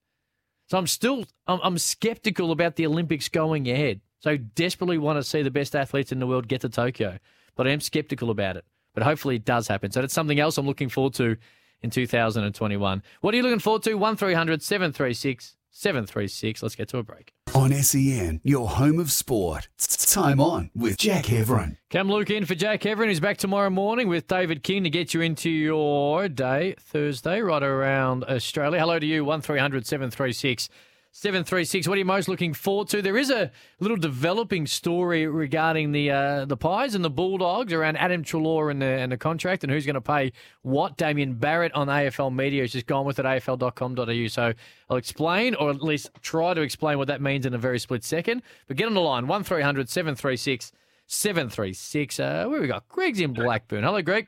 So 0.65 0.79
I'm 0.79 0.87
still 0.87 1.25
I'm, 1.45 1.59
I'm 1.61 1.77
skeptical 1.77 2.51
about 2.51 2.75
the 2.75 2.87
Olympics 2.87 3.29
going 3.29 3.69
ahead. 3.69 4.01
So 4.19 4.37
desperately 4.37 4.97
want 4.97 5.17
to 5.17 5.23
see 5.23 5.43
the 5.43 5.51
best 5.51 5.75
athletes 5.75 6.11
in 6.11 6.19
the 6.19 6.27
world 6.27 6.47
get 6.47 6.61
to 6.61 6.69
Tokyo, 6.69 7.19
but 7.55 7.67
I 7.67 7.71
am 7.71 7.81
skeptical 7.81 8.31
about 8.31 8.57
it. 8.57 8.65
But 8.93 9.03
hopefully 9.03 9.35
it 9.35 9.45
does 9.45 9.67
happen. 9.67 9.91
So 9.91 10.01
that's 10.01 10.13
something 10.13 10.39
else 10.39 10.57
I'm 10.57 10.65
looking 10.65 10.89
forward 10.89 11.13
to 11.15 11.37
in 11.81 11.89
2021. 11.89 13.03
What 13.21 13.33
are 13.33 13.37
you 13.37 13.43
looking 13.43 13.59
forward 13.59 13.83
to? 13.83 13.95
1300 13.95 14.61
736 14.61 15.55
736. 15.71 16.61
Let's 16.61 16.75
get 16.75 16.89
to 16.89 16.97
a 16.97 17.03
break. 17.03 17.33
On 17.55 17.71
SEN, 17.71 18.41
your 18.43 18.69
home 18.69 18.99
of 18.99 19.11
sport. 19.11 19.69
Time 19.77 20.41
on 20.41 20.69
with 20.75 20.97
Jack 20.97 21.25
Heverin. 21.25 21.77
Cam 21.89 22.09
Luke 22.09 22.29
in 22.29 22.45
for 22.45 22.55
Jack 22.55 22.81
Heverin, 22.81 23.07
who's 23.07 23.21
back 23.21 23.37
tomorrow 23.37 23.69
morning 23.69 24.09
with 24.09 24.27
David 24.27 24.63
King 24.63 24.83
to 24.83 24.89
get 24.89 25.13
you 25.13 25.21
into 25.21 25.49
your 25.49 26.27
day, 26.27 26.75
Thursday, 26.79 27.39
right 27.39 27.63
around 27.63 28.25
Australia. 28.25 28.79
Hello 28.79 28.99
to 28.99 29.05
you, 29.05 29.23
1300 29.23 29.85
736 29.85 30.67
736. 31.13 31.89
What 31.89 31.95
are 31.95 31.99
you 31.99 32.05
most 32.05 32.29
looking 32.29 32.53
forward 32.53 32.87
to? 32.89 33.01
There 33.01 33.17
is 33.17 33.29
a 33.29 33.51
little 33.81 33.97
developing 33.97 34.65
story 34.65 35.27
regarding 35.27 35.91
the 35.91 36.09
uh, 36.09 36.45
the 36.45 36.55
Pies 36.55 36.95
and 36.95 37.03
the 37.03 37.09
Bulldogs 37.09 37.73
around 37.73 37.97
Adam 37.97 38.23
Treloar 38.23 38.71
and 38.71 38.81
the, 38.81 38.85
and 38.85 39.11
the 39.11 39.17
contract 39.17 39.63
and 39.63 39.71
who's 39.71 39.85
going 39.85 39.95
to 39.95 40.01
pay 40.01 40.31
what. 40.61 40.95
Damien 40.95 41.33
Barrett 41.33 41.73
on 41.73 41.87
AFL 41.87 42.33
Media 42.33 42.61
has 42.61 42.71
just 42.71 42.85
gone 42.85 43.05
with 43.05 43.19
it, 43.19 43.25
afl.com.au. 43.25 44.27
So 44.27 44.53
I'll 44.89 44.97
explain, 44.97 45.55
or 45.55 45.69
at 45.69 45.81
least 45.81 46.11
try 46.21 46.53
to 46.53 46.61
explain 46.61 46.97
what 46.97 47.07
that 47.07 47.21
means 47.21 47.45
in 47.45 47.53
a 47.53 47.57
very 47.57 47.79
split 47.79 48.05
second. 48.05 48.41
But 48.67 48.77
get 48.77 48.87
on 48.87 48.93
the 48.93 49.01
line, 49.01 49.27
1300 49.27 49.89
736 49.89 50.71
736. 51.07 52.19
Uh, 52.19 52.45
where 52.47 52.61
we 52.61 52.67
got? 52.67 52.87
Greg's 52.87 53.19
in 53.19 53.33
Blackburn. 53.33 53.83
Hello, 53.83 54.01
Greg. 54.01 54.27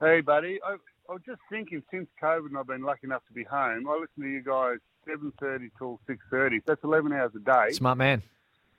Hey, 0.00 0.20
buddy. 0.20 0.60
I, 0.64 0.76
I 1.08 1.12
was 1.12 1.22
just 1.26 1.40
thinking, 1.50 1.82
since 1.90 2.08
COVID, 2.22 2.46
and 2.46 2.58
I've 2.58 2.66
been 2.66 2.82
lucky 2.82 3.06
enough 3.06 3.22
to 3.26 3.32
be 3.32 3.44
home. 3.44 3.88
I 3.88 3.92
listen 3.94 4.22
to 4.22 4.28
you 4.28 4.42
guys 4.42 4.78
seven 5.06 5.32
thirty 5.40 5.70
till 5.78 6.00
six 6.06 6.20
thirty. 6.30 6.60
That's 6.66 6.82
eleven 6.84 7.12
hours 7.12 7.32
a 7.34 7.40
day, 7.40 7.72
Smart 7.72 7.98
man. 7.98 8.22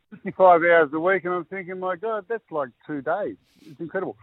fifty-five 0.09 0.61
hours 0.61 0.89
a 0.93 0.99
week, 0.99 1.25
and 1.25 1.33
I'm 1.33 1.45
thinking, 1.45 1.79
my 1.79 1.95
God, 1.95 2.25
that's 2.27 2.49
like 2.49 2.69
two 2.87 3.01
days. 3.01 3.35
It's 3.61 3.79
incredible. 3.79 4.15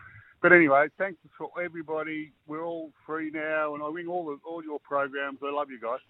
But 0.43 0.53
anyway, 0.53 0.89
thanks 0.97 1.19
for 1.37 1.51
everybody. 1.63 2.33
We're 2.47 2.65
all 2.65 2.91
free 3.05 3.31
now, 3.31 3.75
and 3.75 3.83
I 3.83 3.89
ring 3.89 4.09
all 4.09 4.25
the, 4.25 4.39
all 4.49 4.65
your 4.65 4.81
programs. 4.81 5.39
I 5.43 5.53
love 5.53 5.71
you 5.71 5.79
guys. 5.79 6.01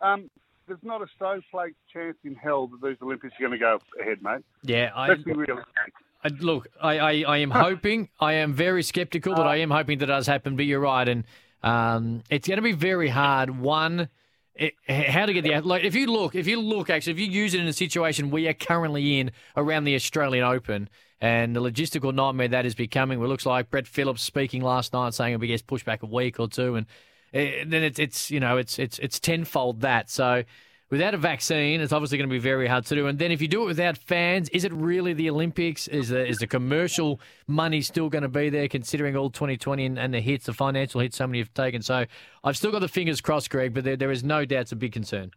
Um, 0.00 0.28
there's 0.66 0.82
not 0.82 1.00
a 1.02 1.06
snowflake 1.16 1.74
chance 1.92 2.16
in 2.24 2.34
hell 2.34 2.66
that 2.66 2.82
these 2.82 2.96
Olympics 3.00 3.34
are 3.38 3.40
going 3.40 3.52
to 3.52 3.58
go 3.58 3.78
ahead, 4.00 4.20
mate. 4.20 4.44
Yeah, 4.62 4.90
I, 4.94 5.06
Let's 5.06 5.22
be 5.22 5.32
realistic. 5.32 5.94
I, 6.26 6.28
look, 6.28 6.68
I, 6.80 6.98
I, 6.98 7.24
I 7.26 7.36
am 7.38 7.50
hoping. 7.66 8.08
I 8.20 8.34
am 8.34 8.52
very 8.52 8.82
skeptical, 8.82 9.34
but 9.34 9.46
I 9.46 9.56
am 9.56 9.70
hoping 9.70 9.98
that 9.98 10.06
does 10.06 10.26
happen. 10.26 10.56
But 10.56 10.66
you're 10.66 10.80
right, 10.80 11.08
and 11.08 11.24
um, 11.62 12.22
it's 12.30 12.48
going 12.48 12.56
to 12.56 12.62
be 12.62 12.72
very 12.72 13.08
hard. 13.08 13.50
One, 13.50 14.08
it, 14.54 14.74
how 14.88 15.26
to 15.26 15.32
get 15.32 15.42
the 15.42 15.60
like. 15.60 15.84
If 15.84 15.94
you 15.94 16.06
look, 16.08 16.34
if 16.34 16.46
you 16.46 16.60
look, 16.60 16.90
actually, 16.90 17.12
if 17.12 17.18
you 17.20 17.26
use 17.26 17.54
it 17.54 17.60
in 17.60 17.66
a 17.66 17.72
situation 17.72 18.30
we 18.30 18.48
are 18.48 18.54
currently 18.54 19.20
in 19.20 19.30
around 19.56 19.84
the 19.84 19.94
Australian 19.94 20.44
Open. 20.44 20.88
And 21.18 21.56
the 21.56 21.62
logistical 21.62 22.14
nightmare 22.14 22.48
that 22.48 22.66
is 22.66 22.74
becoming, 22.74 23.22
it 23.22 23.26
looks 23.26 23.46
like 23.46 23.70
Brett 23.70 23.86
Phillips 23.86 24.20
speaking 24.20 24.60
last 24.60 24.92
night 24.92 25.14
saying 25.14 25.32
it 25.32 25.40
will 25.40 25.46
gets 25.46 25.62
pushed 25.62 25.86
back 25.86 26.02
a 26.02 26.06
week 26.06 26.38
or 26.38 26.46
two, 26.46 26.74
and 26.74 26.86
eh, 27.32 27.64
then 27.66 27.82
it's 27.82 27.98
it's 27.98 28.30
you 28.30 28.38
know 28.38 28.58
it's 28.58 28.78
it's 28.78 28.98
it's 28.98 29.18
tenfold 29.18 29.80
that. 29.80 30.10
So 30.10 30.44
without 30.90 31.14
a 31.14 31.18
vaccine, 31.18 31.80
it's 31.80 31.92
obviously 31.92 32.18
going 32.18 32.28
to 32.28 32.32
be 32.32 32.38
very 32.38 32.66
hard 32.66 32.86
to 32.86 32.94
do. 32.94 33.06
And 33.06 33.18
then 33.18 33.32
if 33.32 33.42
you 33.42 33.48
do 33.48 33.62
it 33.62 33.66
without 33.66 33.98
fans, 33.98 34.48
is 34.50 34.64
it 34.64 34.72
really 34.72 35.12
the 35.12 35.30
Olympics? 35.30 35.88
Is 35.88 36.10
the 36.10 36.26
is 36.26 36.38
the 36.38 36.46
commercial 36.46 37.20
money 37.46 37.80
still 37.80 38.08
going 38.08 38.22
to 38.22 38.28
be 38.28 38.50
there, 38.50 38.68
considering 38.68 39.16
all 39.16 39.30
2020 39.30 39.84
and, 39.84 39.98
and 39.98 40.14
the 40.14 40.20
hits, 40.20 40.46
the 40.46 40.52
financial 40.52 41.00
hits 41.00 41.16
so 41.16 41.26
many 41.26 41.38
have 41.38 41.52
taken? 41.54 41.82
So 41.82 42.06
I've 42.44 42.56
still 42.56 42.72
got 42.72 42.80
the 42.80 42.88
fingers 42.88 43.20
crossed, 43.20 43.50
Greg, 43.50 43.74
but 43.74 43.84
there, 43.84 43.96
there 43.96 44.10
is 44.10 44.22
no 44.22 44.44
doubt 44.44 44.62
it's 44.62 44.72
a 44.72 44.76
big 44.76 44.92
concern, 44.92 45.30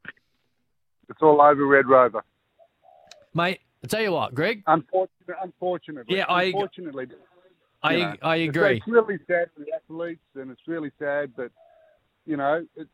It's 1.10 1.22
all 1.22 1.42
over 1.42 1.66
Red 1.66 1.88
Rover. 1.88 2.24
mate. 3.34 3.60
I 3.82 3.88
tell 3.88 4.02
you 4.02 4.12
what, 4.12 4.36
Greg. 4.36 4.62
Unfortunately, 4.68 5.36
unfortunately. 5.42 6.18
Yeah, 6.18 6.26
I- 6.28 6.44
unfortunately. 6.44 7.08
I 7.82 7.94
you 7.94 8.00
know, 8.04 8.16
I 8.22 8.36
agree. 8.36 8.76
It's, 8.76 8.88
really 8.88 9.18
sad 9.26 9.50
for 9.56 9.64
the 9.64 9.72
athletes, 9.74 10.20
and 10.36 10.52
it's 10.52 10.68
really 10.68 10.92
sad 11.00 11.32
that 11.38 11.50
you 12.26 12.36
know 12.36 12.66
it, 12.76 12.90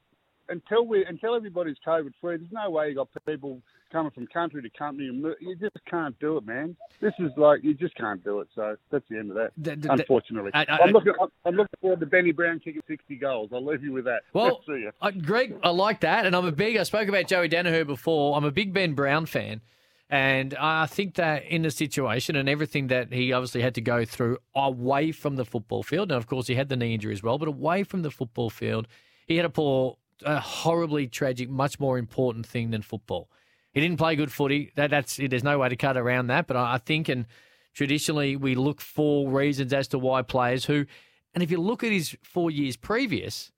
until 0.50 0.86
we 0.86 1.06
until 1.06 1.36
everybody's 1.36 1.78
COVID 1.86 2.14
free, 2.22 2.38
there's 2.38 2.52
no 2.52 2.70
way 2.70 2.90
you 2.90 2.96
got 2.96 3.10
people 3.26 3.62
coming 3.92 4.12
from 4.12 4.28
country 4.28 4.62
to 4.62 4.70
country, 4.78 5.08
and 5.08 5.24
you 5.40 5.56
just 5.56 5.78
can't 5.90 6.18
do 6.20 6.38
it, 6.38 6.46
man. 6.46 6.76
This 7.00 7.14
is 7.20 7.32
like 7.38 7.64
you 7.64 7.74
just 7.74 7.96
can't 7.96 8.24
do 8.24 8.40
it. 8.42 8.48
So 8.56 8.76
that's 8.92 9.06
the 9.10 9.18
end 9.18 9.30
of 9.32 9.36
that. 9.38 9.52
D- 9.62 9.76
d- 9.76 9.88
unfortunately, 9.90 10.52
I- 10.54 10.66
I- 10.68 10.84
am 10.88 10.92
looking 10.92 11.14
I'm- 11.20 11.30
I'm 11.46 11.56
looking 11.56 11.78
forward 11.82 12.00
to 12.02 12.06
Benny 12.06 12.32
Brown 12.32 12.60
kicking 12.60 12.82
60 12.88 13.16
goals. 13.16 13.52
I'll 13.54 13.64
leave 13.66 13.84
you 13.84 13.94
with 13.94 14.06
that. 14.06 14.24
Well, 14.34 14.62
see 14.66 14.74
you. 14.74 14.92
uh, 15.02 15.12
Greg, 15.12 15.58
I 15.64 15.70
like 15.70 16.02
that, 16.02 16.26
and 16.26 16.36
I'm 16.36 16.46
a 16.46 16.52
big. 16.52 16.78
I 16.78 16.84
spoke 16.84 17.08
about 17.08 17.28
Joey 17.28 17.48
Daniher 17.50 17.86
before. 17.86 18.36
I'm 18.36 18.44
a 18.46 18.52
big 18.52 18.74
Ben 18.74 18.94
Brown 18.94 19.26
fan, 19.28 19.62
and 20.10 20.54
I 20.56 20.88
think 20.88 21.16
that 21.16 21.46
in 21.46 21.62
the 21.62 21.72
situation 21.72 22.36
and 22.36 22.50
everything 22.50 22.88
that 22.88 23.14
he 23.14 23.32
obviously 23.34 23.62
had 23.62 23.76
to 23.76 23.82
go 23.82 24.04
through 24.06 24.40
away 24.56 25.12
from 25.12 25.36
the 25.38 25.46
football 25.46 25.84
field, 25.84 26.12
and 26.12 26.18
of 26.18 26.28
course 26.28 26.48
he 26.48 26.56
had 26.56 26.70
the 26.70 26.76
knee 26.76 26.94
injury 26.96 27.14
as 27.14 27.24
well, 27.24 27.38
but 27.38 27.48
away 27.48 27.84
from 27.84 28.02
the 28.02 28.12
football 28.12 28.50
field, 28.50 28.88
he 29.28 29.38
had 29.38 29.46
a 29.46 29.50
poor, 29.50 29.98
a 30.24 30.40
horribly 30.40 31.08
tragic, 31.08 31.50
much 31.50 31.80
more 31.80 31.98
important 31.98 32.46
thing 32.46 32.72
than 32.72 32.82
football. 32.82 33.30
He 33.72 33.82
didn't 33.82 33.98
play 33.98 34.16
good 34.16 34.32
footy. 34.32 34.72
That, 34.76 34.90
that's 34.90 35.18
there's 35.18 35.44
no 35.44 35.60
way 35.60 35.70
to 35.70 35.76
cut 35.76 35.98
around 35.98 36.28
that. 36.28 36.48
But 36.48 36.58
I, 36.58 36.76
I 36.76 36.78
think, 36.78 37.10
and 37.10 37.26
traditionally 37.74 38.36
we 38.36 38.56
look 38.56 38.80
for 38.80 39.30
reasons 39.30 39.74
as 39.74 39.88
to 39.90 40.00
why 40.00 40.22
players 40.22 40.66
who, 40.66 40.86
and 41.34 41.44
if 41.44 41.52
you 41.52 41.60
look 41.60 41.84
at 41.84 41.92
his 41.92 42.16
four 42.24 42.50
years 42.50 42.78
previous, 42.78 43.52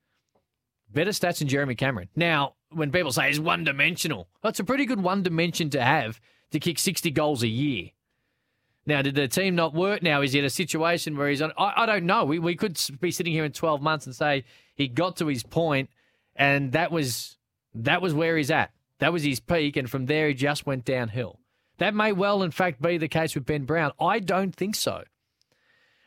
better 0.91 1.11
stats 1.11 1.39
than 1.39 1.47
Jeremy 1.47 1.75
Cameron. 1.75 2.09
Now, 2.15 2.55
when 2.71 2.91
people 2.91 3.11
say 3.11 3.27
he's 3.27 3.39
one 3.39 3.63
dimensional, 3.63 4.27
that's 4.41 4.59
a 4.59 4.63
pretty 4.63 4.85
good 4.85 5.01
one 5.01 5.21
dimension 5.21 5.69
to 5.71 5.83
have 5.83 6.19
to 6.51 6.59
kick 6.59 6.79
60 6.79 7.11
goals 7.11 7.43
a 7.43 7.47
year. 7.47 7.91
Now, 8.87 9.01
did 9.01 9.15
the 9.15 9.27
team 9.27 9.53
not 9.53 9.73
work? 9.73 10.01
Now, 10.01 10.21
is 10.21 10.31
he 10.31 10.39
in 10.39 10.45
a 10.45 10.49
situation 10.49 11.17
where 11.17 11.29
he's 11.29 11.41
on? 11.41 11.51
I, 11.57 11.73
I 11.77 11.85
don't 11.85 12.05
know. 12.05 12.23
We, 12.23 12.39
we 12.39 12.55
could 12.55 12.79
be 13.01 13.11
sitting 13.11 13.33
here 13.33 13.43
in 13.43 13.51
12 13.51 13.81
months 13.81 14.05
and 14.05 14.15
say 14.15 14.45
he 14.75 14.87
got 14.87 15.17
to 15.17 15.27
his 15.27 15.43
point 15.43 15.89
and 16.37 16.71
that 16.71 16.91
was 16.91 17.37
that 17.73 18.01
was 18.01 18.13
where 18.13 18.37
he's 18.37 18.51
at. 18.51 18.71
That 18.99 19.13
was 19.13 19.23
his 19.23 19.39
peak, 19.39 19.75
and 19.75 19.89
from 19.89 20.05
there 20.05 20.27
he 20.29 20.33
just 20.33 20.65
went 20.65 20.85
downhill. 20.85 21.39
That 21.77 21.93
may 21.93 22.11
well, 22.11 22.41
in 22.41 22.51
fact, 22.51 22.81
be 22.81 22.97
the 22.97 23.07
case 23.07 23.35
with 23.35 23.45
Ben 23.45 23.65
Brown. 23.65 23.91
I 23.99 24.19
don't 24.19 24.55
think 24.55 24.75
so. 24.75 25.03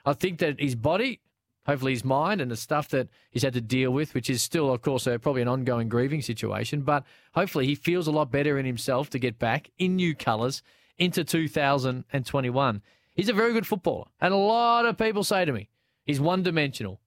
I 0.04 0.14
think 0.14 0.38
that 0.38 0.60
his 0.60 0.74
body, 0.74 1.20
hopefully 1.66 1.92
his 1.92 2.04
mind, 2.04 2.40
and 2.40 2.50
the 2.50 2.56
stuff 2.56 2.88
that 2.88 3.08
he's 3.30 3.42
had 3.42 3.52
to 3.52 3.60
deal 3.60 3.92
with, 3.92 4.14
which 4.14 4.28
is 4.30 4.42
still, 4.42 4.72
of 4.72 4.82
course, 4.82 5.06
a, 5.06 5.18
probably 5.18 5.42
an 5.42 5.48
ongoing 5.48 5.88
grieving 5.88 6.22
situation, 6.22 6.82
but 6.82 7.04
hopefully 7.34 7.66
he 7.66 7.74
feels 7.74 8.08
a 8.08 8.12
lot 8.12 8.32
better 8.32 8.58
in 8.58 8.66
himself 8.66 9.10
to 9.10 9.18
get 9.18 9.38
back 9.38 9.70
in 9.78 9.96
new 9.96 10.14
colours 10.14 10.62
into 10.98 11.22
2021. 11.22 12.82
He's 13.14 13.28
a 13.28 13.34
very 13.34 13.52
good 13.52 13.66
footballer, 13.66 14.06
and 14.20 14.34
a 14.34 14.38
lot 14.38 14.86
of 14.86 14.96
people 14.96 15.22
say 15.22 15.44
to 15.44 15.52
me, 15.52 15.68
he's 16.04 16.20
one 16.20 16.42
dimensional. 16.42 17.00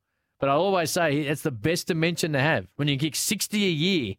But 0.43 0.49
I 0.49 0.55
always 0.55 0.91
say 0.91 1.19
it's 1.19 1.41
the 1.41 1.51
best 1.51 1.87
dimension 1.87 2.33
to 2.33 2.39
have 2.41 2.67
when 2.75 2.89
you 2.89 2.97
kick 2.97 3.15
60 3.15 3.65
a 3.65 3.69
year. 3.69 4.15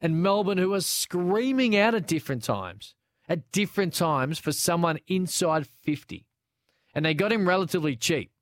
And 0.00 0.20
Melbourne, 0.20 0.58
who 0.58 0.74
are 0.74 0.80
screaming 0.80 1.76
out 1.76 1.94
at 1.94 2.08
different 2.08 2.42
times, 2.42 2.96
at 3.28 3.52
different 3.52 3.94
times 3.94 4.40
for 4.40 4.50
someone 4.50 4.98
inside 5.06 5.68
50. 5.68 6.26
And 6.92 7.04
they 7.04 7.14
got 7.14 7.30
him 7.30 7.46
relatively 7.46 7.94
cheap. 7.94 8.32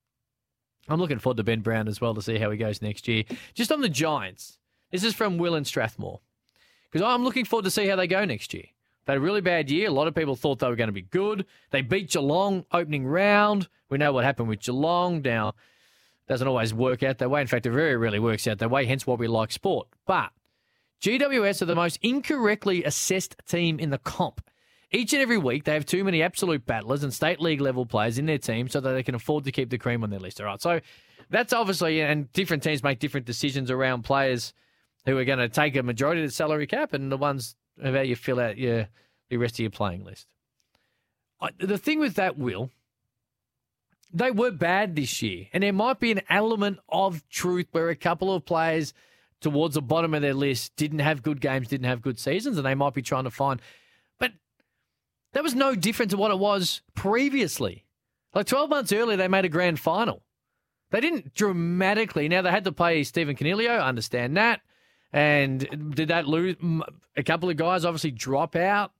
I'm 0.89 0.99
looking 0.99 1.19
forward 1.19 1.37
to 1.37 1.45
Ben 1.45 1.61
Brown 1.61 1.87
as 1.87 2.01
well 2.01 2.15
to 2.15 2.23
see 2.23 2.39
how 2.39 2.51
he 2.51 2.57
goes 2.57 2.81
next 2.81 3.07
year. 3.07 3.25
Just 3.53 3.71
on 3.71 3.83
the 3.83 3.91
Giants, 3.91 4.57
this 4.91 5.05
is 5.05 5.13
from 5.13 5.37
Will 5.37 5.55
and 5.55 5.67
Strathmore. 5.67 6.21
Because 6.91 7.07
I'm 7.07 7.25
looking 7.25 7.45
forward 7.45 7.65
to 7.65 7.71
see 7.71 7.89
how 7.89 7.97
they 7.97 8.07
go 8.07 8.25
next 8.25 8.55
year. 8.55 8.69
They 9.05 9.13
had 9.13 9.19
a 9.19 9.21
really 9.21 9.43
bad 9.43 9.71
year. 9.71 9.89
A 9.89 9.93
lot 9.93 10.09
of 10.09 10.15
people 10.15 10.35
thought 10.35 10.61
they 10.61 10.67
were 10.67 10.77
going 10.77 10.89
to 10.89 10.93
be 10.93 11.03
good. 11.03 11.45
They 11.73 11.83
beat 11.83 12.09
Geelong 12.09 12.65
opening 12.73 13.07
round. 13.07 13.69
We 13.91 13.99
know 13.99 14.15
what 14.15 14.25
happened 14.25 14.49
with 14.49 14.61
Geelong. 14.61 15.21
Now, 15.21 15.53
doesn't 16.29 16.49
always 16.49 16.75
work 16.75 17.03
out 17.03 17.19
that 17.19 17.31
way. 17.31 17.41
In 17.41 17.47
fact, 17.47 17.67
it 17.67 17.71
very 17.71 17.97
rarely 17.97 18.19
works 18.19 18.47
out 18.47 18.59
that 18.59 18.71
way, 18.71 18.85
hence 18.85 19.07
why 19.07 19.15
we 19.15 19.29
like 19.29 19.53
sport. 19.53 19.89
But 20.07 20.31
GWS 21.01 21.62
are 21.62 21.67
the 21.67 21.75
most 21.75 21.99
incorrectly 22.03 22.85
assessed 22.85 23.37
team 23.49 23.79
in 23.79 23.91
the 23.91 23.99
comp. 23.99 24.41
Each 24.91 25.12
and 25.12 25.23
every 25.23 25.39
week, 25.39 25.65
they 25.65 25.75
have 25.75 25.85
too 25.87 26.05
many 26.05 26.23
absolute 26.23 26.65
battlers 26.65 27.03
and 27.03 27.12
state 27.12 27.41
league 27.41 27.61
level 27.61 27.87
players 27.87 28.19
in 28.19 28.27
their 28.27 28.39
team 28.39 28.69
so 28.69 28.81
that 28.81 28.93
they 28.93 29.03
can 29.03 29.15
afford 29.15 29.45
to 29.45 29.53
keep 29.53 29.71
the 29.71 29.79
cream 29.79 30.03
on 30.05 30.11
their 30.11 30.21
list. 30.21 30.41
All 30.41 30.47
right. 30.47 30.61
So 30.61 30.81
that's 31.29 31.53
obviously, 31.53 32.01
and 32.01 32.33
different 32.33 32.62
teams 32.62 32.83
make 32.83 32.99
different 32.99 33.27
decisions 33.27 33.71
around 33.71 34.03
players 34.03 34.55
who 35.05 35.19
are 35.19 35.25
going 35.25 35.39
to 35.39 35.49
take 35.49 35.77
a 35.77 35.83
majority 35.83 36.23
of 36.23 36.29
the 36.29 36.33
salary 36.33 36.67
cap 36.67 36.93
and 36.93 37.11
the 37.11 37.17
ones 37.17 37.57
how 37.83 38.01
you 38.01 38.17
fill 38.17 38.41
out 38.41 38.57
your 38.57 38.89
the 39.29 39.37
rest 39.37 39.57
of 39.57 39.61
your 39.61 39.71
playing 39.71 40.05
list. 40.05 40.27
The 41.59 41.79
thing 41.79 41.99
with 41.99 42.15
that, 42.15 42.39
Will, 42.39 42.71
they 44.12 44.31
were 44.31 44.51
bad 44.51 44.97
this 44.97 45.21
year, 45.23 45.47
and 45.53 45.62
there 45.62 45.73
might 45.73 46.01
be 46.01 46.12
an 46.12 46.23
element 46.29 46.79
of 46.88 47.29
truth 47.29 47.66
where 47.73 47.88
a 47.88 47.97
couple 47.97 48.35
of 48.35 48.45
players 48.45 48.95
towards 49.40 49.75
the 49.75 49.83
bottom 49.83 50.14
of 50.14 50.23
their 50.23 50.35
list 50.35 50.75
didn't 50.77 51.01
have 51.01 51.23
good 51.23 51.40
games, 51.40 51.69
didn't 51.69 51.87
have 51.87 52.03
good 52.03 52.19
seasons, 52.19 52.57
and 52.57 52.66
they 52.66 52.75
might 52.75 52.95
be 52.95 53.03
trying 53.03 53.25
to 53.25 53.31
find. 53.31 53.61
But 54.19 54.33
that 55.33 55.42
was 55.42 55.55
no 55.55 55.75
different 55.75 56.11
to 56.12 56.16
what 56.16 56.31
it 56.31 56.38
was 56.38 56.83
previously. 56.95 57.85
Like 58.35 58.47
12 58.47 58.71
months 58.71 58.92
earlier, 58.92 59.16
they 59.16 59.29
made 59.29 59.45
a 59.45 59.51
grand 59.51 59.81
final. 59.81 60.23
They 60.90 61.01
didn't 61.01 61.35
dramatically. 61.35 62.29
Now, 62.29 62.42
they 62.42 62.51
had 62.51 62.64
to 62.64 62.73
play 62.73 63.03
Stephen 63.03 63.37
Coniglio, 63.37 63.83
understand 63.83 64.37
that. 64.37 64.61
And 65.12 65.95
did 65.95 66.09
that 66.09 66.27
lose? 66.27 66.57
A 67.16 67.23
couple 67.23 67.49
of 67.51 67.57
guys 67.57 67.85
obviously 67.85 68.11
drop 68.11 68.57
out. 68.57 68.92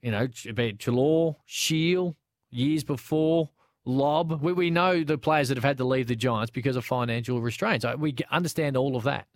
You 0.00 0.10
know, 0.10 0.26
be 0.26 0.72
Treloar, 0.72 1.36
Shiel, 1.46 2.16
years 2.50 2.84
before. 2.84 3.50
Lobb. 3.84 4.42
We, 4.42 4.52
we 4.52 4.70
know 4.70 5.02
the 5.02 5.18
players 5.18 5.48
that 5.48 5.56
have 5.56 5.64
had 5.64 5.78
to 5.78 5.84
leave 5.84 6.06
the 6.06 6.16
Giants 6.16 6.50
because 6.50 6.76
of 6.76 6.84
financial 6.84 7.40
restraints. 7.40 7.84
We 7.98 8.16
understand 8.30 8.76
all 8.76 8.96
of 8.96 9.04
that. 9.04 9.26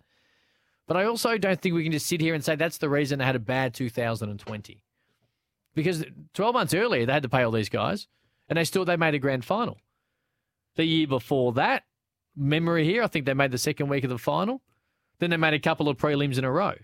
But 0.87 0.97
I 0.97 1.03
also 1.03 1.37
don't 1.37 1.61
think 1.61 1.75
we 1.75 1.83
can 1.83 1.91
just 1.91 2.07
sit 2.07 2.21
here 2.21 2.33
and 2.33 2.43
say 2.43 2.55
that's 2.55 2.77
the 2.77 2.89
reason 2.89 3.19
they 3.19 3.25
had 3.25 3.35
a 3.35 3.39
bad 3.39 3.73
2020. 3.73 4.83
Because 5.75 6.05
12 6.33 6.53
months 6.53 6.73
earlier, 6.73 7.05
they 7.05 7.13
had 7.13 7.23
to 7.23 7.29
pay 7.29 7.43
all 7.43 7.51
these 7.51 7.69
guys, 7.69 8.07
and 8.47 8.57
they 8.57 8.63
still 8.63 8.85
they 8.85 8.95
made 8.95 9.13
a 9.13 9.19
grand 9.19 9.43
final. 9.43 9.77
The 10.75 10.85
year 10.85 11.07
before 11.07 11.51
that, 11.53 11.83
memory 12.35 12.85
here, 12.85 13.03
I 13.03 13.07
think 13.07 13.25
they 13.25 13.33
made 13.33 13.51
the 13.51 13.57
second 13.57 13.89
week 13.89 14.03
of 14.03 14.09
the 14.09 14.17
final. 14.17 14.61
Then 15.19 15.29
they 15.29 15.37
made 15.37 15.53
a 15.53 15.59
couple 15.59 15.89
of 15.89 15.97
prelims 15.97 16.37
in 16.37 16.45
a 16.45 16.51
row. 16.51 16.75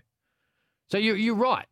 So 0.90 0.98
you, 0.98 1.14
you're 1.14 1.34
right. 1.34 1.66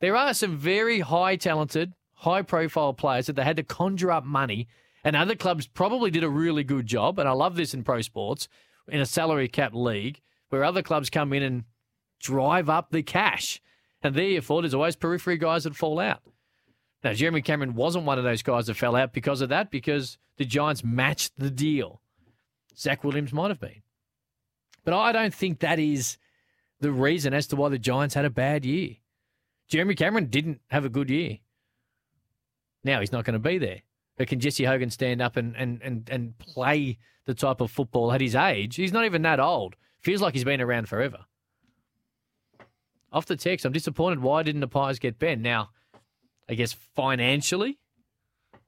There 0.00 0.16
are 0.16 0.34
some 0.34 0.56
very 0.56 1.00
high 1.00 1.36
talented, 1.36 1.92
high 2.14 2.42
profile 2.42 2.94
players 2.94 3.26
that 3.26 3.36
they 3.36 3.44
had 3.44 3.56
to 3.56 3.62
conjure 3.62 4.10
up 4.10 4.24
money 4.24 4.66
and 5.06 5.14
other 5.14 5.36
clubs 5.36 5.68
probably 5.68 6.10
did 6.10 6.24
a 6.24 6.28
really 6.28 6.64
good 6.64 6.84
job. 6.84 7.20
And 7.20 7.28
I 7.28 7.32
love 7.32 7.54
this 7.54 7.72
in 7.72 7.84
pro 7.84 8.02
sports 8.02 8.48
in 8.88 9.00
a 9.00 9.06
salary 9.06 9.46
cap 9.46 9.72
league 9.72 10.20
where 10.48 10.64
other 10.64 10.82
clubs 10.82 11.10
come 11.10 11.32
in 11.32 11.44
and 11.44 11.62
drive 12.18 12.68
up 12.68 12.90
the 12.90 13.04
cash. 13.04 13.62
And 14.02 14.16
therefore, 14.16 14.62
there's 14.62 14.74
always 14.74 14.96
periphery 14.96 15.38
guys 15.38 15.62
that 15.62 15.76
fall 15.76 16.00
out. 16.00 16.22
Now, 17.04 17.12
Jeremy 17.12 17.40
Cameron 17.40 17.76
wasn't 17.76 18.04
one 18.04 18.18
of 18.18 18.24
those 18.24 18.42
guys 18.42 18.66
that 18.66 18.74
fell 18.74 18.96
out 18.96 19.12
because 19.12 19.42
of 19.42 19.50
that, 19.50 19.70
because 19.70 20.18
the 20.38 20.44
Giants 20.44 20.82
matched 20.82 21.38
the 21.38 21.52
deal. 21.52 22.02
Zac 22.76 23.04
Williams 23.04 23.32
might 23.32 23.50
have 23.50 23.60
been. 23.60 23.82
But 24.84 24.94
I 24.94 25.12
don't 25.12 25.32
think 25.32 25.60
that 25.60 25.78
is 25.78 26.18
the 26.80 26.90
reason 26.90 27.32
as 27.32 27.46
to 27.48 27.56
why 27.56 27.68
the 27.68 27.78
Giants 27.78 28.16
had 28.16 28.24
a 28.24 28.30
bad 28.30 28.64
year. 28.64 28.96
Jeremy 29.68 29.94
Cameron 29.94 30.26
didn't 30.26 30.62
have 30.70 30.84
a 30.84 30.88
good 30.88 31.10
year. 31.10 31.38
Now 32.82 32.98
he's 32.98 33.12
not 33.12 33.24
going 33.24 33.34
to 33.34 33.38
be 33.38 33.58
there. 33.58 33.82
But 34.16 34.28
can 34.28 34.40
Jesse 34.40 34.64
Hogan 34.64 34.90
stand 34.90 35.20
up 35.20 35.36
and, 35.36 35.54
and, 35.56 35.80
and, 35.82 36.08
and 36.10 36.38
play 36.38 36.98
the 37.26 37.34
type 37.34 37.60
of 37.60 37.70
football 37.70 38.12
at 38.12 38.20
his 38.20 38.34
age? 38.34 38.76
He's 38.76 38.92
not 38.92 39.04
even 39.04 39.22
that 39.22 39.40
old. 39.40 39.76
Feels 40.00 40.22
like 40.22 40.34
he's 40.34 40.44
been 40.44 40.60
around 40.60 40.88
forever. 40.88 41.26
Off 43.12 43.26
the 43.26 43.36
text, 43.36 43.64
I'm 43.64 43.72
disappointed. 43.72 44.20
Why 44.20 44.42
didn't 44.42 44.60
the 44.60 44.68
Pies 44.68 44.98
get 44.98 45.18
Ben? 45.18 45.42
Now, 45.42 45.70
I 46.48 46.54
guess 46.54 46.72
financially, 46.72 47.78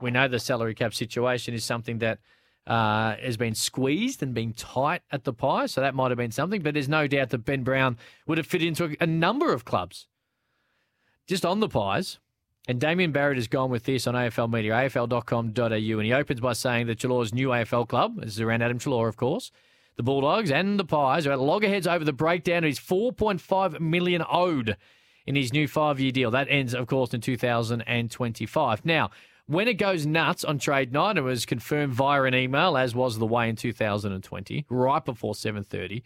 we 0.01 0.11
know 0.11 0.29
the 0.29 0.39
salary 0.39 0.75
cap 0.75 0.95
situation 0.95 1.55
is 1.55 1.65
something 1.65 1.99
that 1.99 2.19
uh, 2.67 3.17
has 3.17 3.37
been 3.37 3.55
squeezed 3.55 4.23
and 4.23 4.35
been 4.35 4.53
tight 4.53 5.03
at 5.11 5.25
the 5.25 5.33
Pies, 5.33 5.73
so 5.73 5.81
that 5.81 5.95
might 5.95 6.11
have 6.11 6.19
been 6.19 6.31
something. 6.31 6.63
But 6.63 6.75
there's 6.75 6.89
no 6.89 7.07
doubt 7.07 7.31
that 7.31 7.45
Ben 7.45 7.63
Brown 7.63 7.99
would 8.27 8.39
have 8.39 8.47
fit 8.47 8.63
into 8.63 8.85
a, 8.85 8.97
a 9.01 9.07
number 9.07 9.53
of 9.53 9.65
clubs. 9.65 10.07
Just 11.27 11.45
on 11.45 11.61
the 11.61 11.69
Pies, 11.69 12.19
and 12.69 12.79
Damien 12.79 13.13
Barrett 13.13 13.39
has 13.39 13.49
gone 13.49 13.71
with 13.71 13.85
this 13.85 14.07
on 14.07 14.15
AFL 14.15 14.53
Media, 14.53 14.73
afl.com.au, 14.73 15.65
and 15.65 16.07
he 16.07 16.13
opens 16.13 16.41
by 16.41 16.53
saying 16.53 16.87
that 16.87 16.99
Treloar's 16.99 17.33
new 17.33 17.49
AFL 17.49 17.89
club, 17.89 18.21
this 18.21 18.35
is 18.35 18.41
around 18.43 18.63
Adam 18.63 18.79
Treloar, 18.79 19.09
of 19.09 19.17
course, 19.17 19.51
the 19.97 20.03
Bulldogs 20.03 20.51
and 20.51 20.79
the 20.79 20.85
Pies 20.85 21.27
are 21.27 21.33
at 21.33 21.41
loggerheads 21.41 21.87
over 21.87 22.05
the 22.05 22.13
breakdown 22.13 22.59
of 22.59 22.69
his 22.69 22.79
4.5 22.79 23.81
million 23.81 24.23
owed 24.31 24.77
in 25.27 25.35
his 25.35 25.53
new 25.53 25.67
five-year 25.67 26.13
deal. 26.13 26.31
That 26.31 26.47
ends, 26.51 26.75
of 26.75 26.87
course, 26.87 27.13
in 27.15 27.23
2025. 27.23 28.85
Now, 28.85 29.11
when 29.47 29.67
it 29.67 29.75
goes 29.75 30.05
nuts 30.05 30.45
on 30.45 30.59
trade 30.59 30.93
night, 30.93 31.17
it 31.17 31.23
was 31.23 31.47
confirmed 31.47 31.95
via 31.95 32.23
an 32.25 32.35
email, 32.35 32.77
as 32.77 32.95
was 32.95 33.19
the 33.19 33.27
way 33.27 33.49
in 33.49 33.57
2020, 33.57 34.67
right 34.69 35.05
before 35.05 35.33
7.30. 35.33 36.03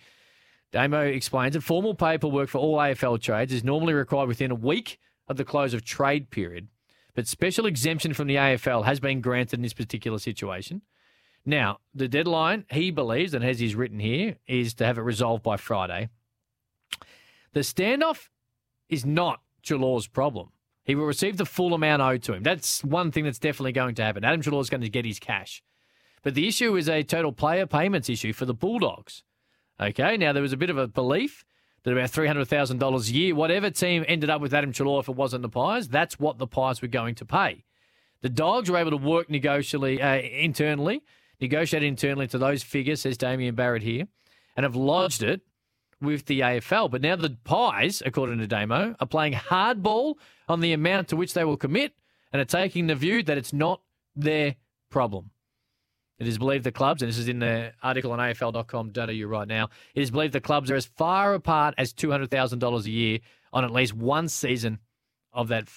Damo 0.71 1.03
explains 1.03 1.55
that 1.55 1.63
formal 1.63 1.95
paperwork 1.95 2.49
for 2.49 2.59
all 2.59 2.79
AFL 2.79 3.21
trades 3.21 3.53
is 3.53 3.65
normally 3.65 3.95
required 3.95 4.29
within 4.29 4.53
a 4.53 4.55
week 4.55 4.99
of 5.33 5.37
the 5.37 5.45
close 5.45 5.75
of 5.75 5.85
trade 5.85 6.31
period. 6.31 6.69
But 7.15 7.27
special 7.27 7.67
exemption 7.67 8.15
from 8.15 8.29
the 8.29 8.37
AFL 8.37 8.85
has 8.85 9.01
been 9.01 9.21
granted 9.21 9.57
in 9.57 9.63
this 9.63 9.75
particular 9.75 10.19
situation. 10.19 10.83
Now, 11.45 11.79
the 11.95 12.09
deadline, 12.09 12.65
he 12.71 12.91
believes, 12.91 13.35
and 13.35 13.45
as 13.45 13.59
he's 13.59 13.75
written 13.75 13.99
here, 13.99 14.37
is 14.47 14.75
to 14.75 14.87
have 14.87 14.97
it 14.97 15.03
resolved 15.03 15.43
by 15.43 15.57
Friday. 15.57 16.09
The 17.53 17.61
standoff 17.61 18.29
is 18.89 19.05
not 19.05 19.41
Treloar's 19.63 20.07
problem. 20.07 20.51
He 20.85 20.95
will 20.95 21.05
receive 21.05 21.37
the 21.37 21.45
full 21.45 21.75
amount 21.75 22.03
owed 22.03 22.23
to 22.25 22.35
him. 22.35 22.43
That's 22.43 22.83
one 22.83 23.11
thing 23.11 23.25
that's 23.25 23.39
definitely 23.39 23.73
going 23.73 23.95
to 23.97 24.03
happen. 24.03 24.25
Adam 24.25 24.41
Treloar 24.41 24.61
is 24.61 24.71
going 24.71 24.81
to 24.81 24.89
get 24.89 25.05
his 25.05 25.19
cash. 25.19 25.63
But 26.23 26.35
the 26.35 26.49
issue 26.49 26.77
is 26.77 26.89
a 26.89 27.03
total 27.03 27.33
player 27.33 27.67
payments 27.67 28.09
issue 28.09 28.33
for 28.33 28.47
the 28.47 28.55
Bulldogs. 28.55 29.23
Okay, 29.81 30.17
now 30.17 30.33
there 30.33 30.43
was 30.43 30.53
a 30.53 30.57
bit 30.57 30.71
of 30.71 30.79
a 30.79 30.87
belief 30.87 31.45
that 31.85 31.93
about 31.93 32.11
$300,000 32.11 33.09
a 33.09 33.13
year, 33.13 33.35
whatever 33.35 33.71
team 33.71 34.05
ended 34.07 34.31
up 34.31 34.41
with 34.41 34.55
Adam 34.55 34.73
Treloar 34.73 35.01
if 35.01 35.09
it 35.09 35.17
wasn't 35.17 35.43
the 35.43 35.49
Pies, 35.49 35.89
that's 35.89 36.19
what 36.19 36.39
the 36.39 36.47
Pies 36.47 36.81
were 36.81 36.89
going 36.89 37.15
to 37.17 37.25
pay. 37.25 37.65
The 38.21 38.29
Dogs 38.29 38.71
were 38.71 38.79
able 38.79 38.93
to 38.93 38.97
work 38.97 39.29
negotially, 39.29 40.01
uh, 40.01 40.15
internally, 40.17 41.03
negotiate 41.41 41.83
internally 41.83 42.29
to 42.29 42.39
those 42.39 42.63
figures, 42.63 43.01
says 43.01 43.19
Damien 43.19 43.55
Barrett 43.55 43.83
here, 43.83 44.07
and 44.57 44.65
have 44.65 44.77
lodged 44.77 45.23
it 45.23 45.41
with 46.01 46.27
the 46.27 46.41
AFL. 46.41 46.91
But 46.91 47.03
now 47.03 47.17
the 47.17 47.37
Pies, 47.45 48.03
according 48.05 48.39
to 48.39 48.47
Damo, 48.47 48.95
are 49.01 49.07
playing 49.07 49.35
hardball 49.35 50.15
on 50.49 50.61
the 50.61 50.73
amount 50.73 51.09
to 51.09 51.17
which 51.17 51.35
they 51.35 51.45
will 51.45 51.57
commit 51.57 51.95
and 52.33 52.41
are 52.41 52.47
taking 52.47 52.87
the 52.87 52.95
view 52.95 53.23
that 53.25 53.39
it's 53.39 53.53
not 53.53 53.81
their 54.15 54.57
problem. 54.91 55.31
It 56.23 56.29
is 56.29 56.39
believed 56.39 56.63
the 56.63 56.71
clubs, 56.71 57.03
and 57.03 57.09
this 57.09 57.19
is 57.19 57.27
in 57.27 57.41
the 57.41 57.73
article 57.83 58.13
on 58.13 58.21
AFL.com.au 58.21 59.27
right 59.27 59.49
now, 59.49 59.71
it 59.93 60.03
is 60.03 60.13
believed 60.13 60.33
the 60.33 60.41
clubs 60.41 60.71
are 60.71 60.77
as 60.77 60.87
far 60.87 61.35
apart 61.35 61.75
as 61.77 61.93
$200,000 61.93 62.85
a 62.85 62.91
year 62.91 63.19
on 63.53 63.65
at 63.65 63.73
least 63.73 63.93
one 63.93 64.29
season 64.29 64.79
of 65.33 65.49
that 65.49 65.69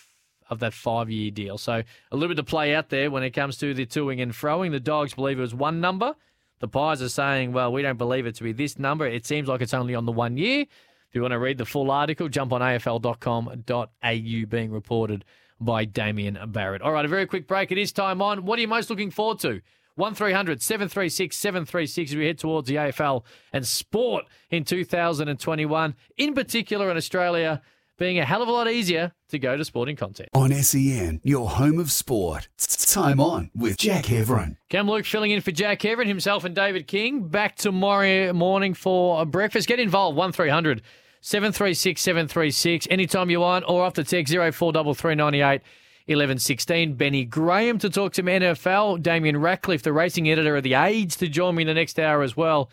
of 0.47 0.59
that 0.59 0.73
five 0.73 1.09
year 1.09 1.31
deal. 1.31 1.57
So 1.57 1.81
a 2.11 2.15
little 2.15 2.27
bit 2.27 2.35
to 2.35 2.43
play 2.43 2.75
out 2.75 2.89
there 2.89 3.09
when 3.09 3.23
it 3.23 3.31
comes 3.31 3.57
to 3.57 3.73
the 3.73 3.87
toing 3.87 4.21
and 4.21 4.35
throwing. 4.35 4.71
The 4.71 4.79
Dogs 4.79 5.15
believe 5.15 5.39
it 5.39 5.41
was 5.41 5.55
one 5.55 5.81
number. 5.81 6.13
The 6.59 6.67
Pies 6.67 7.01
are 7.01 7.09
saying, 7.09 7.51
well, 7.51 7.71
we 7.73 7.81
don't 7.81 7.97
believe 7.97 8.27
it 8.27 8.35
to 8.35 8.43
be 8.43 8.51
this 8.51 8.77
number. 8.77 9.07
It 9.07 9.25
seems 9.25 9.47
like 9.47 9.61
it's 9.61 9.73
only 9.73 9.95
on 9.95 10.05
the 10.05 10.11
one 10.11 10.37
year. 10.37 10.61
If 10.61 11.15
you 11.15 11.23
want 11.23 11.31
to 11.31 11.39
read 11.39 11.57
the 11.57 11.65
full 11.65 11.89
article, 11.89 12.29
jump 12.29 12.53
on 12.53 12.61
afl.com.au 12.61 14.45
being 14.47 14.71
reported 14.71 15.25
by 15.59 15.85
Damien 15.85 16.37
Barrett. 16.47 16.83
All 16.83 16.91
right, 16.91 17.05
a 17.05 17.07
very 17.07 17.25
quick 17.25 17.47
break. 17.47 17.71
It 17.71 17.79
is 17.79 17.91
time 17.91 18.21
on. 18.21 18.45
What 18.45 18.59
are 18.59 18.61
you 18.61 18.67
most 18.67 18.91
looking 18.91 19.09
forward 19.09 19.39
to? 19.39 19.61
1300 19.95 20.61
736 20.61 21.35
736 21.35 22.11
as 22.11 22.17
we 22.17 22.25
head 22.25 22.37
towards 22.37 22.67
the 22.67 22.75
AFL 22.75 23.23
and 23.53 23.65
sport 23.65 24.25
in 24.49 24.63
2021, 24.63 25.95
in 26.17 26.33
particular 26.33 26.91
in 26.91 26.97
Australia, 26.97 27.61
being 27.97 28.19
a 28.19 28.25
hell 28.25 28.41
of 28.41 28.49
a 28.49 28.51
lot 28.51 28.69
easier 28.69 29.13
to 29.29 29.39
go 29.39 29.55
to 29.55 29.63
sporting 29.63 29.95
content. 29.95 30.29
On 30.33 30.51
SEN, 30.51 31.21
your 31.23 31.49
home 31.49 31.79
of 31.79 31.91
sport. 31.91 32.49
It's 32.55 32.93
time 32.93 33.21
on 33.21 33.51
with 33.55 33.77
Jack 33.77 34.05
Heverin. 34.05 34.57
Cam 34.69 34.89
Luke 34.89 35.05
filling 35.05 35.31
in 35.31 35.41
for 35.41 35.51
Jack 35.51 35.79
Heverin, 35.81 36.07
himself 36.07 36.43
and 36.43 36.53
David 36.53 36.87
King. 36.87 37.27
Back 37.29 37.55
tomorrow 37.55 38.33
morning 38.33 38.73
for 38.73 39.21
a 39.21 39.25
breakfast. 39.25 39.67
Get 39.67 39.79
involved, 39.79 40.17
1300 40.17 40.81
736 41.21 42.01
736, 42.01 42.87
anytime 42.91 43.29
you 43.29 43.39
want, 43.39 43.65
or 43.67 43.83
off 43.83 43.93
the 43.95 44.03
text 44.03 44.31
043398 44.31 45.61
1116. 46.07 46.93
Benny 46.93 47.25
Graham 47.25 47.79
to 47.79 47.89
talk 47.89 48.13
to 48.13 48.23
me 48.23 48.33
NFL. 48.33 49.01
Damien 49.01 49.37
Ractliffe, 49.37 49.81
the 49.81 49.91
racing 49.93 50.29
editor 50.29 50.55
of 50.55 50.63
The 50.63 50.75
Age, 50.75 51.17
to 51.17 51.27
join 51.27 51.55
me 51.55 51.63
in 51.63 51.67
the 51.67 51.73
next 51.73 51.99
hour 51.99 52.21
as 52.21 52.37
well. 52.37 52.69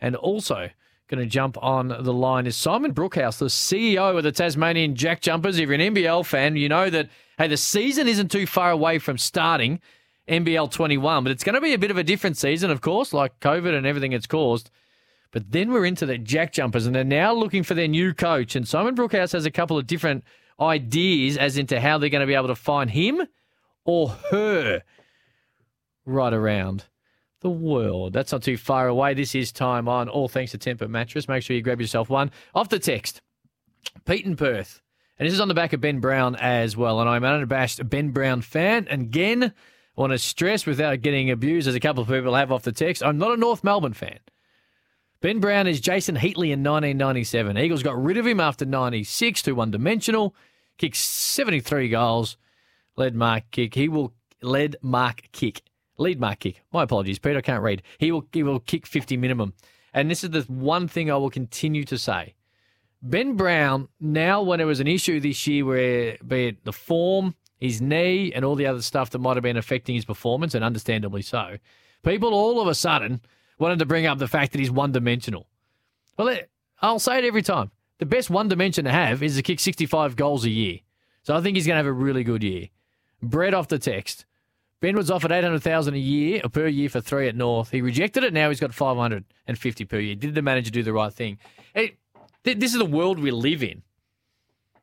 And 0.00 0.14
also 0.14 0.70
going 1.08 1.20
to 1.20 1.26
jump 1.26 1.56
on 1.62 1.88
the 1.88 2.12
line 2.12 2.46
is 2.46 2.56
Simon 2.56 2.94
Brookhouse, 2.94 3.38
the 3.38 3.46
CEO 3.46 4.16
of 4.16 4.22
the 4.22 4.32
Tasmanian 4.32 4.94
Jack 4.94 5.20
Jumpers. 5.20 5.58
If 5.58 5.68
you're 5.68 5.80
an 5.80 5.94
NBL 5.94 6.24
fan, 6.24 6.56
you 6.56 6.68
know 6.68 6.90
that, 6.90 7.08
hey, 7.38 7.48
the 7.48 7.56
season 7.56 8.08
isn't 8.08 8.30
too 8.30 8.46
far 8.46 8.70
away 8.70 8.98
from 8.98 9.18
starting 9.18 9.80
NBL 10.28 10.70
21, 10.70 11.24
but 11.24 11.30
it's 11.30 11.44
going 11.44 11.54
to 11.54 11.60
be 11.60 11.74
a 11.74 11.78
bit 11.78 11.90
of 11.90 11.96
a 11.96 12.04
different 12.04 12.36
season, 12.36 12.70
of 12.70 12.80
course, 12.80 13.12
like 13.12 13.38
COVID 13.40 13.76
and 13.76 13.86
everything 13.86 14.12
it's 14.12 14.26
caused. 14.26 14.70
But 15.32 15.52
then 15.52 15.70
we're 15.70 15.84
into 15.84 16.06
the 16.06 16.18
Jack 16.18 16.52
Jumpers, 16.52 16.86
and 16.86 16.94
they're 16.94 17.04
now 17.04 17.32
looking 17.32 17.62
for 17.62 17.74
their 17.74 17.88
new 17.88 18.14
coach. 18.14 18.56
And 18.56 18.66
Simon 18.66 18.96
Brookhouse 18.96 19.32
has 19.32 19.44
a 19.44 19.50
couple 19.50 19.76
of 19.76 19.86
different 19.86 20.24
ideas 20.60 21.36
as 21.36 21.58
into 21.58 21.80
how 21.80 21.98
they're 21.98 22.08
going 22.08 22.20
to 22.20 22.26
be 22.26 22.34
able 22.34 22.48
to 22.48 22.54
find 22.54 22.90
him 22.90 23.22
or 23.84 24.08
her 24.30 24.82
right 26.04 26.32
around 26.32 26.84
the 27.40 27.50
world. 27.50 28.12
That's 28.12 28.32
not 28.32 28.42
too 28.42 28.56
far 28.56 28.88
away. 28.88 29.14
This 29.14 29.34
is 29.34 29.52
time 29.52 29.88
on. 29.88 30.08
All 30.08 30.28
thanks 30.28 30.52
to 30.52 30.58
Temper 30.58 30.88
Mattress. 30.88 31.28
Make 31.28 31.42
sure 31.42 31.56
you 31.56 31.62
grab 31.62 31.80
yourself 31.80 32.08
one. 32.08 32.30
Off 32.54 32.68
the 32.68 32.78
text, 32.78 33.20
Pete 34.04 34.24
in 34.24 34.36
Perth. 34.36 34.80
And 35.18 35.26
this 35.26 35.32
is 35.32 35.40
on 35.40 35.48
the 35.48 35.54
back 35.54 35.72
of 35.72 35.80
Ben 35.80 36.00
Brown 36.00 36.36
as 36.36 36.76
well. 36.76 37.00
And 37.00 37.08
I'm 37.08 37.24
an 37.24 37.32
unabashed 37.32 37.88
Ben 37.88 38.10
Brown 38.10 38.42
fan. 38.42 38.86
And 38.90 39.02
again, 39.02 39.44
I 39.44 40.00
want 40.00 40.12
to 40.12 40.18
stress 40.18 40.66
without 40.66 41.00
getting 41.00 41.30
abused, 41.30 41.68
as 41.68 41.74
a 41.74 41.80
couple 41.80 42.02
of 42.02 42.08
people 42.08 42.34
have 42.34 42.52
off 42.52 42.64
the 42.64 42.72
text, 42.72 43.02
I'm 43.02 43.16
not 43.16 43.32
a 43.32 43.36
North 43.36 43.64
Melbourne 43.64 43.94
fan. 43.94 44.18
Ben 45.22 45.40
Brown 45.40 45.66
is 45.66 45.80
Jason 45.80 46.16
Heatley 46.16 46.52
in 46.52 46.62
1997. 46.62 47.56
Eagles 47.56 47.82
got 47.82 48.02
rid 48.02 48.18
of 48.18 48.26
him 48.26 48.38
after 48.38 48.66
96, 48.66 49.40
too 49.42 49.54
one 49.54 49.70
dimensional. 49.70 50.34
Kicked 50.78 50.96
73 50.96 51.88
goals. 51.88 52.36
Led 52.96 53.14
mark 53.14 53.44
kick. 53.50 53.74
He 53.74 53.88
will 53.88 54.14
led 54.42 54.76
mark 54.82 55.28
kick. 55.32 55.62
Lead 55.98 56.20
mark 56.20 56.40
kick. 56.40 56.62
My 56.72 56.82
apologies, 56.82 57.18
Pete. 57.18 57.36
I 57.36 57.40
can't 57.40 57.62
read. 57.62 57.82
He 57.98 58.12
will 58.12 58.26
he 58.32 58.42
will 58.42 58.60
kick 58.60 58.86
50 58.86 59.16
minimum. 59.16 59.54
And 59.94 60.10
this 60.10 60.22
is 60.22 60.30
the 60.30 60.42
one 60.42 60.88
thing 60.88 61.10
I 61.10 61.16
will 61.16 61.30
continue 61.30 61.84
to 61.84 61.96
say. 61.96 62.34
Ben 63.02 63.34
Brown, 63.34 63.88
now 64.00 64.42
when 64.42 64.60
it 64.60 64.64
was 64.64 64.80
an 64.80 64.86
issue 64.86 65.20
this 65.20 65.46
year 65.46 65.64
where 65.64 66.18
be 66.26 66.48
it 66.48 66.64
the 66.64 66.72
form, 66.72 67.34
his 67.58 67.80
knee, 67.80 68.32
and 68.32 68.44
all 68.44 68.56
the 68.56 68.66
other 68.66 68.82
stuff 68.82 69.10
that 69.10 69.20
might 69.20 69.36
have 69.36 69.42
been 69.42 69.56
affecting 69.56 69.94
his 69.94 70.04
performance, 70.04 70.54
and 70.54 70.64
understandably 70.64 71.22
so, 71.22 71.56
people 72.04 72.34
all 72.34 72.60
of 72.60 72.68
a 72.68 72.74
sudden 72.74 73.20
wanted 73.58 73.78
to 73.78 73.86
bring 73.86 74.06
up 74.06 74.18
the 74.18 74.28
fact 74.28 74.52
that 74.52 74.58
he's 74.58 74.70
one 74.70 74.92
dimensional. 74.92 75.46
Well, 76.18 76.36
I'll 76.80 76.98
say 76.98 77.18
it 77.18 77.24
every 77.24 77.42
time. 77.42 77.70
The 77.98 78.06
best 78.06 78.30
one 78.30 78.48
dimension 78.48 78.84
to 78.84 78.90
have 78.90 79.22
is 79.22 79.36
to 79.36 79.42
kick 79.42 79.60
65 79.60 80.16
goals 80.16 80.44
a 80.44 80.50
year. 80.50 80.80
So 81.22 81.34
I 81.34 81.40
think 81.40 81.56
he's 81.56 81.66
going 81.66 81.74
to 81.74 81.78
have 81.78 81.86
a 81.86 81.92
really 81.92 82.24
good 82.24 82.42
year. 82.42 82.68
Brett 83.22 83.54
off 83.54 83.68
the 83.68 83.78
text. 83.78 84.26
Ben 84.80 84.94
was 84.94 85.10
offered 85.10 85.32
800000 85.32 85.94
a 85.94 85.98
year 85.98 86.40
or 86.44 86.50
per 86.50 86.66
year 86.66 86.88
for 86.88 87.00
three 87.00 87.28
at 87.28 87.34
North. 87.34 87.70
He 87.70 87.80
rejected 87.80 88.24
it. 88.24 88.32
Now 88.32 88.50
he's 88.50 88.60
got 88.60 88.74
550 88.74 89.84
per 89.86 89.98
year. 89.98 90.14
Did 90.14 90.34
the 90.34 90.42
manager 90.42 90.70
do 90.70 90.82
the 90.82 90.92
right 90.92 91.12
thing? 91.12 91.38
It, 91.74 91.96
this 92.44 92.72
is 92.72 92.78
the 92.78 92.84
world 92.84 93.18
we 93.18 93.30
live 93.30 93.62
in. 93.62 93.82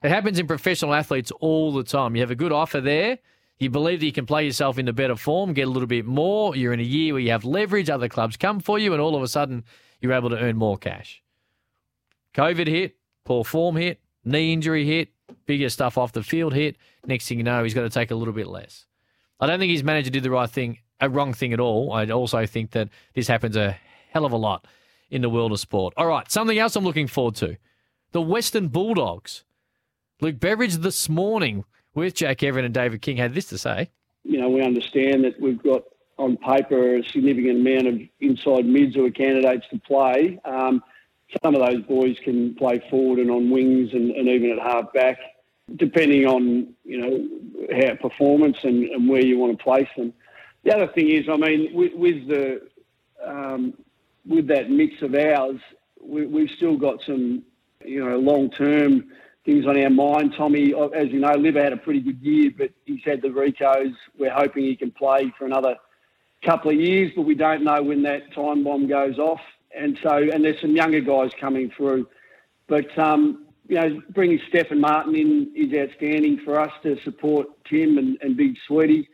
It 0.01 0.09
happens 0.09 0.39
in 0.39 0.47
professional 0.47 0.93
athletes 0.93 1.31
all 1.39 1.71
the 1.71 1.83
time. 1.83 2.15
You 2.15 2.21
have 2.21 2.31
a 2.31 2.35
good 2.35 2.51
offer 2.51 2.81
there. 2.81 3.19
You 3.59 3.69
believe 3.69 4.01
that 4.01 4.05
you 4.05 4.11
can 4.11 4.25
play 4.25 4.43
yourself 4.45 4.77
into 4.77 4.91
better 4.91 5.15
form, 5.15 5.53
get 5.53 5.67
a 5.67 5.71
little 5.71 5.87
bit 5.87 6.05
more. 6.05 6.55
You're 6.55 6.73
in 6.73 6.81
a 6.81 6.83
year 6.83 7.13
where 7.13 7.21
you 7.21 7.31
have 7.31 7.45
leverage, 7.45 7.89
other 7.89 8.09
clubs 8.09 8.35
come 8.35 8.59
for 8.59 8.77
you, 8.77 8.91
and 8.91 9.01
all 9.01 9.15
of 9.15 9.21
a 9.21 9.27
sudden 9.27 9.63
you're 10.01 10.11
able 10.11 10.31
to 10.31 10.37
earn 10.37 10.57
more 10.57 10.77
cash. 10.77 11.23
COVID 12.33 12.67
hit, 12.67 12.97
poor 13.25 13.43
form 13.43 13.75
hit, 13.75 13.99
knee 14.23 14.53
injury 14.53 14.85
hit, 14.85 15.09
bigger 15.45 15.69
stuff 15.69 15.97
off 15.97 16.11
the 16.11 16.23
field 16.23 16.53
hit. 16.53 16.77
Next 17.05 17.27
thing 17.27 17.37
you 17.37 17.43
know, 17.43 17.63
he's 17.63 17.73
got 17.73 17.81
to 17.81 17.89
take 17.89 18.11
a 18.11 18.15
little 18.15 18.33
bit 18.33 18.47
less. 18.47 18.85
I 19.39 19.47
don't 19.47 19.59
think 19.59 19.71
his 19.71 19.83
manager 19.83 20.09
did 20.09 20.23
the 20.23 20.31
right 20.31 20.49
thing, 20.49 20.79
a 20.99 21.09
wrong 21.09 21.33
thing 21.33 21.53
at 21.53 21.59
all. 21.59 21.91
I 21.91 22.09
also 22.09 22.45
think 22.45 22.71
that 22.71 22.89
this 23.13 23.27
happens 23.27 23.55
a 23.55 23.77
hell 24.11 24.25
of 24.25 24.31
a 24.31 24.37
lot 24.37 24.65
in 25.09 25.21
the 25.21 25.29
world 25.29 25.51
of 25.51 25.59
sport. 25.59 25.93
All 25.97 26.07
right, 26.07 26.31
something 26.31 26.57
else 26.57 26.75
I'm 26.75 26.83
looking 26.83 27.07
forward 27.07 27.35
to 27.35 27.57
the 28.11 28.21
Western 28.21 28.67
Bulldogs. 28.67 29.43
Luke 30.21 30.39
Beveridge 30.39 30.75
this 30.75 31.09
morning 31.09 31.65
with 31.93 32.15
Jack 32.15 32.39
Heverin 32.39 32.65
and 32.65 32.73
David 32.73 33.01
King 33.01 33.17
had 33.17 33.33
this 33.33 33.47
to 33.47 33.57
say. 33.57 33.89
You 34.23 34.39
know, 34.39 34.49
we 34.49 34.61
understand 34.61 35.25
that 35.25 35.39
we've 35.39 35.61
got 35.61 35.83
on 36.17 36.37
paper 36.37 36.97
a 36.97 37.03
significant 37.03 37.59
amount 37.59 37.87
of 37.87 37.99
inside 38.21 38.65
mids 38.65 38.95
who 38.95 39.05
are 39.05 39.11
candidates 39.11 39.65
to 39.71 39.79
play. 39.79 40.39
Um, 40.45 40.81
some 41.41 41.55
of 41.55 41.65
those 41.65 41.81
boys 41.83 42.17
can 42.23 42.55
play 42.55 42.81
forward 42.89 43.19
and 43.19 43.31
on 43.31 43.49
wings 43.49 43.89
and, 43.93 44.11
and 44.11 44.27
even 44.27 44.51
at 44.51 44.59
half 44.59 44.93
back, 44.93 45.17
depending 45.75 46.25
on 46.25 46.73
you 46.83 46.99
know 46.99 47.77
how 47.77 47.95
performance 47.95 48.57
and, 48.63 48.83
and, 48.85 49.09
where 49.09 49.23
you 49.23 49.37
want 49.37 49.57
to 49.57 49.63
place 49.63 49.87
them. 49.97 50.13
The 50.63 50.75
other 50.75 50.87
thing 50.87 51.09
is, 51.09 51.27
I 51.29 51.37
mean, 51.37 51.73
with, 51.73 51.93
with 51.93 52.27
the 52.27 52.61
um, 53.25 53.73
with 54.25 54.47
that 54.47 54.69
mix 54.69 55.01
of 55.01 55.15
ours, 55.15 55.59
we, 56.01 56.25
we've 56.25 56.51
still 56.51 56.77
got 56.77 57.01
some 57.05 57.43
you 57.83 58.03
know 58.03 58.17
long 58.17 58.49
term 58.49 59.05
things 59.45 59.65
on 59.65 59.81
our 59.81 59.89
mind. 59.89 60.33
Tommy, 60.37 60.73
as 60.95 61.09
you 61.09 61.19
know, 61.19 61.33
Libba 61.33 61.63
had 61.63 61.73
a 61.73 61.77
pretty 61.77 61.99
good 61.99 62.21
year, 62.21 62.51
but 62.57 62.71
he's 62.85 63.03
had 63.03 63.21
the 63.21 63.29
Ricos. 63.29 63.93
We're 64.17 64.33
hoping 64.33 64.63
he 64.63 64.75
can 64.75 64.91
play 64.91 65.33
for 65.37 65.45
another 65.45 65.75
couple 66.45 66.71
of 66.71 66.77
years, 66.77 67.11
but 67.15 67.23
we 67.23 67.35
don't 67.35 67.63
know 67.63 67.81
when 67.81 68.03
that 68.03 68.33
time 68.33 68.63
bomb 68.63 68.87
goes 68.87 69.17
off. 69.17 69.39
And 69.77 69.97
so, 70.03 70.17
and 70.17 70.43
there's 70.43 70.61
some 70.61 70.75
younger 70.75 71.01
guys 71.01 71.31
coming 71.39 71.71
through. 71.75 72.07
But, 72.67 72.97
um, 72.97 73.45
you 73.67 73.75
know, 73.75 74.01
bringing 74.09 74.39
Stefan 74.49 74.79
Martin 74.79 75.15
in 75.15 75.51
is 75.55 75.73
outstanding 75.73 76.39
for 76.43 76.59
us 76.59 76.71
to 76.83 76.99
support 77.03 77.47
Tim 77.65 77.97
and, 77.97 78.17
and 78.21 78.37
Big 78.37 78.55
Sweetie. 78.67 79.09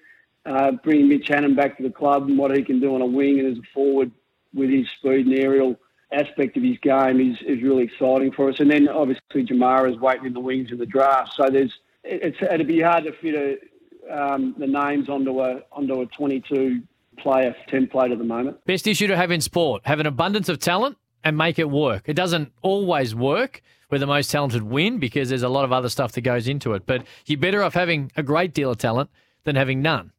Uh, 0.45 0.71
bringing 0.71 1.09
Mitch 1.09 1.27
Hannan 1.27 1.53
back 1.53 1.77
to 1.77 1.83
the 1.83 1.89
club 1.89 2.27
and 2.27 2.37
what 2.37 2.55
he 2.55 2.63
can 2.63 2.79
do 2.79 2.95
on 2.95 3.01
a 3.01 3.05
wing 3.05 3.39
and 3.39 3.51
as 3.51 3.57
a 3.57 3.67
forward 3.73 4.11
with 4.53 4.69
his 4.69 4.87
speed 4.97 5.27
and 5.27 5.37
aerial 5.37 5.77
aspect 6.11 6.57
of 6.57 6.63
his 6.63 6.77
game 6.79 7.19
is, 7.19 7.37
is 7.41 7.61
really 7.61 7.83
exciting 7.83 8.31
for 8.31 8.49
us. 8.49 8.59
And 8.59 8.71
then 8.71 8.87
obviously 8.87 9.45
Jamarra 9.45 9.91
is 9.91 9.99
waiting 9.99 10.25
in 10.25 10.33
the 10.33 10.39
wings 10.39 10.71
of 10.71 10.79
the 10.79 10.85
draft. 10.85 11.33
So 11.35 11.49
there's 11.49 11.73
it's 12.03 12.37
it'd 12.41 12.67
be 12.67 12.81
hard 12.81 13.03
to 13.03 13.11
fit 13.11 13.35
a, 13.35 14.33
um, 14.33 14.55
the 14.57 14.67
names 14.67 15.09
onto 15.09 15.41
a 15.41 15.61
onto 15.71 16.01
a 16.01 16.05
22 16.07 16.81
player 17.21 17.55
template 17.69 18.11
at 18.11 18.17
the 18.17 18.23
moment. 18.23 18.63
Best 18.65 18.87
issue 18.87 19.07
to 19.07 19.15
have 19.15 19.31
in 19.31 19.41
sport: 19.41 19.81
have 19.85 19.99
an 19.99 20.05
abundance 20.05 20.49
of 20.49 20.59
talent 20.59 20.97
and 21.23 21.37
make 21.37 21.59
it 21.59 21.69
work. 21.69 22.03
It 22.05 22.15
doesn't 22.15 22.51
always 22.61 23.13
work 23.13 23.61
where 23.89 23.99
the 23.99 24.07
most 24.07 24.31
talented 24.31 24.63
win 24.63 24.99
because 24.99 25.29
there's 25.29 25.43
a 25.43 25.49
lot 25.49 25.65
of 25.65 25.73
other 25.73 25.89
stuff 25.89 26.11
that 26.13 26.21
goes 26.21 26.47
into 26.47 26.73
it. 26.73 26.85
But 26.85 27.03
you're 27.25 27.39
better 27.39 27.63
off 27.63 27.73
having 27.73 28.11
a 28.15 28.23
great 28.23 28.53
deal 28.53 28.71
of 28.71 28.77
talent 28.77 29.09
than 29.43 29.55
having 29.55 29.81
none. 29.81 30.11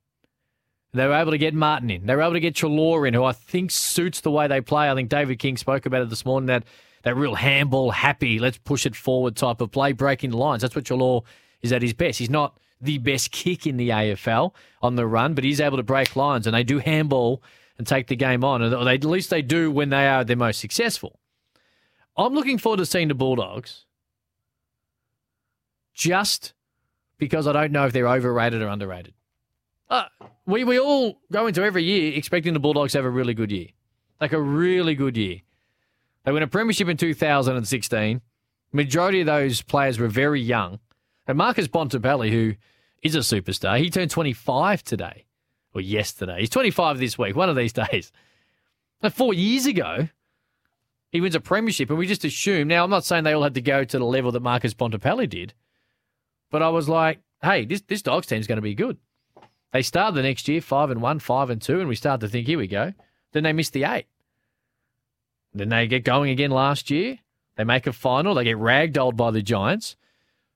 They 0.93 1.07
were 1.07 1.15
able 1.15 1.31
to 1.31 1.39
get 1.39 1.55
Martin 1.55 1.89
in. 1.89 2.07
They 2.07 2.17
were 2.17 2.23
able 2.23 2.33
to 2.33 2.41
get 2.41 2.55
Treloar 2.57 3.07
in, 3.07 3.15
who 3.15 3.23
I 3.23 3.33
think 3.33 3.71
suits 3.71 4.21
the 4.21 4.31
way 4.31 4.49
they 4.49 4.61
play. 4.61 4.91
I 4.91 4.95
think 4.95 5.09
David 5.09 5.39
King 5.39 5.57
spoke 5.57 5.87
about 5.87 6.03
it 6.03 6.11
this 6.11 6.25
morning, 6.25 6.49
that, 6.49 6.65
that 7.05 7.17
real 7.17 7.37
handball 7.37 7.93
happy, 7.93 8.41
let's 8.41 8.59
push 8.59 8.87
it 8.87 8.97
forward 8.97 9.37
type 9.37 9.61
of 9.61 9.71
play, 9.71 9.93
breaking 9.93 10.33
lines. 10.33 10.63
That's 10.63 10.75
what 10.75 10.85
Treloar 10.85 11.23
is 11.63 11.73
at 11.73 11.83
his 11.83 11.95
best. 11.95 12.19
He's 12.19 12.29
not 12.29 12.59
the 12.81 12.99
best 12.99 13.31
kick 13.31 13.67
in 13.67 13.77
the 13.77 13.91
AFL 13.91 14.55
on 14.83 14.97
the 14.97 15.07
run, 15.07 15.35
but 15.35 15.45
he's 15.45 15.61
able 15.61 15.77
to 15.77 15.83
break 15.83 16.17
lines, 16.17 16.47
and 16.47 16.55
they 16.55 16.65
do 16.65 16.79
handball 16.79 17.43
and 17.79 17.87
take 17.87 18.07
the 18.09 18.17
game 18.17 18.45
on. 18.45 18.63
Or 18.63 18.85
they, 18.85 18.95
at 18.95 19.05
least 19.05 19.31
they 19.31 19.43
do 19.43 19.71
when 19.71 19.91
they 19.91 20.07
are 20.07 20.25
their 20.25 20.37
most 20.37 20.61
successful. 20.61 21.19
I'm 22.17 22.35
looking 22.35 22.59
forward 22.59 22.79
to 22.79 22.87
seeing 22.87 23.09
the 23.09 23.15
Bulldogs 23.15 23.87
just 25.95 26.55
because 27.19 27.47
I 27.47 27.53
don't 27.53 27.73
know 27.73 27.87
if 27.87 27.93
they're 27.93 28.09
overrated 28.09 28.63
or 28.63 28.69
underrated. 28.69 29.15
Uh, 29.89 30.05
we, 30.47 30.65
we 30.65 30.79
all 30.79 31.21
go 31.33 31.47
into 31.47 31.63
every 31.63 31.83
year 31.83 32.13
expecting 32.15 32.53
the 32.53 32.61
Bulldogs 32.61 32.93
to 32.93 32.99
have 32.99 33.05
a 33.05 33.11
really 33.11 33.35
good 33.35 33.51
year. 33.51 33.69
Like 34.21 34.33
a 34.33 34.41
really 34.41 34.95
good 34.95 35.17
year. 35.17 35.41
They 36.25 36.33
win 36.33 36.43
a 36.43 36.47
premiership 36.47 36.89
in 36.89 36.97
2016. 36.97 38.21
Majority 38.73 39.21
of 39.21 39.27
those 39.27 39.63
players 39.63 39.99
were 39.99 40.09
very 40.09 40.41
young. 40.41 40.79
And 41.31 41.39
Marcus 41.39 41.69
Bontempelli, 41.69 42.31
who 42.31 42.55
is 43.03 43.15
a 43.15 43.21
superstar. 43.21 43.79
He 43.79 43.89
turned 43.89 44.11
25 44.11 44.83
today, 44.83 45.27
or 45.73 45.81
yesterday. 45.81 46.41
He's 46.41 46.51
25 46.51 46.99
this 46.99 47.17
week, 47.17 47.37
one 47.37 47.49
of 47.49 47.55
these 47.55 47.73
days. 47.91 48.11
Like 49.01 49.13
four 49.13 49.33
years 49.33 49.65
ago, 49.65 50.09
he 51.13 51.21
wins 51.21 51.37
a 51.37 51.41
premiership, 51.41 51.89
and 51.89 51.99
we 51.99 52.09
just 52.09 52.25
assume. 52.25 52.67
Now, 52.67 52.83
I'm 52.83 52.91
not 52.91 53.05
saying 53.05 53.25
they 53.25 53.33
all 53.33 53.45
had 53.45 53.55
to 53.55 53.63
go 53.63 53.85
to 53.85 53.99
the 53.99 54.05
level 54.05 54.33
that 54.33 54.43
Marcus 54.43 54.75
Bontempelli 54.75 55.29
did, 55.29 55.55
but 56.51 56.63
I 56.63 56.69
was 56.69 56.89
like, 56.89 57.21
hey, 57.43 57.65
this, 57.65 57.81
this 57.83 58.03
Dogs 58.03 58.27
team's 58.27 58.49
going 58.49 58.57
to 58.57 58.63
be 58.63 58.75
good. 58.75 58.99
They 59.73 59.83
start 59.83 60.15
the 60.15 60.23
next 60.23 60.49
year 60.49 60.61
five 60.61 60.91
and 60.91 61.01
one, 61.01 61.21
five 61.21 61.49
and 61.49 61.63
two, 61.63 61.79
and 61.79 61.89
we 61.89 61.95
start 61.95 62.21
to 62.23 62.29
think, 62.29 62.49
here 62.49 62.59
we 62.59 62.67
go. 62.67 62.93
Then 63.33 63.45
they 63.45 63.53
miss 63.53 63.71
the 63.71 63.85
eight. 63.85 64.07
Then 65.55 65.69
they 65.69 65.87
get 65.87 66.05
going 66.05 66.31
again 66.31 66.51
last 66.51 66.91
year. 66.91 67.21
They 67.55 67.63
make 67.63 67.87
a 67.87 67.93
final. 67.93 68.35
They 68.35 68.45
get 68.45 68.57
ragdolled 68.57 69.17
by 69.17 69.31
the 69.31 69.43
Giants. 69.43 69.95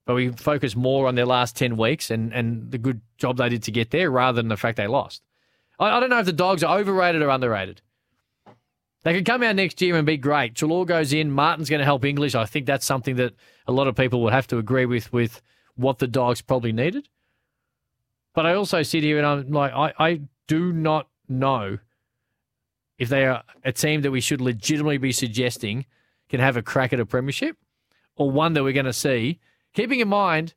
But 0.07 0.15
we 0.15 0.31
focus 0.33 0.77
more 0.77 1.07
on 1.07 1.15
their 1.15 1.27
last 1.27 1.57
10 1.57 1.77
weeks 1.77 2.11
and, 2.11 2.33
and 2.33 2.71
the 2.71 2.79
good 2.79 3.01
job 3.17 3.39
they 3.39 3.49
did 3.49 3.63
to 3.65 3.71
get 3.71 3.91
there 3.91 4.11
rather 4.11 4.37
than 4.37 4.49
the 4.49 4.57
fact 4.57 4.77
they 4.77 4.87
lost. 4.87 5.23
I, 5.79 5.97
I 5.97 6.01
don't 6.01 6.11
know 6.11 6.19
if 6.19 6.27
the 6.27 6.33
dogs 6.33 6.63
are 6.63 6.79
overrated 6.79 7.23
or 7.23 7.31
underrated. 7.31 7.81
They 9.03 9.15
could 9.15 9.27
come 9.27 9.43
out 9.43 9.57
next 9.57 9.81
year 9.83 9.97
and 9.97 10.07
be 10.07 10.17
great. 10.17 10.55
Treloar 10.55 10.87
goes 10.87 11.13
in. 11.13 11.31
Martin's 11.31 11.69
going 11.69 11.81
to 11.81 11.85
help 11.85 12.05
English. 12.05 12.35
I 12.35 12.47
think 12.47 12.67
that's 12.67 12.87
something 12.87 13.17
that 13.17 13.35
a 13.67 13.73
lot 13.73 13.87
of 13.87 13.97
people 13.97 14.23
would 14.23 14.33
have 14.33 14.47
to 14.49 14.59
agree 14.59 14.87
with, 14.87 15.13
with 15.13 15.43
what 15.77 15.99
the 15.99 16.07
dogs 16.07 16.41
probably 16.41 16.73
needed. 16.73 17.09
But 18.35 18.47
I 18.47 18.55
also 18.55 18.83
sit 18.83 19.03
here 19.03 19.19
and 19.19 19.27
I'm 19.27 19.51
like, 19.51 19.73
I, 19.73 19.93
I 19.99 20.21
do 20.49 20.73
not 20.73 21.09
know 21.29 21.79
if 22.99 23.09
they 23.09 23.27
are 23.27 23.43
a 23.65 23.73
team 23.73 24.03
that 24.03 24.11
we 24.11 24.21
should 24.21 24.41
legitimately 24.41 24.99
be 24.99 25.13
suggesting 25.13 25.87
can 26.29 26.41
have 26.41 26.57
a 26.57 26.63
crack 26.63 26.93
at 26.93 27.01
a 27.01 27.07
premiership 27.07 27.57
or 28.17 28.31
one 28.31 28.55
that 28.55 28.63
we're 28.63 28.73
going 28.73 28.87
to 28.87 28.93
see. 28.93 29.39
Keeping 29.75 30.01
in 30.01 30.09
mind, 30.09 30.55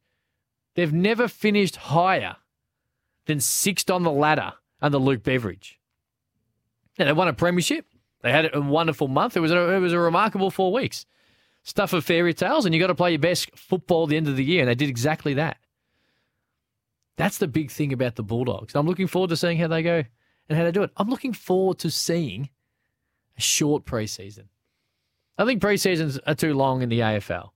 they've 0.76 0.93
never 0.93 1.28
finished 1.28 1.76
higher 1.76 2.38
than 3.26 3.39
sixth 3.39 3.89
on 3.89 4.03
the 4.03 4.11
ladder 4.11 4.53
under 4.82 4.97
Luke 4.97 5.24
Beveridge. 5.24 5.80
Now, 6.97 7.05
they 7.05 7.13
won 7.13 7.28
a 7.28 7.34
premiership. 7.34 7.86
They 8.22 8.32
had 8.32 8.53
a 8.53 8.61
wonderful 8.61 9.07
month. 9.07 9.36
It 9.36 9.41
was 9.41 9.51
a, 9.51 9.72
it 9.72 9.80
was 9.80 9.93
a 9.93 9.99
remarkable 9.99 10.49
four 10.49 10.72
weeks. 10.72 11.05
Stuff 11.63 11.93
of 11.93 12.05
fairy 12.05 12.34
tales, 12.34 12.65
and 12.65 12.74
you 12.74 12.80
got 12.80 12.88
to 12.88 12.95
play 12.95 13.11
your 13.11 13.20
best 13.20 13.55
football 13.55 14.03
at 14.03 14.09
the 14.09 14.18
end 14.18 14.28
of 14.28 14.38
the 14.38 14.43
year, 14.43 14.61
and 14.61 14.70
they 14.70 14.76
did 14.76 14.89
exactly 14.89 15.34
that. 15.34 15.57
That's 17.18 17.39
the 17.39 17.47
big 17.47 17.72
thing 17.72 17.91
about 17.91 18.15
the 18.15 18.24
Bulldogs. 18.24 18.76
I'm 18.76 18.88
looking 18.88 19.07
forward 19.07 19.32
to 19.32 19.38
seeing 19.38 19.57
how 19.57 19.68
they 19.68 19.84
go 19.84 20.03
and 20.47 20.57
how 20.57 20.63
they 20.63 20.72
do 20.72 20.84
it. 20.84 20.91
I'm 20.95 21.09
looking 21.09 21.34
forward 21.34 21.80
to 21.80 21.91
seeing 21.91 22.49
a 23.38 23.41
short 23.41 23.86
preseason. 23.86 24.45
I 25.38 25.45
think 25.45 25.61
preseasons 25.61 26.20
are 26.26 26.36
too 26.36 26.53
long 26.53 26.82
in 26.82 26.89
the 26.89 26.99
AFL. 26.99 27.49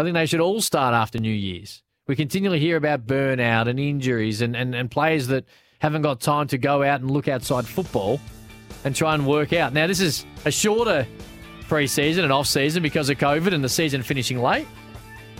I 0.00 0.02
think 0.02 0.14
they 0.14 0.24
should 0.24 0.40
all 0.40 0.62
start 0.62 0.94
after 0.94 1.18
New 1.18 1.32
Year's. 1.32 1.82
We 2.06 2.16
continually 2.16 2.58
hear 2.58 2.76
about 2.76 3.06
burnout 3.06 3.68
and 3.68 3.78
injuries 3.78 4.40
and, 4.40 4.56
and, 4.56 4.74
and 4.74 4.90
players 4.90 5.26
that 5.26 5.44
haven't 5.78 6.00
got 6.00 6.22
time 6.22 6.46
to 6.48 6.58
go 6.58 6.82
out 6.82 7.02
and 7.02 7.10
look 7.10 7.28
outside 7.28 7.66
football 7.66 8.18
and 8.84 8.96
try 8.96 9.14
and 9.14 9.26
work 9.26 9.52
out. 9.52 9.74
Now, 9.74 9.86
this 9.86 10.00
is 10.00 10.24
a 10.46 10.50
shorter 10.50 11.06
preseason 11.68 12.22
and 12.22 12.32
off 12.32 12.46
season 12.46 12.82
because 12.82 13.10
of 13.10 13.18
COVID 13.18 13.52
and 13.52 13.62
the 13.62 13.68
season 13.68 14.02
finishing 14.02 14.40
late. 14.40 14.66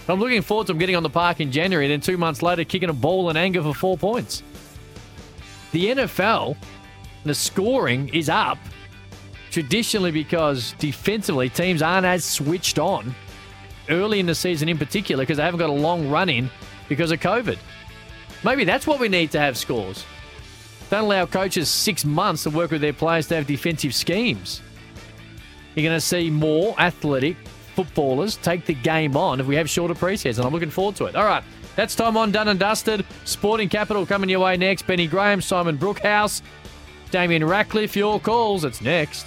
I'm 0.07 0.21
looking 0.21 0.43
forward 0.43 0.67
to 0.67 0.75
them 0.75 0.79
getting 0.79 0.97
on 0.97 1.03
the 1.03 1.09
park 1.09 1.41
in 1.41 1.51
January, 1.51 1.87
and 1.87 1.93
then 1.93 2.01
two 2.03 2.19
months 2.19 2.43
later, 2.43 2.63
kicking 2.65 2.91
a 2.91 2.95
ball 2.95 3.31
in 3.31 3.39
anger 3.39 3.63
for 3.63 3.73
four 3.73 3.97
points. 3.97 4.43
The 5.73 5.87
NFL, 5.87 6.55
the 7.25 7.35
scoring 7.35 8.11
is 8.11 8.29
up 8.29 8.59
traditionally 9.51 10.11
because 10.11 10.75
defensively 10.79 11.49
teams 11.49 11.81
aren't 11.81 12.05
as 12.05 12.27
switched 12.27 12.79
on 12.79 13.15
early 13.91 14.21
in 14.21 14.27
the 14.27 14.35
season 14.35 14.69
in 14.69 14.79
particular 14.79 15.23
because 15.23 15.37
they 15.37 15.43
haven't 15.43 15.61
got 15.61 15.71
a 15.71 15.73
long 15.73 16.09
run 16.09 16.29
in 16.29 16.51
because 16.89 17.11
of 17.11 17.21
COVID. 17.21 17.59
Maybe 18.45 18.65
that's 18.65 18.87
what 18.87 19.01
we 19.01 19.09
need 19.09 19.31
to 19.33 19.41
have 19.41 19.57
scores. 19.57 20.05
Don't 20.91 21.05
allow 21.05 21.27
coaches 21.27 21.69
six 21.69 22.05
months 22.05 22.43
to 22.45 22.51
work 22.51 22.71
with 22.71 22.81
their 22.81 22.93
players 22.93 23.29
to 23.29 23.37
have 23.37 23.47
defensive 23.47 23.95
schemes. 23.95 24.63
You're 25.75 25.85
going 25.85 25.97
to 25.97 26.01
see 26.01 26.31
more 26.31 26.75
athletic, 26.81 27.37
footballers 27.77 28.37
take 28.37 28.67
the 28.67 28.75
game 28.75 29.17
on 29.17 29.41
if 29.41 29.47
we 29.47 29.55
have 29.55 29.71
shorter 29.71 29.95
preseason. 29.95 30.45
I'm 30.45 30.53
looking 30.53 30.71
forward 30.71 30.97
to 30.97 31.05
it. 31.07 31.15
All 31.15 31.25
right, 31.25 31.45
that's 31.77 31.95
time 31.95 32.17
on 32.17 32.33
done 32.33 32.49
and 32.49 32.59
dusted. 32.59 33.07
Sporting 33.25 33.69
Capital 33.69 34.05
coming 34.05 34.29
your 34.29 34.41
way 34.41 34.57
next. 34.57 34.87
Benny 34.87 35.07
Graham, 35.07 35.41
Simon 35.41 35.79
Brookhouse, 35.79 36.43
Damien 37.11 37.43
Ractliffe. 37.43 37.95
Your 37.95 38.19
calls. 38.19 38.65
It's 38.65 38.81
next. 38.81 39.27